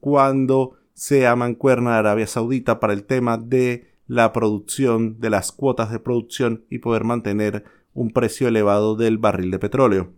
cuando 0.00 0.76
sea 0.94 1.36
mancuerna 1.36 1.92
de 1.92 1.98
Arabia 1.98 2.26
Saudita 2.26 2.80
para 2.80 2.92
el 2.92 3.04
tema 3.04 3.36
de 3.36 3.92
la 4.06 4.32
producción, 4.32 5.18
de 5.20 5.30
las 5.30 5.52
cuotas 5.52 5.90
de 5.90 5.98
producción 5.98 6.64
y 6.70 6.78
poder 6.78 7.04
mantener 7.04 7.64
un 7.92 8.10
precio 8.10 8.48
elevado 8.48 8.94
del 8.94 9.18
barril 9.18 9.50
de 9.50 9.58
petróleo. 9.58 10.12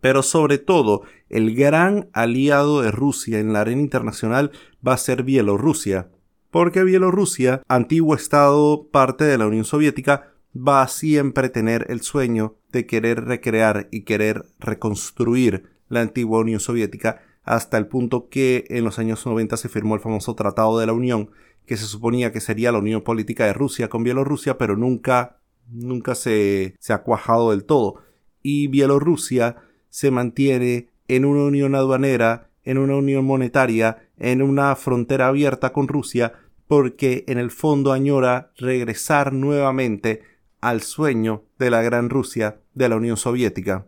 Pero 0.00 0.22
sobre 0.22 0.58
todo, 0.58 1.02
el 1.28 1.54
gran 1.54 2.08
aliado 2.12 2.82
de 2.82 2.90
Rusia 2.90 3.38
en 3.38 3.52
la 3.52 3.62
arena 3.62 3.80
internacional 3.80 4.52
va 4.86 4.94
a 4.94 4.98
ser 4.98 5.22
Bielorrusia, 5.22 6.10
porque 6.50 6.84
Bielorrusia, 6.84 7.62
antiguo 7.68 8.14
estado 8.14 8.88
parte 8.90 9.24
de 9.24 9.38
la 9.38 9.46
Unión 9.46 9.64
Soviética, 9.64 10.32
va 10.56 10.82
a 10.82 10.88
siempre 10.88 11.48
tener 11.48 11.86
el 11.88 12.00
sueño 12.00 12.57
de 12.72 12.86
querer 12.86 13.24
recrear 13.24 13.88
y 13.90 14.02
querer 14.02 14.46
reconstruir 14.58 15.70
la 15.88 16.00
antigua 16.00 16.40
Unión 16.40 16.60
Soviética 16.60 17.22
hasta 17.44 17.78
el 17.78 17.86
punto 17.86 18.28
que 18.28 18.66
en 18.68 18.84
los 18.84 18.98
años 18.98 19.24
90 19.24 19.56
se 19.56 19.68
firmó 19.68 19.94
el 19.94 20.02
famoso 20.02 20.34
Tratado 20.34 20.78
de 20.78 20.86
la 20.86 20.92
Unión, 20.92 21.30
que 21.64 21.76
se 21.76 21.86
suponía 21.86 22.30
que 22.32 22.40
sería 22.40 22.72
la 22.72 22.78
unión 22.78 23.02
política 23.02 23.46
de 23.46 23.54
Rusia 23.54 23.88
con 23.88 24.04
Bielorrusia, 24.04 24.58
pero 24.58 24.76
nunca, 24.76 25.38
nunca 25.70 26.14
se, 26.14 26.74
se 26.78 26.92
ha 26.92 27.02
cuajado 27.02 27.50
del 27.50 27.64
todo. 27.64 28.02
Y 28.42 28.68
Bielorrusia 28.68 29.56
se 29.88 30.10
mantiene 30.10 30.88
en 31.08 31.24
una 31.24 31.44
unión 31.44 31.74
aduanera, 31.74 32.50
en 32.64 32.76
una 32.76 32.96
unión 32.96 33.24
monetaria, 33.24 34.08
en 34.18 34.42
una 34.42 34.76
frontera 34.76 35.28
abierta 35.28 35.72
con 35.72 35.88
Rusia, 35.88 36.34
porque 36.66 37.24
en 37.28 37.38
el 37.38 37.50
fondo 37.50 37.92
añora 37.92 38.52
regresar 38.58 39.32
nuevamente 39.32 40.22
al 40.60 40.82
sueño 40.82 41.44
de 41.58 41.70
la 41.70 41.82
gran 41.82 42.10
Rusia 42.10 42.60
de 42.74 42.88
la 42.88 42.96
Unión 42.96 43.16
Soviética. 43.16 43.86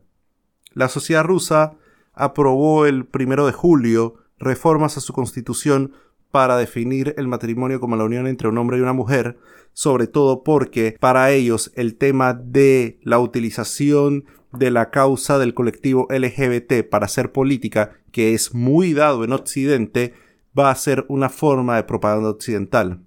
La 0.73 0.89
sociedad 0.89 1.25
rusa 1.25 1.77
aprobó 2.13 2.87
el 2.87 3.07
primero 3.07 3.47
de 3.47 3.53
julio 3.53 4.17
reformas 4.39 4.97
a 4.97 5.01
su 5.01 5.13
constitución 5.13 5.93
para 6.31 6.57
definir 6.57 7.15
el 7.19 7.29
matrimonio 7.29 7.81
como 7.81 7.97
la 7.97 8.05
unión 8.05 8.27
entre 8.27 8.49
un 8.49 8.59
hombre 8.59 8.79
y 8.79 8.81
una 8.81 8.93
mujer, 8.93 9.39
sobre 9.73 10.07
todo 10.07 10.43
porque 10.43 10.97
para 11.01 11.31
ellos 11.31 11.73
el 11.75 11.97
tema 11.97 12.35
de 12.35 12.99
la 13.03 13.19
utilización 13.19 14.25
de 14.53 14.71
la 14.71 14.91
causa 14.91 15.39
del 15.39 15.55
colectivo 15.55 16.09
LGBT 16.11 16.89
para 16.89 17.07
hacer 17.07 17.33
política, 17.33 17.93
que 18.13 18.35
es 18.35 18.55
muy 18.55 18.93
dado 18.93 19.25
en 19.25 19.33
Occidente, 19.33 20.15
va 20.59 20.71
a 20.71 20.75
ser 20.75 21.05
una 21.09 21.29
forma 21.29 21.77
de 21.77 21.85
propaganda 21.85 22.31
occidental. 22.31 23.03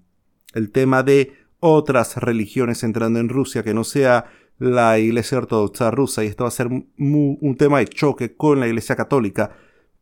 El 0.53 0.71
tema 0.71 1.03
de 1.03 1.33
otras 1.65 2.17
religiones 2.17 2.83
entrando 2.83 3.19
en 3.19 3.29
Rusia 3.29 3.63
que 3.63 3.73
no 3.73 3.85
sea 3.85 4.25
la 4.59 4.99
Iglesia 4.99 5.37
Ortodoxa 5.37 5.91
rusa, 5.91 6.23
y 6.23 6.27
esto 6.27 6.43
va 6.43 6.49
a 6.49 6.51
ser 6.51 6.67
un 6.67 7.55
tema 7.57 7.79
de 7.79 7.87
choque 7.87 8.35
con 8.35 8.59
la 8.59 8.67
Iglesia 8.67 8.97
Católica, 8.97 9.55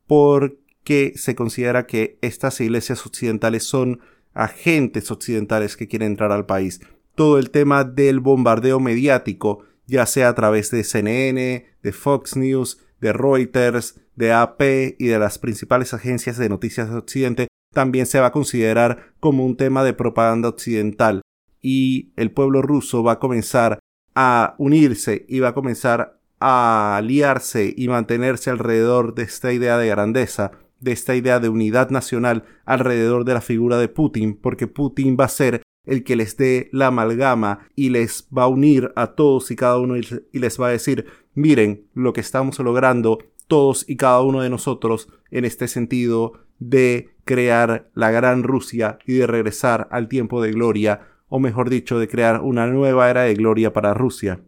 porque 0.08 1.14
se 1.16 1.36
considera 1.36 1.86
que 1.86 2.18
estas 2.22 2.60
iglesias 2.62 3.06
occidentales 3.06 3.64
son 3.64 4.02
agentes 4.34 5.12
occidentales 5.12 5.78
que 5.78 5.88
quieren 5.88 6.10
entrar 6.10 6.32
al 6.32 6.48
país. 6.48 6.82
Todo 7.14 7.38
el 7.38 7.52
tema 7.52 7.84
del 7.84 8.20
bombardeo 8.20 8.80
mediático 8.80 9.64
ya 9.86 10.06
sea 10.06 10.30
a 10.30 10.36
través 10.36 10.72
de 10.72 10.84
CNN, 10.84 11.66
de 11.84 11.92
Fox 11.92 12.36
News, 12.38 12.80
de 13.00 13.14
Reuters, 13.14 14.00
de 14.16 14.32
AP 14.32 14.62
y 14.98 15.08
de 15.08 15.20
las 15.20 15.38
principales 15.38 15.94
agencias 15.94 16.38
de 16.38 16.50
noticias 16.50 16.90
de 16.90 16.98
Occidente, 16.98 17.48
también 17.74 18.06
se 18.06 18.20
va 18.20 18.28
a 18.28 18.32
considerar 18.32 19.14
como 19.20 19.46
un 19.46 19.58
tema 19.58 19.84
de 19.84 19.94
propaganda 19.94 20.50
occidental 20.50 21.21
y 21.62 22.12
el 22.16 22.32
pueblo 22.32 22.62
ruso 22.62 23.04
va 23.04 23.14
a 23.14 23.20
comenzar 23.20 23.80
a 24.16 24.56
unirse 24.58 25.26
y 25.28 25.40
va 25.40 25.50
a 25.50 25.54
comenzar 25.54 26.20
a 26.40 26.98
aliarse 26.98 27.74
y 27.76 27.88
mantenerse 27.88 28.50
alrededor 28.50 29.14
de 29.14 29.24
esta 29.24 29.54
idea 29.54 29.78
de 29.78 29.88
grandeza, 29.88 30.52
de 30.80 30.92
esta 30.92 31.16
idea 31.16 31.40
de 31.40 31.50
unidad 31.50 31.92
nacional 31.92 32.44
alrededor 32.66 33.26
de 33.26 33.36
la 33.36 33.42
figura 33.42 33.78
de 33.78 33.88
Putin, 33.88 34.36
porque 34.36 34.68
Putin 34.68 35.16
va 35.20 35.26
a 35.26 35.30
ser 35.30 35.62
el 35.86 36.04
que 36.04 36.16
les 36.16 36.38
dé 36.38 36.70
la 36.72 36.88
amalgama 36.88 37.68
y 37.76 37.90
les 37.90 38.28
va 38.36 38.44
a 38.44 38.48
unir 38.48 38.92
a 38.96 39.08
todos 39.08 39.52
y 39.52 39.56
cada 39.56 39.80
uno 39.80 39.98
y 39.98 40.40
les 40.40 40.60
va 40.60 40.68
a 40.68 40.72
decir, 40.72 41.06
miren 41.34 41.86
lo 41.94 42.14
que 42.14 42.22
estamos 42.22 42.60
logrando 42.60 43.20
todos 43.48 43.88
y 43.88 43.98
cada 43.98 44.22
uno 44.22 44.42
de 44.42 44.50
nosotros 44.50 45.10
en 45.30 45.46
este 45.46 45.68
sentido 45.68 46.34
de 46.60 47.10
crear 47.26 47.90
la 47.94 48.12
gran 48.12 48.44
Rusia 48.44 49.00
y 49.06 49.14
de 49.14 49.28
regresar 49.28 49.88
al 49.92 50.08
tiempo 50.08 50.42
de 50.42 50.52
gloria, 50.52 51.02
o 51.34 51.40
mejor 51.40 51.70
dicho, 51.70 51.98
de 51.98 52.10
crear 52.10 52.42
una 52.42 52.68
nueva 52.68 53.10
era 53.10 53.22
de 53.22 53.34
gloria 53.36 53.72
para 53.72 53.94
Rusia. 53.94 54.42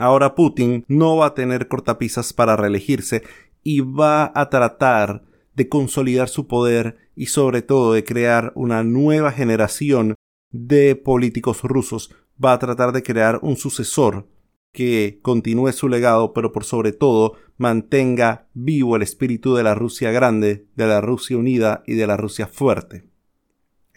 Ahora 0.00 0.34
Putin 0.34 0.84
no 0.88 1.16
va 1.16 1.26
a 1.26 1.34
tener 1.34 1.68
cortapisas 1.68 2.32
para 2.32 2.56
reelegirse 2.56 3.22
y 3.62 3.78
va 3.80 4.32
a 4.34 4.50
tratar 4.50 5.22
de 5.54 5.68
consolidar 5.68 6.28
su 6.28 6.48
poder 6.48 6.98
y 7.14 7.26
sobre 7.26 7.62
todo 7.62 7.92
de 7.92 8.02
crear 8.02 8.52
una 8.56 8.82
nueva 8.82 9.30
generación 9.30 10.16
de 10.50 10.96
políticos 10.96 11.62
rusos. 11.62 12.12
Va 12.44 12.54
a 12.54 12.58
tratar 12.58 12.90
de 12.90 13.04
crear 13.04 13.38
un 13.42 13.56
sucesor 13.56 14.26
que 14.72 15.20
continúe 15.22 15.70
su 15.70 15.88
legado, 15.88 16.34
pero 16.34 16.50
por 16.50 16.64
sobre 16.64 16.90
todo 16.90 17.34
mantenga 17.56 18.48
vivo 18.52 18.96
el 18.96 19.02
espíritu 19.02 19.54
de 19.54 19.62
la 19.62 19.76
Rusia 19.76 20.10
grande, 20.10 20.66
de 20.74 20.86
la 20.88 21.00
Rusia 21.00 21.36
unida 21.36 21.84
y 21.86 21.94
de 21.94 22.08
la 22.08 22.16
Rusia 22.16 22.48
fuerte. 22.48 23.08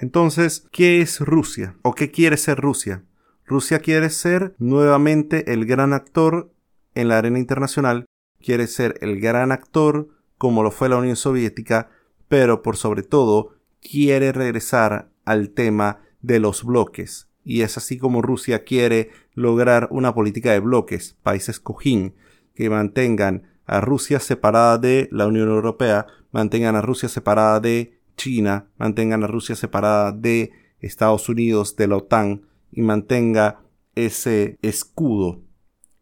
Entonces, 0.01 0.65
¿qué 0.71 0.99
es 0.99 1.19
Rusia? 1.19 1.75
¿O 1.83 1.93
qué 1.93 2.09
quiere 2.09 2.35
ser 2.35 2.59
Rusia? 2.59 3.03
Rusia 3.45 3.79
quiere 3.79 4.09
ser 4.09 4.55
nuevamente 4.57 5.53
el 5.53 5.67
gran 5.67 5.93
actor 5.93 6.51
en 6.95 7.07
la 7.07 7.19
arena 7.19 7.37
internacional, 7.37 8.05
quiere 8.39 8.65
ser 8.65 8.97
el 9.01 9.21
gran 9.21 9.51
actor 9.51 10.09
como 10.39 10.63
lo 10.63 10.71
fue 10.71 10.89
la 10.89 10.97
Unión 10.97 11.15
Soviética, 11.15 11.91
pero 12.27 12.63
por 12.63 12.77
sobre 12.77 13.03
todo 13.03 13.53
quiere 13.79 14.31
regresar 14.31 15.11
al 15.23 15.51
tema 15.51 15.99
de 16.23 16.39
los 16.39 16.63
bloques. 16.63 17.29
Y 17.43 17.61
es 17.61 17.77
así 17.77 17.99
como 17.99 18.23
Rusia 18.23 18.63
quiere 18.63 19.11
lograr 19.35 19.87
una 19.91 20.15
política 20.15 20.51
de 20.51 20.61
bloques, 20.61 21.15
países 21.21 21.59
cojín, 21.59 22.15
que 22.55 22.71
mantengan 22.71 23.43
a 23.67 23.81
Rusia 23.81 24.19
separada 24.19 24.79
de 24.79 25.09
la 25.11 25.27
Unión 25.27 25.49
Europea, 25.49 26.07
mantengan 26.31 26.75
a 26.75 26.81
Rusia 26.81 27.07
separada 27.07 27.59
de 27.59 28.00
China, 28.15 28.67
mantengan 28.77 29.23
a 29.23 29.27
Rusia 29.27 29.55
separada 29.55 30.11
de 30.11 30.51
Estados 30.79 31.29
Unidos, 31.29 31.75
de 31.75 31.87
la 31.87 31.97
OTAN, 31.97 32.43
y 32.71 32.81
mantenga 32.81 33.61
ese 33.95 34.57
escudo, 34.61 35.41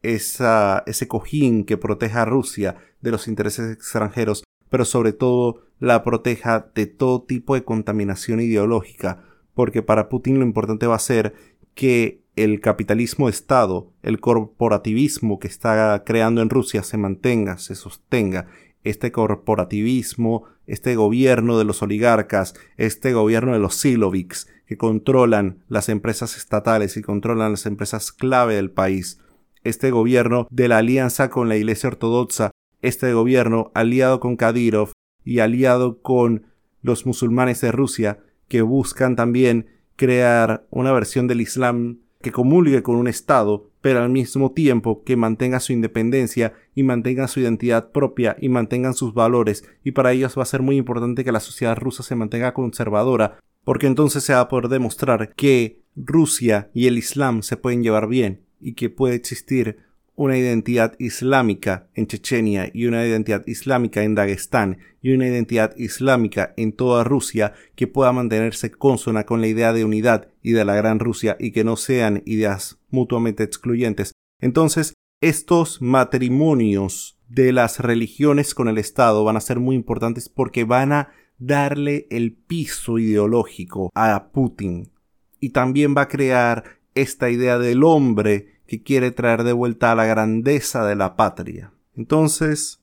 ese 0.02 1.08
cojín 1.08 1.66
que 1.66 1.78
proteja 1.78 2.22
a 2.22 2.26
Rusia 2.26 2.76
de 3.02 3.12
los 3.12 3.28
intereses 3.28 3.72
extranjeros, 3.72 4.44
pero 4.70 4.86
sobre 4.86 5.14
todo 5.14 5.64
la 5.80 6.04
proteja 6.04 6.72
de 6.76 6.86
todo 6.86 7.24
tipo 7.24 7.56
de 7.56 7.64
contaminación 7.64 8.40
ideológica, 8.42 9.24
porque 9.54 9.82
para 9.82 10.10
Putin 10.10 10.40
lo 10.40 10.46
importante 10.46 10.88
va 10.88 10.96
a 10.96 11.00
ser 11.00 11.34
que 11.74 12.24
el 12.36 12.62
capitalismo 12.62 13.28
de 13.28 13.32
Estado, 13.32 13.92
el 14.02 14.20
corporativismo 14.20 15.40
que 15.40 15.48
está 15.48 16.04
creando 16.06 16.42
en 16.42 16.50
Rusia 16.50 16.84
se 16.84 16.98
mantenga, 16.98 17.58
se 17.58 17.76
sostenga. 17.76 18.48
Este 18.84 19.12
corporativismo, 19.12 20.46
este 20.68 20.96
gobierno 20.96 21.58
de 21.58 21.66
los 21.66 21.82
oligarcas, 21.82 22.54
este 22.78 23.14
gobierno 23.14 23.54
de 23.54 23.60
los 23.60 23.76
Siloviks, 23.76 24.48
que 24.66 24.78
controlan 24.78 25.64
las 25.68 25.90
empresas 25.90 26.38
estatales 26.38 26.96
y 26.98 27.02
controlan 27.02 27.52
las 27.52 27.66
empresas 27.66 28.12
clave 28.12 28.56
del 28.56 28.72
país, 28.72 29.20
este 29.64 29.92
gobierno 29.92 30.48
de 30.50 30.68
la 30.68 30.78
alianza 30.78 31.30
con 31.30 31.50
la 31.50 31.58
Iglesia 31.58 31.90
Ortodoxa 31.90 32.52
este 32.82 33.14
gobierno, 33.14 33.72
aliado 33.74 34.20
con 34.20 34.38
Kadyrov 34.38 34.92
y 35.24 35.40
aliado 35.40 36.02
con 36.02 36.46
los 36.82 37.06
musulmanes 37.06 37.62
de 37.62 37.72
Rusia, 37.72 38.20
que 38.48 38.62
buscan 38.62 39.16
también 39.16 39.68
crear 39.96 40.66
una 40.70 40.92
versión 40.92 41.28
del 41.28 41.42
Islam 41.42 42.00
que 42.22 42.32
comulgue 42.32 42.84
con 42.84 42.98
un 42.98 43.08
Estado, 43.08 43.70
pero 43.82 44.00
al 44.04 44.10
mismo 44.10 44.52
tiempo 44.52 45.04
que 45.04 45.16
mantenga 45.16 45.62
su 45.62 45.72
independencia 45.72 46.54
y 46.76 46.84
mantenga 46.84 47.30
su 47.30 47.40
identidad 47.40 47.92
propia 47.92 48.36
y 48.42 48.50
mantengan 48.50 48.94
sus 48.94 49.14
valores, 49.14 49.64
y 49.86 49.92
para 49.92 50.12
ellos 50.12 50.38
va 50.38 50.44
a 50.44 50.48
ser 50.48 50.62
muy 50.62 50.76
importante 50.76 51.24
que 51.24 51.32
la 51.32 51.40
sociedad 51.40 51.78
rusa 51.78 52.04
se 52.04 52.16
mantenga 52.16 52.54
conservadora, 52.54 53.40
porque 53.64 53.88
entonces 53.88 54.24
se 54.24 54.34
va 54.34 54.42
a 54.42 54.48
poder 54.50 54.68
demostrar 54.68 55.34
que 55.34 55.82
Rusia 55.96 56.70
y 56.74 56.88
el 56.88 56.98
Islam 56.98 57.42
se 57.42 57.56
pueden 57.56 57.84
llevar 57.84 58.08
bien 58.08 58.42
y 58.60 58.74
que 58.74 58.90
puede 58.90 59.16
existir 59.16 59.78
una 60.20 60.38
identidad 60.38 60.96
islámica 61.00 61.88
en 61.96 62.06
Chechenia 62.06 62.70
y 62.74 62.88
una 62.88 63.08
identidad 63.08 63.48
islámica 63.48 64.04
en 64.04 64.16
Dagestán 64.16 64.80
y 65.02 65.14
una 65.14 65.26
identidad 65.26 65.74
islámica 65.78 66.54
en 66.58 66.74
toda 66.74 67.06
Rusia 67.06 67.54
que 67.78 67.88
pueda 67.88 68.12
mantenerse 68.12 68.70
consona 68.70 69.24
con 69.24 69.40
la 69.40 69.48
idea 69.48 69.72
de 69.72 69.86
unidad 69.86 70.28
y 70.44 70.52
de 70.52 70.66
la 70.66 70.76
gran 70.76 71.00
Rusia 71.00 71.38
y 71.40 71.52
que 71.52 71.64
no 71.64 71.78
sean 71.78 72.22
ideas 72.26 72.82
mutuamente 72.90 73.44
excluyentes. 73.44 74.12
Entonces, 74.42 74.94
estos 75.22 75.82
matrimonios 75.82 77.18
de 77.30 77.54
las 77.54 77.80
religiones 77.80 78.54
con 78.54 78.68
el 78.68 78.78
Estado 78.78 79.24
van 79.24 79.38
a 79.38 79.42
ser 79.42 79.62
muy 79.62 79.78
importantes 79.78 80.28
porque 80.28 80.66
van 80.66 80.92
a 80.92 81.12
darle 81.38 82.08
el 82.10 82.34
piso 82.34 83.00
ideológico 83.00 83.90
a 83.96 84.32
Putin 84.34 84.92
y 85.40 85.52
también 85.52 85.96
va 85.96 86.02
a 86.02 86.08
crear 86.10 86.82
esta 86.94 87.30
idea 87.30 87.58
del 87.58 87.86
hombre 87.86 88.59
que 88.70 88.84
quiere 88.84 89.10
traer 89.10 89.44
de 89.44 89.52
vuelta 89.52 89.92
a 89.92 89.96
la 89.96 90.06
grandeza 90.06 90.86
de 90.86 90.96
la 90.96 91.16
patria. 91.16 91.74
Entonces, 91.96 92.80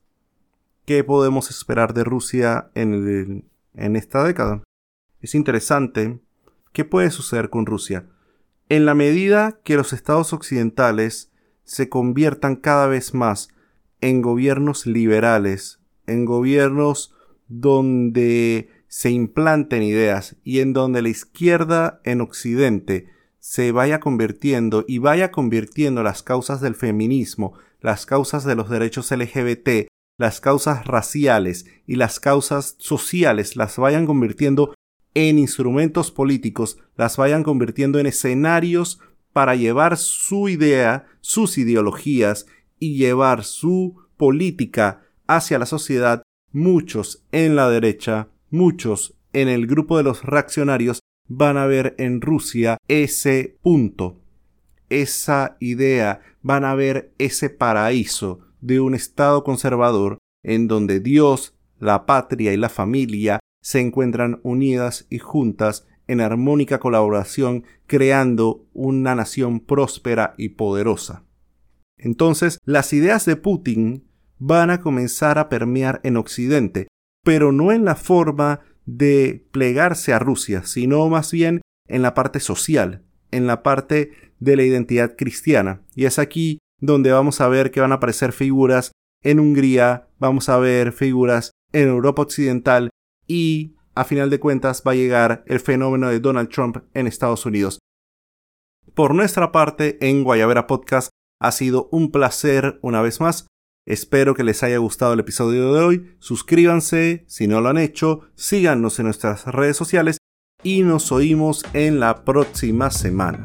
¿qué 0.85 1.05
podemos 1.05 1.49
esperar 1.49 1.95
de 1.95 2.03
Rusia 2.03 2.71
en, 2.75 3.49
en 3.73 3.95
esta 3.95 4.25
década? 4.25 4.65
Es 5.21 5.37
interesante. 5.37 6.19
¿Qué 6.73 6.85
puede 6.85 7.13
suceder 7.13 7.51
con 7.51 7.67
Rusia? 7.67 8.05
En 8.69 8.85
la 8.85 8.95
medida 8.95 9.61
que 9.63 9.77
los 9.77 9.93
estados 9.93 10.33
occidentales 10.33 11.31
se 11.63 11.89
conviertan 11.89 12.57
cada 12.57 12.89
vez 12.89 13.15
más 13.15 13.51
en 14.01 14.23
gobiernos 14.23 14.87
liberales, 14.87 15.79
en 16.09 16.25
gobiernos 16.25 17.15
donde 17.47 18.71
se 18.89 19.11
implanten 19.11 19.85
ideas 19.85 20.35
y 20.43 20.59
en 20.59 20.73
donde 20.73 21.01
la 21.03 21.11
izquierda 21.11 22.01
en 22.03 22.23
Occidente 22.23 23.07
se 23.49 23.71
vaya 23.71 24.01
convirtiendo 24.01 24.85
y 24.89 24.99
vaya 24.99 25.31
convirtiendo 25.31 26.03
las 26.03 26.25
causas 26.25 26.61
del 26.61 26.75
feminismo, 26.75 27.53
las 27.81 28.05
causas 28.05 28.45
de 28.45 28.57
los 28.57 28.69
derechos 28.69 29.13
LGBT, 29.13 29.87
las 30.19 30.41
causas 30.41 30.85
raciales 30.85 31.65
y 31.87 31.95
las 31.95 32.19
causas 32.19 32.75
sociales 32.79 33.55
las 33.55 33.77
vayan 33.77 34.05
convirtiendo 34.05 34.75
en 35.15 35.39
instrumentos 35.39 36.11
políticos, 36.11 36.79
las 36.97 37.17
vayan 37.17 37.45
convirtiendo 37.45 38.01
en 38.01 38.07
escenarios 38.07 38.99
para 39.33 39.55
llevar 39.55 39.97
su 39.97 40.49
idea, 40.49 41.07
sus 41.21 41.57
ideologías 41.57 42.47
y 42.81 42.97
llevar 42.97 43.45
su 43.45 44.09
política 44.17 45.03
hacia 45.29 45.61
la 45.61 45.67
sociedad, 45.67 46.25
muchos 46.51 47.25
en 47.31 47.55
la 47.55 47.71
derecha, 47.71 48.29
muchos 48.51 49.15
en 49.33 49.47
el 49.47 49.69
grupo 49.69 49.99
de 49.99 50.03
los 50.03 50.25
reaccionarios 50.25 50.99
van 51.29 51.57
a 51.57 51.67
ver 51.67 51.95
en 51.99 52.21
Rusia 52.21 52.79
ese 52.89 53.57
punto, 53.63 54.21
esa 54.89 55.57
idea, 55.61 56.21
van 56.43 56.65
a 56.65 56.75
ver 56.75 57.13
ese 57.19 57.51
paraíso 57.51 58.41
de 58.61 58.81
un 58.81 58.95
Estado 58.95 59.45
conservador 59.45 60.19
en 60.43 60.69
donde 60.69 61.01
Dios, 61.01 61.55
la 61.79 62.07
patria 62.07 62.53
y 62.53 62.57
la 62.57 62.69
familia 62.69 63.41
se 63.61 63.81
encuentran 63.81 64.41
unidas 64.45 65.07
y 65.11 65.19
juntas 65.19 65.87
en 66.07 66.21
armónica 66.21 66.79
colaboración, 66.79 67.65
creando 67.87 68.65
una 68.73 69.15
nación 69.15 69.61
próspera 69.61 70.35
y 70.39 70.51
poderosa. 70.51 71.25
Entonces, 71.99 72.59
las 72.65 72.93
ideas 72.93 73.25
de 73.25 73.37
Putin 73.37 74.07
van 74.39 74.71
a 74.71 74.81
comenzar 74.81 75.39
a 75.39 75.49
permear 75.49 76.01
en 76.05 76.17
Occidente, 76.17 76.87
pero 77.25 77.51
no 77.51 77.73
en 77.73 77.85
la 77.85 77.97
forma 77.97 78.61
de 78.87 79.47
plegarse 79.51 80.13
a 80.13 80.19
Rusia, 80.19 80.65
sino 80.65 81.09
más 81.09 81.33
bien 81.33 81.61
en 81.89 82.03
la 82.03 82.15
parte 82.15 82.41
social, 82.41 83.03
en 83.31 83.47
la 83.47 83.63
parte 83.63 84.13
de 84.39 84.57
la 84.57 84.63
identidad 84.63 85.17
cristiana. 85.17 85.83
Y 85.95 86.07
es 86.07 86.19
aquí 86.19 86.59
donde 86.81 87.13
vamos 87.13 87.41
a 87.41 87.49
ver 87.49 87.71
que 87.71 87.81
van 87.81 87.93
a 87.93 87.97
aparecer 87.97 88.33
figuras 88.33 88.93
en 89.23 89.41
Hungría, 89.41 90.09
vamos 90.19 90.49
a 90.49 90.59
ver 90.59 90.93
figuras 90.93 91.51
en 91.73 91.89
Europa 91.89 92.23
Occidental 92.23 92.91
y 93.27 93.75
a 93.95 94.05
final 94.05 94.31
de 94.31 94.39
cuentas 94.39 94.83
va 94.87 94.93
a 94.93 94.97
llegar 94.97 95.43
el 95.47 95.59
fenómeno 95.59 96.09
de 96.09 96.21
Donald 96.21 96.49
Trump 96.49 96.79
en 96.95 97.07
Estados 97.07 97.47
Unidos. 97.47 97.79
Por 98.95 99.15
nuestra 99.15 99.53
parte, 99.53 99.99
en 100.07 100.23
Guayabera 100.23 100.67
Podcast 100.67 101.11
ha 101.41 101.53
sido 101.53 101.89
un 101.91 102.11
placer 102.13 102.79
una 102.83 103.03
vez 103.03 103.21
más 103.21 103.47
Espero 103.87 104.35
que 104.35 104.43
les 104.43 104.65
haya 104.65 104.79
gustado 104.79 105.13
el 105.13 105.21
episodio 105.21 105.73
de 105.73 105.81
hoy. 105.81 106.17
Suscríbanse 106.19 107.25
si 107.29 107.47
no 107.47 107.61
lo 107.61 107.69
han 107.69 107.79
hecho, 107.79 108.23
síganos 108.35 108.99
en 108.99 109.05
nuestras 109.05 109.47
redes 109.47 109.77
sociales 109.77 110.19
y 110.65 110.83
nos 110.83 111.13
oímos 111.13 111.65
en 111.73 112.01
la 112.01 112.25
próxima 112.25 112.91
semana. 112.91 113.45